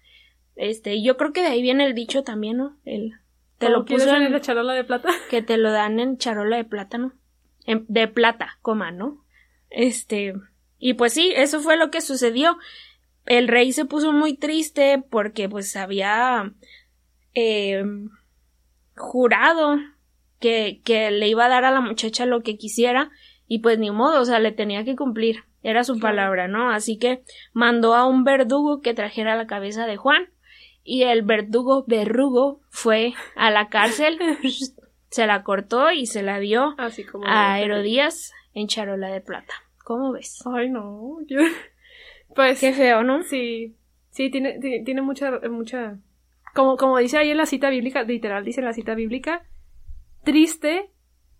Este, 0.56 0.94
y 0.94 1.04
yo 1.04 1.16
creo 1.16 1.32
que 1.32 1.42
de 1.42 1.48
ahí 1.48 1.62
viene 1.62 1.84
el 1.84 1.94
dicho 1.94 2.22
también, 2.22 2.58
¿no? 2.58 2.76
El, 2.84 3.12
te 3.58 3.66
¿Cómo 3.66 3.78
lo 3.78 3.84
puso 3.84 4.14
en 4.14 4.22
en, 4.22 4.32
la 4.32 4.40
charola 4.40 4.74
de 4.74 4.84
plata? 4.84 5.08
que 5.30 5.42
te 5.42 5.56
lo 5.56 5.70
dan 5.72 5.98
en 5.98 6.18
charola 6.18 6.56
de 6.56 6.64
plátano. 6.64 7.12
En- 7.66 7.86
de 7.88 8.06
plata, 8.08 8.58
coma, 8.62 8.90
¿no? 8.90 9.24
Este, 9.70 10.34
y 10.78 10.94
pues 10.94 11.12
sí, 11.14 11.32
eso 11.34 11.60
fue 11.60 11.76
lo 11.76 11.90
que 11.90 12.00
sucedió. 12.00 12.58
El 13.26 13.48
rey 13.48 13.72
se 13.72 13.84
puso 13.84 14.12
muy 14.12 14.36
triste 14.36 15.02
porque 15.10 15.48
pues 15.48 15.76
había 15.76 16.52
eh, 17.34 17.82
jurado 18.96 19.76
que, 20.40 20.80
que 20.84 21.10
le 21.10 21.28
iba 21.28 21.46
a 21.46 21.48
dar 21.48 21.64
a 21.64 21.70
la 21.70 21.80
muchacha 21.80 22.26
lo 22.26 22.42
que 22.42 22.56
quisiera 22.56 23.10
y 23.46 23.60
pues 23.60 23.78
ni 23.78 23.90
modo, 23.90 24.20
o 24.20 24.24
sea, 24.24 24.38
le 24.40 24.52
tenía 24.52 24.84
que 24.84 24.96
cumplir. 24.96 25.44
Era 25.62 25.82
su 25.82 25.98
palabra, 25.98 26.46
¿no? 26.46 26.70
Así 26.70 26.98
que 26.98 27.22
mandó 27.54 27.94
a 27.94 28.06
un 28.06 28.22
verdugo 28.24 28.82
que 28.82 28.92
trajera 28.92 29.34
la 29.34 29.46
cabeza 29.46 29.86
de 29.86 29.96
Juan 29.96 30.28
y 30.82 31.04
el 31.04 31.22
verdugo 31.22 31.84
verrugo 31.86 32.60
fue 32.68 33.14
a 33.34 33.50
la 33.50 33.68
cárcel, 33.70 34.18
se 35.08 35.26
la 35.26 35.42
cortó 35.42 35.90
y 35.90 36.04
se 36.04 36.22
la 36.22 36.38
dio 36.38 36.74
Así 36.76 37.04
como. 37.04 37.24
a 37.26 37.58
Herodías 37.60 38.32
en 38.52 38.68
charola 38.68 39.08
de 39.08 39.22
plata. 39.22 39.54
¿Cómo 39.84 40.12
ves? 40.12 40.42
Ay, 40.46 40.68
no. 40.68 41.16
yo- 41.26 41.40
Pues. 42.34 42.60
Qué 42.60 42.72
feo, 42.72 43.02
¿no? 43.02 43.22
Sí. 43.22 43.74
Sí, 44.10 44.30
tiene, 44.30 44.58
ti- 44.60 44.82
tiene 44.84 45.02
mucha. 45.02 45.40
mucha... 45.50 45.98
Como, 46.54 46.76
como 46.76 46.98
dice 46.98 47.18
ahí 47.18 47.30
en 47.30 47.36
la 47.36 47.46
cita 47.46 47.68
bíblica, 47.70 48.02
literal, 48.04 48.44
dice 48.44 48.60
en 48.60 48.66
la 48.66 48.72
cita 48.72 48.94
bíblica, 48.94 49.42
triste 50.22 50.90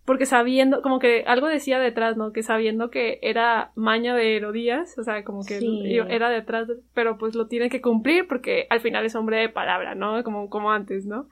porque 0.05 0.27
sabiendo, 0.27 0.83
como 0.83 0.99
que 0.99 1.23
algo 1.25 1.47
decía 1.47 1.79
detrás, 1.79 2.15
¿no? 2.15 2.31
Que 2.31 2.43
sabiendo 2.43 2.91
que 2.91 3.17
era 3.23 3.71
maña 3.73 4.13
de 4.13 4.35
Herodías, 4.35 4.95
o 4.99 5.03
sea, 5.03 5.23
como 5.23 5.43
que 5.43 5.57
Sí. 5.59 5.97
era 5.97 6.29
detrás, 6.29 6.67
pero 6.93 7.17
pues 7.17 7.33
lo 7.33 7.47
tiene 7.47 7.69
que 7.71 7.81
cumplir 7.81 8.27
porque 8.27 8.67
al 8.69 8.81
final 8.81 9.03
es 9.03 9.15
hombre 9.15 9.37
de 9.37 9.49
palabra, 9.49 9.95
¿no? 9.95 10.23
Como, 10.23 10.47
como 10.51 10.71
antes, 10.71 11.07
¿no? 11.07 11.27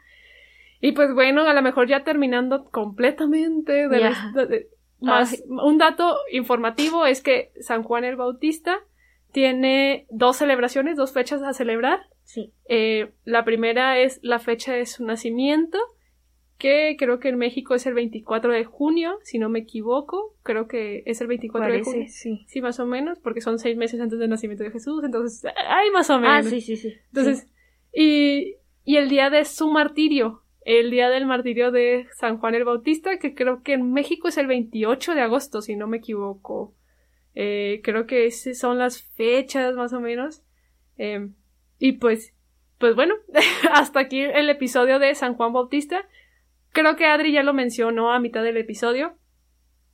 Y 0.81 0.93
pues 0.93 1.13
bueno, 1.13 1.43
a 1.43 1.53
lo 1.53 1.61
mejor 1.61 1.87
ya 1.87 2.03
terminando 2.03 2.65
completamente 2.71 3.87
de 3.87 3.99
la 3.99 4.31
de- 4.47 4.67
más, 5.01 5.33
Ay. 5.33 5.39
un 5.47 5.77
dato 5.77 6.17
informativo 6.31 7.05
es 7.05 7.21
que 7.21 7.51
San 7.59 7.83
Juan 7.83 8.05
el 8.05 8.15
Bautista 8.15 8.79
tiene 9.33 10.05
dos 10.09 10.37
celebraciones, 10.37 10.95
dos 10.95 11.11
fechas 11.11 11.41
a 11.43 11.51
celebrar. 11.53 11.99
Sí. 12.23 12.53
Eh, 12.69 13.11
la 13.25 13.43
primera 13.43 13.99
es 13.99 14.19
la 14.23 14.39
fecha 14.39 14.73
de 14.73 14.85
su 14.85 15.03
nacimiento, 15.05 15.77
que 16.57 16.95
creo 16.97 17.19
que 17.19 17.27
en 17.29 17.37
México 17.37 17.73
es 17.75 17.85
el 17.85 17.95
24 17.95 18.53
de 18.53 18.63
junio, 18.63 19.17
si 19.23 19.39
no 19.39 19.49
me 19.49 19.59
equivoco. 19.59 20.35
Creo 20.43 20.67
que 20.67 21.03
es 21.05 21.19
el 21.19 21.27
24 21.27 21.73
de 21.73 21.83
junio. 21.83 22.05
Sí. 22.07 22.45
Sí, 22.47 22.61
más 22.61 22.79
o 22.79 22.85
menos, 22.85 23.19
porque 23.19 23.41
son 23.41 23.59
seis 23.59 23.75
meses 23.75 23.99
antes 23.99 24.19
del 24.19 24.29
nacimiento 24.29 24.63
de 24.63 24.71
Jesús, 24.71 25.03
entonces, 25.03 25.51
ay, 25.67 25.89
más 25.91 26.09
o 26.09 26.13
Ah, 26.13 26.19
menos. 26.19 26.45
sí, 26.45 26.61
sí, 26.61 26.77
sí. 26.77 26.93
Entonces, 27.07 27.47
y, 27.91 28.55
y 28.85 28.95
el 28.97 29.09
día 29.09 29.29
de 29.29 29.43
su 29.45 29.69
martirio, 29.69 30.43
el 30.63 30.91
día 30.91 31.09
del 31.09 31.25
martirio 31.25 31.71
de 31.71 32.05
San 32.15 32.37
Juan 32.37 32.55
el 32.55 32.63
Bautista, 32.63 33.17
que 33.17 33.33
creo 33.35 33.63
que 33.63 33.73
en 33.73 33.91
México 33.91 34.29
es 34.29 34.37
el 34.37 34.47
28 34.47 35.15
de 35.15 35.21
agosto, 35.21 35.61
si 35.61 35.75
no 35.75 35.87
me 35.87 35.97
equivoco. 35.97 36.73
Eh, 37.35 37.81
creo 37.83 38.05
que 38.05 38.25
esas 38.25 38.57
son 38.57 38.77
las 38.77 39.01
fechas, 39.01 39.75
más 39.75 39.93
o 39.93 39.99
menos. 39.99 40.43
Eh, 40.97 41.29
y 41.79 41.93
pues, 41.93 42.33
pues 42.77 42.95
bueno, 42.95 43.15
hasta 43.71 43.99
aquí 44.01 44.21
el 44.21 44.49
episodio 44.49 44.99
de 44.99 45.13
San 45.15 45.35
Juan 45.35 45.53
Bautista. 45.53 46.05
Creo 46.71 46.95
que 46.95 47.05
Adri 47.05 47.31
ya 47.31 47.43
lo 47.43 47.53
mencionó 47.53 48.11
a 48.11 48.19
mitad 48.19 48.43
del 48.43 48.57
episodio. 48.57 49.17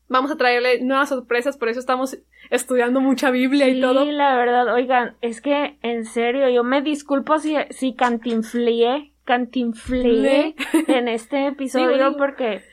Vamos 0.07 0.31
a 0.31 0.37
traerle 0.37 0.81
nuevas 0.81 1.09
sorpresas, 1.09 1.55
por 1.57 1.69
eso 1.69 1.79
estamos 1.79 2.17
estudiando 2.49 2.99
mucha 2.99 3.29
Biblia 3.29 3.67
y 3.67 3.75
Sí, 3.75 3.81
todo. 3.81 4.05
la 4.05 4.35
verdad, 4.37 4.73
oigan, 4.73 5.15
es 5.21 5.39
que 5.39 5.77
en 5.83 6.05
serio, 6.05 6.49
yo 6.49 6.63
me 6.63 6.81
disculpo 6.81 7.37
si, 7.37 7.55
si 7.69 7.93
cantinflié, 7.93 9.13
cantinflié 9.25 10.55
en 10.87 11.07
este 11.09 11.45
episodio 11.47 12.17
porque 12.17 12.63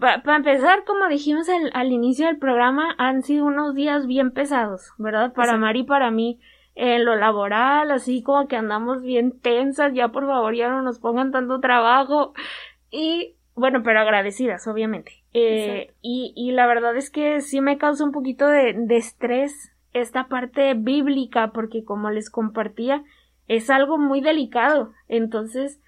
para 0.00 0.36
empezar, 0.36 0.84
como 0.84 1.08
dijimos 1.08 1.48
al, 1.48 1.70
al 1.74 1.92
inicio 1.92 2.26
del 2.26 2.38
programa, 2.38 2.94
han 2.98 3.22
sido 3.22 3.44
unos 3.44 3.74
días 3.74 4.06
bien 4.06 4.32
pesados, 4.32 4.92
¿verdad? 4.98 5.32
Para 5.32 5.52
Exacto. 5.52 5.60
Mari 5.60 5.80
y 5.80 5.84
para 5.84 6.10
mí, 6.10 6.40
en 6.74 7.04
lo 7.04 7.16
laboral, 7.16 7.90
así 7.90 8.22
como 8.22 8.48
que 8.48 8.56
andamos 8.56 9.02
bien 9.02 9.38
tensas, 9.40 9.92
ya 9.92 10.08
por 10.08 10.26
favor 10.26 10.54
ya 10.54 10.68
no 10.68 10.82
nos 10.82 10.98
pongan 10.98 11.30
tanto 11.30 11.60
trabajo 11.60 12.32
y 12.90 13.36
bueno, 13.54 13.82
pero 13.82 14.00
agradecidas, 14.00 14.66
obviamente. 14.66 15.22
Eh, 15.34 15.92
y, 16.00 16.32
y 16.34 16.52
la 16.52 16.66
verdad 16.66 16.96
es 16.96 17.10
que 17.10 17.40
sí 17.40 17.60
me 17.60 17.76
causa 17.76 18.04
un 18.04 18.12
poquito 18.12 18.48
de, 18.48 18.72
de 18.74 18.96
estrés 18.96 19.72
esta 19.92 20.28
parte 20.28 20.74
bíblica, 20.74 21.52
porque 21.52 21.84
como 21.84 22.10
les 22.10 22.30
compartía, 22.30 23.02
es 23.48 23.68
algo 23.68 23.98
muy 23.98 24.20
delicado. 24.20 24.92
Entonces, 25.08 25.80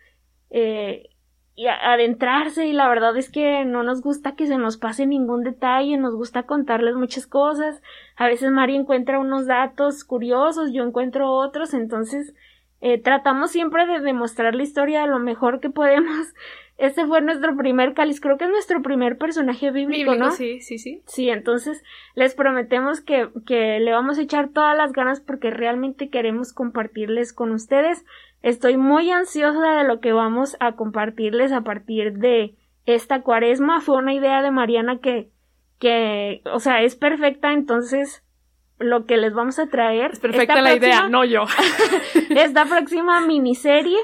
eh, 0.50 1.08
y 1.54 1.66
adentrarse, 1.66 2.66
y 2.66 2.72
la 2.72 2.88
verdad 2.88 3.16
es 3.16 3.30
que 3.30 3.64
no 3.64 3.82
nos 3.82 4.00
gusta 4.00 4.34
que 4.34 4.46
se 4.46 4.56
nos 4.56 4.78
pase 4.78 5.06
ningún 5.06 5.42
detalle, 5.42 5.98
nos 5.98 6.14
gusta 6.14 6.44
contarles 6.44 6.94
muchas 6.94 7.26
cosas. 7.26 7.82
A 8.16 8.26
veces 8.26 8.50
Mari 8.50 8.74
encuentra 8.76 9.18
unos 9.18 9.46
datos 9.46 10.04
curiosos, 10.04 10.72
yo 10.72 10.82
encuentro 10.82 11.30
otros, 11.30 11.74
entonces 11.74 12.34
eh, 12.80 12.98
tratamos 12.98 13.50
siempre 13.50 13.86
de 13.86 14.00
demostrar 14.00 14.54
la 14.54 14.62
historia 14.62 15.06
lo 15.06 15.18
mejor 15.18 15.60
que 15.60 15.70
podemos. 15.70 16.34
Este 16.78 17.06
fue 17.06 17.20
nuestro 17.20 17.54
primer 17.56 17.92
cáliz, 17.94 18.18
creo 18.20 18.38
que 18.38 18.44
es 18.44 18.50
nuestro 18.50 18.82
primer 18.82 19.16
personaje 19.16 19.70
bíblico, 19.70 20.10
Bíblico, 20.10 20.24
¿no? 20.24 20.30
sí, 20.32 20.60
sí, 20.62 20.78
sí. 20.78 21.02
Sí, 21.06 21.28
entonces 21.28 21.84
les 22.16 22.34
prometemos 22.34 23.00
que, 23.00 23.28
que 23.46 23.78
le 23.78 23.92
vamos 23.92 24.18
a 24.18 24.22
echar 24.22 24.48
todas 24.48 24.76
las 24.76 24.92
ganas 24.92 25.20
porque 25.20 25.50
realmente 25.50 26.08
queremos 26.08 26.52
compartirles 26.52 27.32
con 27.32 27.52
ustedes. 27.52 28.04
Estoy 28.42 28.76
muy 28.76 29.10
ansiosa 29.10 29.76
de 29.76 29.84
lo 29.84 30.00
que 30.00 30.12
vamos 30.12 30.56
a 30.60 30.72
compartirles 30.72 31.52
a 31.52 31.62
partir 31.62 32.14
de 32.14 32.56
esta 32.86 33.22
cuaresma. 33.22 33.80
Fue 33.80 33.96
una 33.96 34.14
idea 34.14 34.42
de 34.42 34.50
Mariana 34.50 34.98
que, 35.00 35.30
que, 35.78 36.42
o 36.52 36.58
sea, 36.58 36.82
es 36.82 36.96
perfecta, 36.96 37.52
entonces 37.52 38.24
lo 38.78 39.06
que 39.06 39.16
les 39.16 39.32
vamos 39.32 39.58
a 39.58 39.68
traer. 39.68 40.10
Es 40.12 40.20
perfecta 40.20 40.60
la 40.60 40.74
idea, 40.74 41.08
no 41.08 41.24
yo. 41.24 41.44
Esta 42.30 42.64
próxima 42.64 43.20
miniserie 43.20 43.98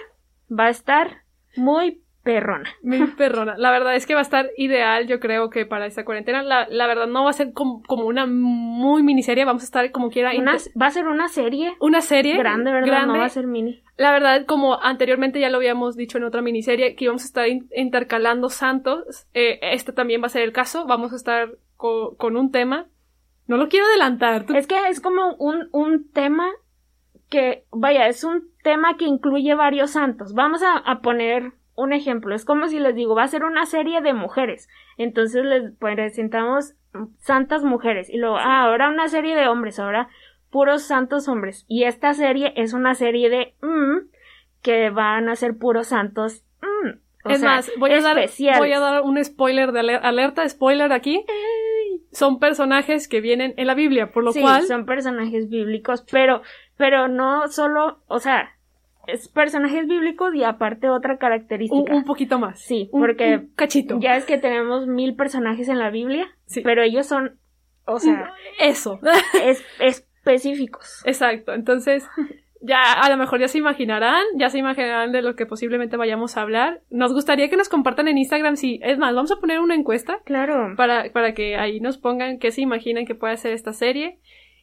va 0.48 0.66
a 0.66 0.70
estar 0.70 1.24
muy 1.56 2.02
perrona. 2.32 2.68
Mi 2.82 2.98
perrona. 3.16 3.54
La 3.56 3.70
verdad 3.70 3.94
es 3.96 4.06
que 4.06 4.12
va 4.14 4.20
a 4.20 4.22
estar 4.22 4.50
ideal, 4.58 5.06
yo 5.06 5.18
creo 5.18 5.48
que 5.48 5.64
para 5.64 5.86
esta 5.86 6.04
cuarentena. 6.04 6.42
La, 6.42 6.66
la 6.68 6.86
verdad 6.86 7.06
no 7.06 7.24
va 7.24 7.30
a 7.30 7.32
ser 7.32 7.52
como, 7.54 7.82
como 7.84 8.04
una 8.04 8.26
muy 8.26 9.02
miniserie, 9.02 9.46
vamos 9.46 9.62
a 9.62 9.64
estar 9.64 9.90
como 9.90 10.10
quiera. 10.10 10.32
Una- 10.38 10.56
va 10.80 10.86
a 10.86 10.90
ser 10.90 11.06
una 11.08 11.28
serie 11.28 11.74
una 11.80 12.02
serie 12.02 12.36
grande, 12.36 12.70
¿verdad? 12.70 12.86
grande. 12.86 13.12
No 13.14 13.18
va 13.20 13.24
a 13.24 13.30
ser 13.30 13.46
mini. 13.46 13.82
La 13.96 14.12
verdad, 14.12 14.44
como 14.46 14.80
anteriormente 14.80 15.40
ya 15.40 15.48
lo 15.48 15.56
habíamos 15.56 15.96
dicho 15.96 16.18
en 16.18 16.24
otra 16.24 16.42
miniserie, 16.42 16.94
que 16.94 17.04
íbamos 17.04 17.22
a 17.22 17.26
estar 17.26 17.48
in- 17.48 17.68
intercalando 17.74 18.50
santos. 18.50 19.26
Eh, 19.34 19.58
este 19.62 19.92
también 19.92 20.20
va 20.22 20.26
a 20.26 20.30
ser 20.30 20.42
el 20.42 20.52
caso. 20.52 20.86
Vamos 20.86 21.12
a 21.12 21.16
estar 21.16 21.48
co- 21.76 22.14
con 22.18 22.36
un 22.36 22.52
tema. 22.52 22.86
No 23.46 23.56
lo 23.56 23.68
quiero 23.68 23.86
adelantar. 23.86 24.44
Es 24.54 24.66
que 24.66 24.76
es 24.88 25.00
como 25.00 25.34
un, 25.38 25.68
un 25.72 26.10
tema 26.12 26.50
que, 27.30 27.64
vaya, 27.72 28.06
es 28.08 28.24
un 28.24 28.48
tema 28.62 28.96
que 28.96 29.04
incluye 29.06 29.54
varios 29.54 29.92
santos. 29.92 30.32
Vamos 30.34 30.62
a, 30.62 30.76
a 30.78 31.00
poner 31.00 31.52
un 31.78 31.92
ejemplo. 31.92 32.34
Es 32.34 32.44
como 32.44 32.68
si 32.68 32.78
les 32.80 32.94
digo, 32.94 33.14
va 33.14 33.22
a 33.22 33.28
ser 33.28 33.44
una 33.44 33.64
serie 33.66 34.00
de 34.00 34.12
mujeres. 34.12 34.68
Entonces 34.96 35.44
les 35.44 35.72
presentamos 35.78 36.74
santas 37.18 37.62
mujeres. 37.64 38.10
Y 38.10 38.16
luego, 38.18 38.36
ah, 38.36 38.62
ahora 38.64 38.88
una 38.88 39.08
serie 39.08 39.36
de 39.36 39.48
hombres, 39.48 39.78
ahora 39.78 40.08
puros 40.50 40.82
santos 40.82 41.28
hombres. 41.28 41.64
Y 41.68 41.84
esta 41.84 42.14
serie 42.14 42.52
es 42.56 42.72
una 42.72 42.94
serie 42.94 43.30
de 43.30 43.54
mm, 43.62 44.08
que 44.62 44.90
van 44.90 45.28
a 45.28 45.36
ser 45.36 45.56
puros 45.56 45.88
santos. 45.88 46.42
mm, 46.62 46.88
o 47.24 47.30
es 47.30 47.40
sea, 47.40 47.48
más, 47.48 47.70
voy 47.78 47.92
a, 47.92 48.00
dar, 48.00 48.18
voy 48.58 48.72
a 48.72 48.80
dar 48.80 49.02
un 49.02 49.22
spoiler 49.24 49.72
de 49.72 49.80
aler- 49.80 50.00
alerta, 50.02 50.48
spoiler 50.48 50.92
aquí. 50.92 51.24
Son 52.10 52.38
personajes 52.40 53.06
que 53.06 53.20
vienen 53.20 53.54
en 53.56 53.66
la 53.66 53.74
Biblia, 53.74 54.10
por 54.10 54.24
lo 54.24 54.32
sí, 54.32 54.40
cual 54.40 54.62
son 54.62 54.86
personajes 54.86 55.48
bíblicos, 55.50 56.04
pero, 56.10 56.42
pero 56.76 57.06
no 57.08 57.48
solo, 57.48 58.00
o 58.08 58.18
sea, 58.18 58.56
es 59.08 59.28
personajes 59.28 59.88
bíblicos 59.88 60.34
y 60.34 60.44
aparte 60.44 60.88
otra 60.88 61.18
característica. 61.18 61.92
un, 61.92 61.98
un 61.98 62.04
poquito 62.04 62.38
más. 62.38 62.60
Sí, 62.60 62.88
Un- 62.92 63.00
porque 63.00 63.36
un 63.38 63.52
cachito. 63.56 63.98
ya 64.00 64.16
es 64.16 64.24
que 64.24 64.38
tenemos 64.38 64.86
mil 64.86 65.16
personajes 65.16 65.68
en 65.68 65.78
la 65.78 65.90
Biblia, 65.90 66.26
Sí. 66.46 66.60
pero 66.62 66.82
ellos 66.82 67.06
son, 67.06 67.38
o 67.86 67.98
sea, 67.98 68.32
Eso. 68.60 69.00
es- 69.44 69.64
específicos. 69.80 71.02
Exacto. 71.06 71.52
Entonces, 71.54 72.06
ya 72.60 72.92
a 72.92 73.08
lo 73.08 73.16
mejor 73.16 73.40
ya 73.40 73.48
se 73.48 73.58
imaginarán, 73.58 74.22
ya 74.36 74.50
se 74.50 74.58
imaginarán 74.58 75.12
de 75.12 75.22
lo 75.22 75.36
que 75.36 75.46
posiblemente 75.46 75.96
vayamos 75.96 76.36
a 76.36 76.42
hablar. 76.42 76.82
Nos 76.90 77.12
gustaría 77.12 77.48
que 77.48 77.56
nos 77.56 77.68
compartan 77.68 78.08
en 78.08 78.18
Instagram 78.18 78.56
si, 78.56 78.80
es 78.82 78.98
más, 78.98 79.14
vamos 79.14 79.30
a 79.32 79.36
poner 79.36 79.60
una 79.60 79.74
encuesta. 79.74 80.18
Claro. 80.24 80.74
Para, 80.76 81.10
para 81.12 81.34
que 81.34 81.56
ahí 81.56 81.80
nos 81.80 81.98
pongan 81.98 82.38
qué 82.38 82.50
se 82.50 82.60
imaginan 82.60 83.06
que 83.06 83.14
puede 83.14 83.36
ser 83.36 83.52
esta 83.52 83.72
serie. 83.72 84.18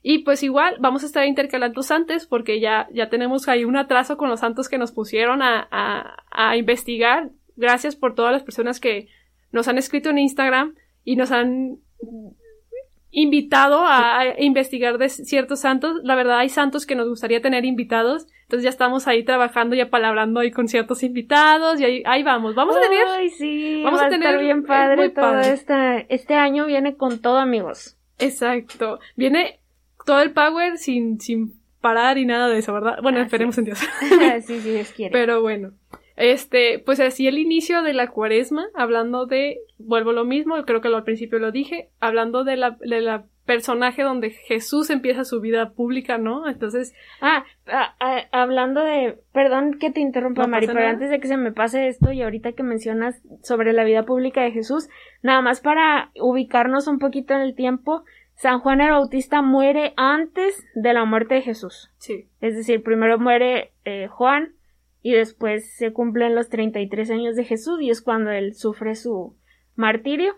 Y 0.08 0.20
pues 0.20 0.44
igual 0.44 0.76
vamos 0.80 1.02
a 1.02 1.08
estar 1.08 1.26
intercalando 1.26 1.82
santos 1.82 2.28
porque 2.28 2.60
ya, 2.60 2.88
ya 2.94 3.10
tenemos 3.10 3.48
ahí 3.48 3.66
un 3.66 3.76
atraso 3.76 4.18
con 4.18 4.30
los 4.30 4.42
santos 4.42 4.70
que 4.70 4.78
nos 4.78 4.92
pusieron 4.92 5.42
a, 5.42 5.68
a, 5.72 6.24
a 6.30 6.58
investigar. 6.58 7.32
Gracias 7.56 7.96
por 7.96 8.14
todas 8.14 8.32
las 8.32 8.44
personas 8.44 8.80
que 8.80 9.08
nos 9.52 9.68
han 9.68 9.80
escrito 9.80 10.12
en 10.12 10.20
Instagram 10.20 10.76
y 11.04 11.16
nos 11.16 11.32
han 11.32 11.80
invitado 13.10 13.84
a, 13.84 14.26
investigar 14.38 15.00
de 15.00 15.10
ciertos 15.10 15.62
santos. 15.62 16.02
La 16.04 16.14
verdad, 16.14 16.38
hay 16.38 16.50
santos 16.50 16.86
que 16.86 16.94
nos 16.94 17.10
gustaría 17.10 17.42
tener 17.42 17.66
invitados. 17.66 18.28
Entonces 18.44 18.64
ya 18.64 18.70
estamos 18.70 19.08
ahí 19.08 19.24
trabajando 19.24 19.76
y 19.76 19.82
apalabrando 19.82 20.40
ahí 20.40 20.52
con 20.52 20.68
ciertos 20.68 21.02
invitados 21.02 21.80
y 21.80 21.84
ahí, 21.84 22.04
ahí 22.06 22.22
vamos. 22.22 22.54
Vamos 22.54 22.76
a 22.76 22.82
tener. 22.82 23.08
Ay, 23.08 23.30
sí, 23.32 23.82
vamos 23.84 24.04
a, 24.04 24.10
tener 24.10 24.38
bien 24.38 24.66
padre 24.66 25.10
todo 25.10 25.40
Este, 25.40 26.06
este 26.14 26.36
año 26.36 26.68
viene 26.68 26.96
con 26.96 27.24
todo, 27.24 27.40
amigos. 27.40 27.98
Exacto. 28.20 29.00
Viene 29.16 29.62
todo 30.06 30.22
el 30.22 30.32
power 30.32 30.78
sin, 30.78 31.20
sin 31.20 31.54
parar 31.82 32.18
y 32.18 32.26
nada 32.26 32.48
de 32.48 32.60
eso, 32.60 32.74
¿verdad? 32.74 33.00
Bueno, 33.02 33.20
esperemos 33.20 33.58
en 33.58 33.66
Dios. 33.66 33.80
sí, 34.46 34.60
sí, 34.60 34.72
Dios 34.72 34.92
quiere. 34.92 35.12
Pero 35.12 35.42
bueno. 35.42 35.72
Este, 36.16 36.80
pues 36.80 37.02
así 37.02 37.28
el 37.28 37.38
inicio 37.38 37.84
de 37.84 37.94
la 37.94 38.08
cuaresma, 38.08 38.68
hablando 38.74 39.26
de, 39.26 39.58
vuelvo 39.78 40.14
lo 40.14 40.24
mismo, 40.24 40.56
creo 40.64 40.80
que 40.80 40.88
al 40.88 41.04
principio 41.04 41.40
lo 41.40 41.52
dije, 41.52 41.90
hablando 42.00 42.46
de 42.46 42.56
la, 42.56 42.78
de 42.80 43.02
la 43.02 43.26
personaje 43.46 44.02
donde 44.02 44.32
Jesús 44.32 44.90
empieza 44.90 45.24
su 45.24 45.40
vida 45.40 45.72
pública, 45.72 46.18
¿no? 46.18 46.48
Entonces. 46.50 46.94
Ah, 47.22 47.46
ah, 47.68 47.96
ah 48.00 48.22
hablando 48.32 48.82
de. 48.84 49.20
Perdón 49.32 49.78
que 49.80 49.92
te 49.92 50.00
interrumpa, 50.00 50.48
Mari, 50.48 50.68
pero 50.68 50.88
antes 50.88 51.10
de 51.10 51.20
que 51.20 51.28
se 51.28 51.38
me 51.38 51.52
pase 51.52 51.88
esto 51.88 52.12
y 52.12 52.22
ahorita 52.22 52.54
que 52.54 52.64
mencionas 52.64 53.22
sobre 53.44 53.74
la 53.74 53.84
vida 53.84 54.04
pública 54.04 54.42
de 54.42 54.52
Jesús, 54.52 54.90
nada 55.22 55.42
más 55.42 55.62
para 55.62 56.12
ubicarnos 56.20 56.88
un 56.88 57.00
poquito 57.00 57.34
en 57.34 57.42
el 57.42 57.56
tiempo, 57.56 58.04
San 58.36 58.60
Juan 58.60 58.82
el 58.82 58.92
Bautista 58.92 59.42
muere 59.42 59.94
antes 59.98 60.66
de 60.76 60.94
la 60.94 61.06
muerte 61.06 61.36
de 61.36 61.42
Jesús. 61.42 61.92
Sí. 61.98 62.28
Es 62.42 62.56
decir, 62.56 62.84
primero 62.84 63.18
muere 63.18 63.74
eh, 63.86 64.08
Juan, 64.08 64.56
y 65.06 65.12
después 65.12 65.72
se 65.76 65.94
cumplen 65.94 66.34
los 66.34 66.50
33 66.50 67.12
años 67.12 67.36
de 67.36 67.44
Jesús 67.44 67.80
y 67.80 67.92
es 67.92 68.02
cuando 68.02 68.32
él 68.32 68.56
sufre 68.56 68.96
su 68.96 69.38
martirio. 69.76 70.34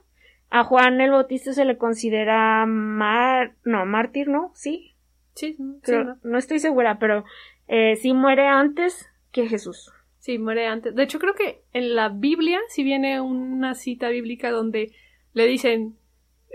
A 0.50 0.66
Juan 0.66 1.00
el 1.00 1.12
Bautista 1.12 1.54
se 1.54 1.64
le 1.64 1.78
considera 1.78 2.66
mar... 2.66 3.56
no, 3.64 3.86
mártir, 3.86 4.28
¿no? 4.28 4.52
Sí. 4.56 4.94
Sí, 5.36 5.56
no. 5.58 6.38
estoy 6.38 6.60
segura, 6.60 7.00
pero 7.00 7.24
eh, 7.70 7.96
sí 7.96 8.12
muere 8.12 8.48
antes 8.48 9.10
que 9.32 9.48
Jesús. 9.48 9.94
Sí, 10.20 10.38
muere 10.38 10.68
antes. 10.68 10.94
De 10.94 11.04
hecho, 11.04 11.20
creo 11.20 11.34
que 11.34 11.62
en 11.72 11.96
la 11.96 12.10
Biblia 12.10 12.60
sí 12.68 12.84
viene 12.84 13.22
una 13.22 13.74
cita 13.74 14.10
bíblica 14.10 14.52
donde 14.52 14.92
le 15.32 15.46
dicen 15.46 15.96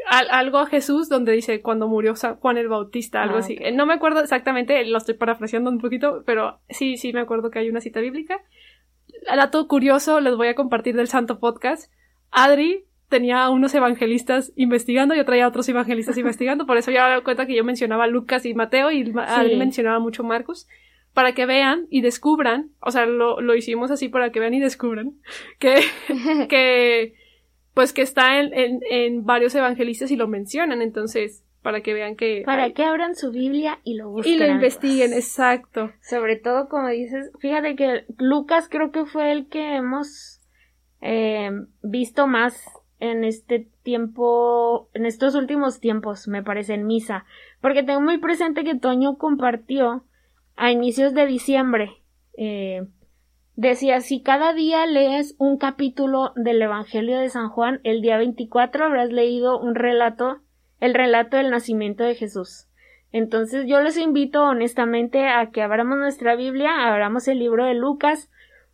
algo 0.08 0.58
a 0.58 0.66
Jesús 0.66 1.08
donde 1.08 1.32
dice 1.32 1.62
cuando 1.62 1.88
murió 1.88 2.14
Juan 2.14 2.56
el 2.56 2.68
Bautista, 2.68 3.22
algo 3.22 3.36
ah, 3.36 3.40
así. 3.40 3.58
No 3.72 3.86
me 3.86 3.94
acuerdo 3.94 4.20
exactamente, 4.20 4.84
lo 4.84 4.98
estoy 4.98 5.14
parafraseando 5.14 5.70
un 5.70 5.78
poquito, 5.78 6.22
pero 6.26 6.60
sí, 6.68 6.96
sí 6.96 7.12
me 7.12 7.20
acuerdo 7.20 7.50
que 7.50 7.58
hay 7.58 7.68
una 7.68 7.80
cita 7.80 8.00
bíblica. 8.00 8.40
Dato 9.26 9.68
curioso, 9.68 10.20
les 10.20 10.36
voy 10.36 10.48
a 10.48 10.54
compartir 10.54 10.96
del 10.96 11.08
Santo 11.08 11.38
Podcast. 11.38 11.92
Adri 12.30 12.86
tenía 13.08 13.50
unos 13.50 13.74
evangelistas 13.74 14.52
investigando, 14.56 15.14
yo 15.14 15.24
traía 15.24 15.46
otros 15.46 15.68
evangelistas 15.68 16.16
investigando, 16.18 16.66
por 16.66 16.78
eso 16.78 16.90
ya 16.90 17.06
me 17.06 17.14
doy 17.14 17.22
cuenta 17.22 17.46
que 17.46 17.54
yo 17.54 17.64
mencionaba 17.64 18.06
Lucas 18.06 18.46
y 18.46 18.54
Mateo 18.54 18.90
y 18.90 19.12
Adri 19.16 19.56
mencionaba 19.56 19.98
mucho 19.98 20.24
Marcos, 20.24 20.66
para 21.12 21.34
que 21.34 21.44
vean 21.44 21.86
y 21.90 22.00
descubran, 22.00 22.70
o 22.80 22.90
sea, 22.90 23.04
lo, 23.04 23.40
lo 23.40 23.54
hicimos 23.54 23.90
así 23.90 24.08
para 24.08 24.32
que 24.32 24.40
vean 24.40 24.54
y 24.54 24.60
descubran, 24.60 25.12
que, 25.58 25.82
que 26.48 27.14
pues 27.74 27.92
que 27.92 28.02
está 28.02 28.40
en, 28.40 28.52
en, 28.52 28.80
en, 28.90 29.24
varios 29.24 29.54
evangelistas 29.54 30.10
y 30.10 30.16
lo 30.16 30.28
mencionan, 30.28 30.82
entonces, 30.82 31.44
para 31.62 31.80
que 31.80 31.94
vean 31.94 32.16
que... 32.16 32.42
Para 32.44 32.72
que 32.72 32.84
abran 32.84 33.14
su 33.14 33.30
Biblia 33.30 33.80
y 33.84 33.94
lo 33.94 34.10
busquen. 34.10 34.34
Y 34.34 34.38
lo 34.38 34.46
investiguen, 34.46 35.12
exacto. 35.12 35.90
Sobre 36.00 36.36
todo, 36.36 36.68
como 36.68 36.88
dices, 36.88 37.30
fíjate 37.38 37.76
que 37.76 38.04
Lucas 38.18 38.68
creo 38.68 38.90
que 38.90 39.06
fue 39.06 39.32
el 39.32 39.48
que 39.48 39.76
hemos 39.76 40.40
eh, 41.00 41.50
visto 41.82 42.26
más 42.26 42.62
en 43.00 43.24
este 43.24 43.68
tiempo, 43.82 44.88
en 44.94 45.06
estos 45.06 45.34
últimos 45.34 45.80
tiempos, 45.80 46.28
me 46.28 46.42
parece, 46.42 46.74
en 46.74 46.86
misa. 46.86 47.24
Porque 47.60 47.82
tengo 47.82 48.00
muy 48.00 48.18
presente 48.18 48.64
que 48.64 48.76
Toño 48.76 49.18
compartió 49.18 50.04
a 50.56 50.70
inicios 50.70 51.14
de 51.14 51.26
diciembre 51.26 52.02
eh, 52.36 52.86
Decía, 53.62 54.00
si 54.00 54.20
cada 54.20 54.54
día 54.54 54.86
lees 54.86 55.36
un 55.38 55.56
capítulo 55.56 56.32
del 56.34 56.60
Evangelio 56.60 57.20
de 57.20 57.28
San 57.28 57.48
Juan, 57.48 57.78
el 57.84 58.02
día 58.02 58.16
24 58.16 58.84
habrás 58.84 59.12
leído 59.12 59.56
un 59.60 59.76
relato, 59.76 60.40
el 60.80 60.94
relato 60.94 61.36
del 61.36 61.50
nacimiento 61.50 62.02
de 62.02 62.16
Jesús. 62.16 62.66
Entonces 63.12 63.68
yo 63.68 63.80
les 63.80 63.96
invito 63.98 64.42
honestamente 64.42 65.28
a 65.28 65.50
que 65.52 65.62
abramos 65.62 65.96
nuestra 65.96 66.34
Biblia, 66.34 66.88
abramos 66.88 67.28
el 67.28 67.38
libro 67.38 67.64
de 67.64 67.74
Lucas, 67.74 68.32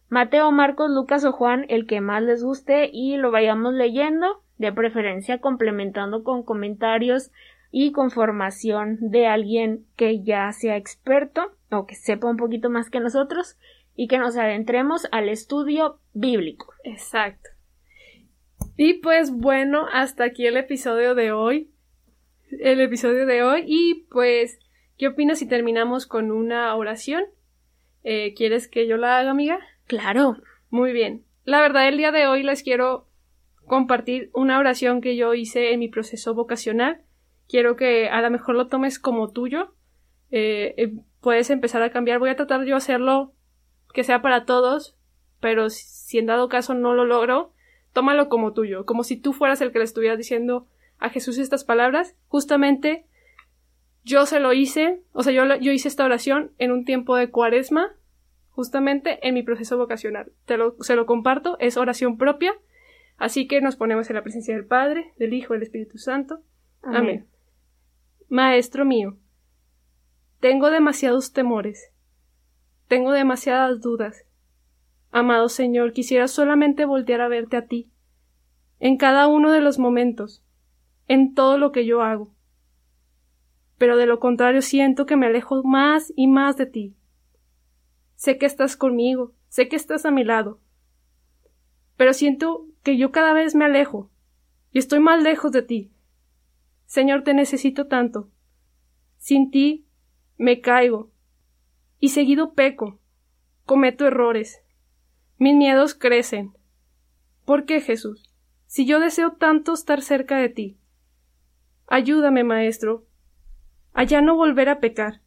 Mateo, 0.09 0.53
Marcos, 0.53 0.89
Lucas 0.91 1.23
o 1.27 1.33
Juan, 1.33 1.67
el 1.69 1.87
que 1.87 2.01
más 2.01 2.23
les 2.23 2.43
guste, 2.43 2.89
y 2.91 3.19
lo 3.19 3.31
vayamos 3.31 3.75
leyendo, 3.75 4.43
de 4.57 4.73
preferencia 4.73 5.39
complementando 5.39 6.25
con 6.25 6.43
comentarios 6.43 7.31
y 7.71 7.93
con 7.93 8.11
formación 8.11 8.97
de 9.03 9.27
alguien 9.27 9.85
que 9.97 10.23
ya 10.23 10.51
sea 10.53 10.79
experto 10.79 11.53
o 11.71 11.85
que 11.85 11.95
sepa 11.95 12.31
un 12.31 12.39
poquito 12.39 12.71
más 12.71 12.89
que 12.89 13.01
nosotros 13.01 13.59
y 14.01 14.07
que 14.07 14.19
nos 14.19 14.37
adentremos 14.37 15.09
al 15.11 15.29
estudio 15.29 15.99
bíblico. 16.15 16.73
Exacto. 16.85 17.51
Y 18.77 18.95
pues 18.95 19.33
bueno, 19.33 19.89
hasta 19.93 20.23
aquí 20.23 20.47
el 20.47 20.57
episodio 20.57 21.17
de 21.17 21.33
hoy. 21.33 21.73
El 22.61 22.81
episodio 22.81 23.27
de 23.27 23.43
hoy. 23.43 23.65
Y 23.67 24.07
pues, 24.09 24.61
¿qué 24.99 25.09
opinas 25.09 25.41
si 25.41 25.49
terminamos 25.49 26.07
con 26.07 26.31
una 26.31 26.77
oración? 26.77 27.25
Eh, 28.05 28.35
¿Quieres 28.37 28.69
que 28.69 28.87
yo 28.87 28.99
la 28.99 29.19
haga, 29.19 29.33
amiga? 29.33 29.59
Claro. 29.89 30.37
Muy 30.71 30.93
bien. 30.93 31.25
La 31.43 31.61
verdad, 31.61 31.89
el 31.89 31.97
día 31.97 32.13
de 32.13 32.29
hoy 32.29 32.45
les 32.45 32.63
quiero 32.63 33.09
compartir 33.67 34.31
una 34.33 34.61
oración 34.61 35.01
que 35.01 35.17
yo 35.17 35.35
hice 35.35 35.73
en 35.73 35.81
mi 35.81 35.89
proceso 35.89 36.35
vocacional. 36.35 37.03
Quiero 37.49 37.75
que 37.75 38.09
a 38.09 38.23
lo 38.23 38.31
mejor 38.31 38.55
lo 38.55 38.69
tomes 38.69 39.01
como 39.01 39.33
tuyo. 39.33 39.75
Eh, 40.31 40.75
eh, 40.77 40.93
puedes 41.21 41.51
empezar 41.51 41.83
a 41.83 41.91
cambiar. 41.91 42.21
Voy 42.21 42.31
a 42.31 42.37
tratar 42.37 42.65
yo 42.65 42.77
hacerlo 42.77 43.35
que 43.99 44.05
sea 44.05 44.23
para 44.23 44.45
todos, 44.45 44.97
pero 45.41 45.71
si 45.71 46.19
en 46.19 46.27
dado 46.27 46.49
caso 46.49 46.73
no 46.73 46.95
lo 46.95 47.05
logro, 47.05 47.53
tómalo 47.93 48.29
como 48.29 48.53
tuyo, 48.53 48.87
como 48.87 49.03
si 49.03 49.17
tú 49.17 49.33
fueras 49.33 49.61
el 49.61 49.73
que 49.73 49.79
le 49.79 49.85
estuviera 49.85 50.15
diciendo 50.15 50.69
a 51.01 51.11
Jesús 51.11 51.37
estas 51.37 51.65
palabras. 51.65 52.15
Justamente 52.29 53.07
yo 54.05 54.25
se 54.25 54.39
lo 54.39 54.53
hice, 54.53 55.03
o 55.11 55.25
sea, 55.25 55.33
yo, 55.33 55.53
yo 55.57 55.73
hice 55.73 55.89
esta 55.89 56.05
oración 56.05 56.53
en 56.59 56.71
un 56.71 56.85
tiempo 56.85 57.17
de 57.17 57.29
cuaresma, 57.29 57.89
justamente 58.51 59.19
en 59.27 59.35
mi 59.35 59.43
proceso 59.43 59.77
vocacional. 59.77 60.31
Te 60.45 60.57
lo, 60.59 60.77
se 60.79 60.95
lo 60.95 61.05
comparto, 61.05 61.57
es 61.59 61.77
oración 61.77 62.19
propia, 62.19 62.55
así 63.17 63.49
que 63.49 63.61
nos 63.61 63.75
ponemos 63.75 64.09
en 64.11 64.15
la 64.15 64.23
presencia 64.23 64.55
del 64.55 64.65
Padre, 64.65 65.13
del 65.19 65.35
Hijo 65.35 65.55
del 65.55 65.65
Espíritu 65.65 65.99
Santo. 65.99 66.41
Amén. 66.83 67.27
Maestro 68.29 68.85
mío, 68.85 69.17
tengo 70.39 70.71
demasiados 70.71 71.33
temores 71.33 71.93
tengo 72.89 73.13
demasiadas 73.13 73.81
dudas. 73.81 74.25
Amado 75.11 75.49
Señor, 75.49 75.93
quisiera 75.93 76.27
solamente 76.27 76.85
voltear 76.85 77.21
a 77.21 77.29
verte 77.29 77.57
a 77.57 77.67
ti, 77.67 77.91
en 78.81 78.97
cada 78.97 79.27
uno 79.27 79.53
de 79.53 79.61
los 79.61 79.79
momentos, 79.79 80.43
en 81.07 81.35
todo 81.35 81.59
lo 81.59 81.71
que 81.71 81.87
yo 81.87 82.03
hago. 82.03 82.35
Pero 83.79 83.97
de 83.97 84.07
lo 84.07 84.19
contrario 84.19 84.63
siento 84.63 85.07
que 85.07 85.17
me 85.17 85.27
alejo 85.27 85.63
más 85.63 86.13
y 86.17 86.27
más 86.27 86.57
de 86.57 86.67
ti. 86.67 86.97
Sé 88.17 88.37
que 88.39 88.47
estás 88.47 88.77
conmigo, 88.77 89.33
sé 89.49 89.69
que 89.69 89.77
estás 89.77 90.05
a 90.05 90.11
mi 90.11 90.25
lado, 90.25 90.61
pero 91.97 92.13
siento 92.15 92.67
que 92.83 92.97
yo 92.97 93.11
cada 93.11 93.33
vez 93.33 93.55
me 93.55 93.67
alejo 93.67 94.11
y 94.73 94.79
estoy 94.79 95.01
más 95.01 95.23
lejos 95.23 95.53
de 95.53 95.63
ti. 95.63 95.93
Señor, 96.87 97.23
te 97.23 97.35
necesito 97.35 97.87
tanto. 97.87 98.31
Sin 99.19 99.51
ti 99.51 99.87
me 100.39 100.61
caigo, 100.61 101.11
y 102.01 102.11
seguido 102.11 102.55
peco, 102.55 103.01
cometo 103.65 104.07
errores. 104.07 104.63
Mis 105.39 105.55
miedos 105.55 105.95
crecen. 105.95 106.57
¿Por 107.45 107.65
qué, 107.65 107.81
Jesús? 107.81 108.31
Si 108.67 108.87
yo 108.87 109.01
deseo 109.01 109.33
tanto 109.33 109.73
estar 109.73 110.03
cerca 110.03 110.37
de 110.37 110.49
ti. 110.49 110.79
Ayúdame, 111.87 112.45
Maestro, 112.45 113.07
a 113.93 114.05
ya 114.05 114.21
no 114.21 114.37
volver 114.37 114.69
a 114.69 114.81
pecar, 114.81 115.23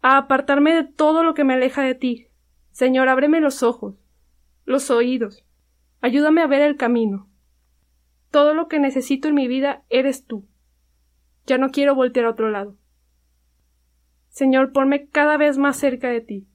a 0.00 0.16
apartarme 0.16 0.74
de 0.74 0.84
todo 0.84 1.22
lo 1.22 1.34
que 1.34 1.44
me 1.44 1.54
aleja 1.54 1.82
de 1.82 1.94
ti. 1.94 2.28
Señor, 2.70 3.08
ábreme 3.08 3.40
los 3.40 3.62
ojos, 3.62 3.96
los 4.64 4.90
oídos, 4.90 5.44
ayúdame 6.00 6.40
a 6.40 6.46
ver 6.46 6.62
el 6.62 6.76
camino. 6.76 7.28
Todo 8.30 8.54
lo 8.54 8.66
que 8.66 8.80
necesito 8.80 9.28
en 9.28 9.34
mi 9.34 9.46
vida 9.46 9.84
eres 9.90 10.26
tú. 10.26 10.48
Ya 11.46 11.58
no 11.58 11.70
quiero 11.70 11.94
voltear 11.94 12.26
a 12.26 12.30
otro 12.30 12.50
lado. 12.50 12.76
Señor, 14.34 14.72
ponme 14.72 15.06
cada 15.06 15.36
vez 15.36 15.58
más 15.58 15.76
cerca 15.76 16.08
de 16.08 16.20
ti. 16.20 16.48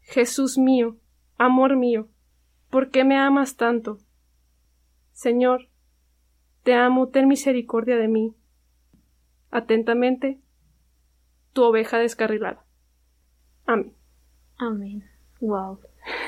Jesús 0.00 0.58
mío, 0.58 0.96
amor 1.38 1.76
mío, 1.76 2.08
¿por 2.68 2.90
qué 2.90 3.04
me 3.04 3.16
amas 3.16 3.56
tanto? 3.56 3.98
Señor, 5.12 5.68
te 6.64 6.74
amo, 6.74 7.10
ten 7.10 7.28
misericordia 7.28 7.96
de 7.96 8.08
mí. 8.08 8.34
Atentamente, 9.52 10.40
tu 11.52 11.62
oveja 11.62 11.98
descarrilada. 11.98 12.64
Amén. 13.66 13.94
Amén. 14.58 15.04
Wow. 15.40 15.78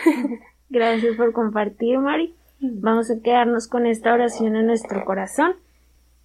Gracias 0.71 1.17
por 1.17 1.33
compartir, 1.33 1.99
Mari. 1.99 2.37
Vamos 2.61 3.11
a 3.11 3.21
quedarnos 3.21 3.67
con 3.67 3.87
esta 3.87 4.15
oración 4.15 4.55
en 4.55 4.67
nuestro 4.67 5.05
corazón. 5.05 5.57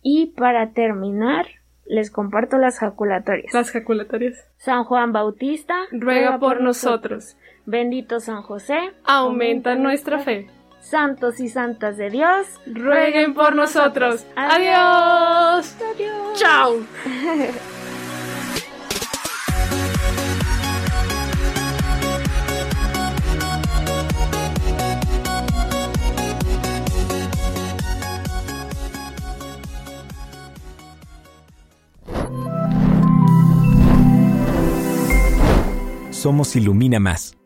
Y 0.03 0.27
para 0.27 0.73
terminar, 0.73 1.47
les 1.89 2.11
comparto 2.11 2.57
las 2.57 2.79
jaculatorias. 2.79 3.53
Las 3.53 3.71
jaculatorias. 3.71 4.45
San 4.57 4.83
Juan 4.85 5.11
Bautista, 5.11 5.75
ruega 5.91 6.39
por 6.39 6.61
nosotros. 6.61 7.35
Bendito 7.65 8.19
San 8.19 8.43
José, 8.43 8.93
aumenta 9.03 9.75
nuestra 9.75 10.19
fe. 10.19 10.49
Santos 10.79 11.39
y 11.39 11.49
santas 11.49 11.97
de 11.97 12.09
Dios, 12.09 12.47
rueguen 12.65 13.33
por 13.33 13.53
nosotros. 13.55 14.25
Adiós. 14.35 15.75
Adiós. 15.93 16.39
Chao. 16.39 16.75
Somos 36.19 36.53
Ilumina 36.57 36.99
Más. 36.99 37.38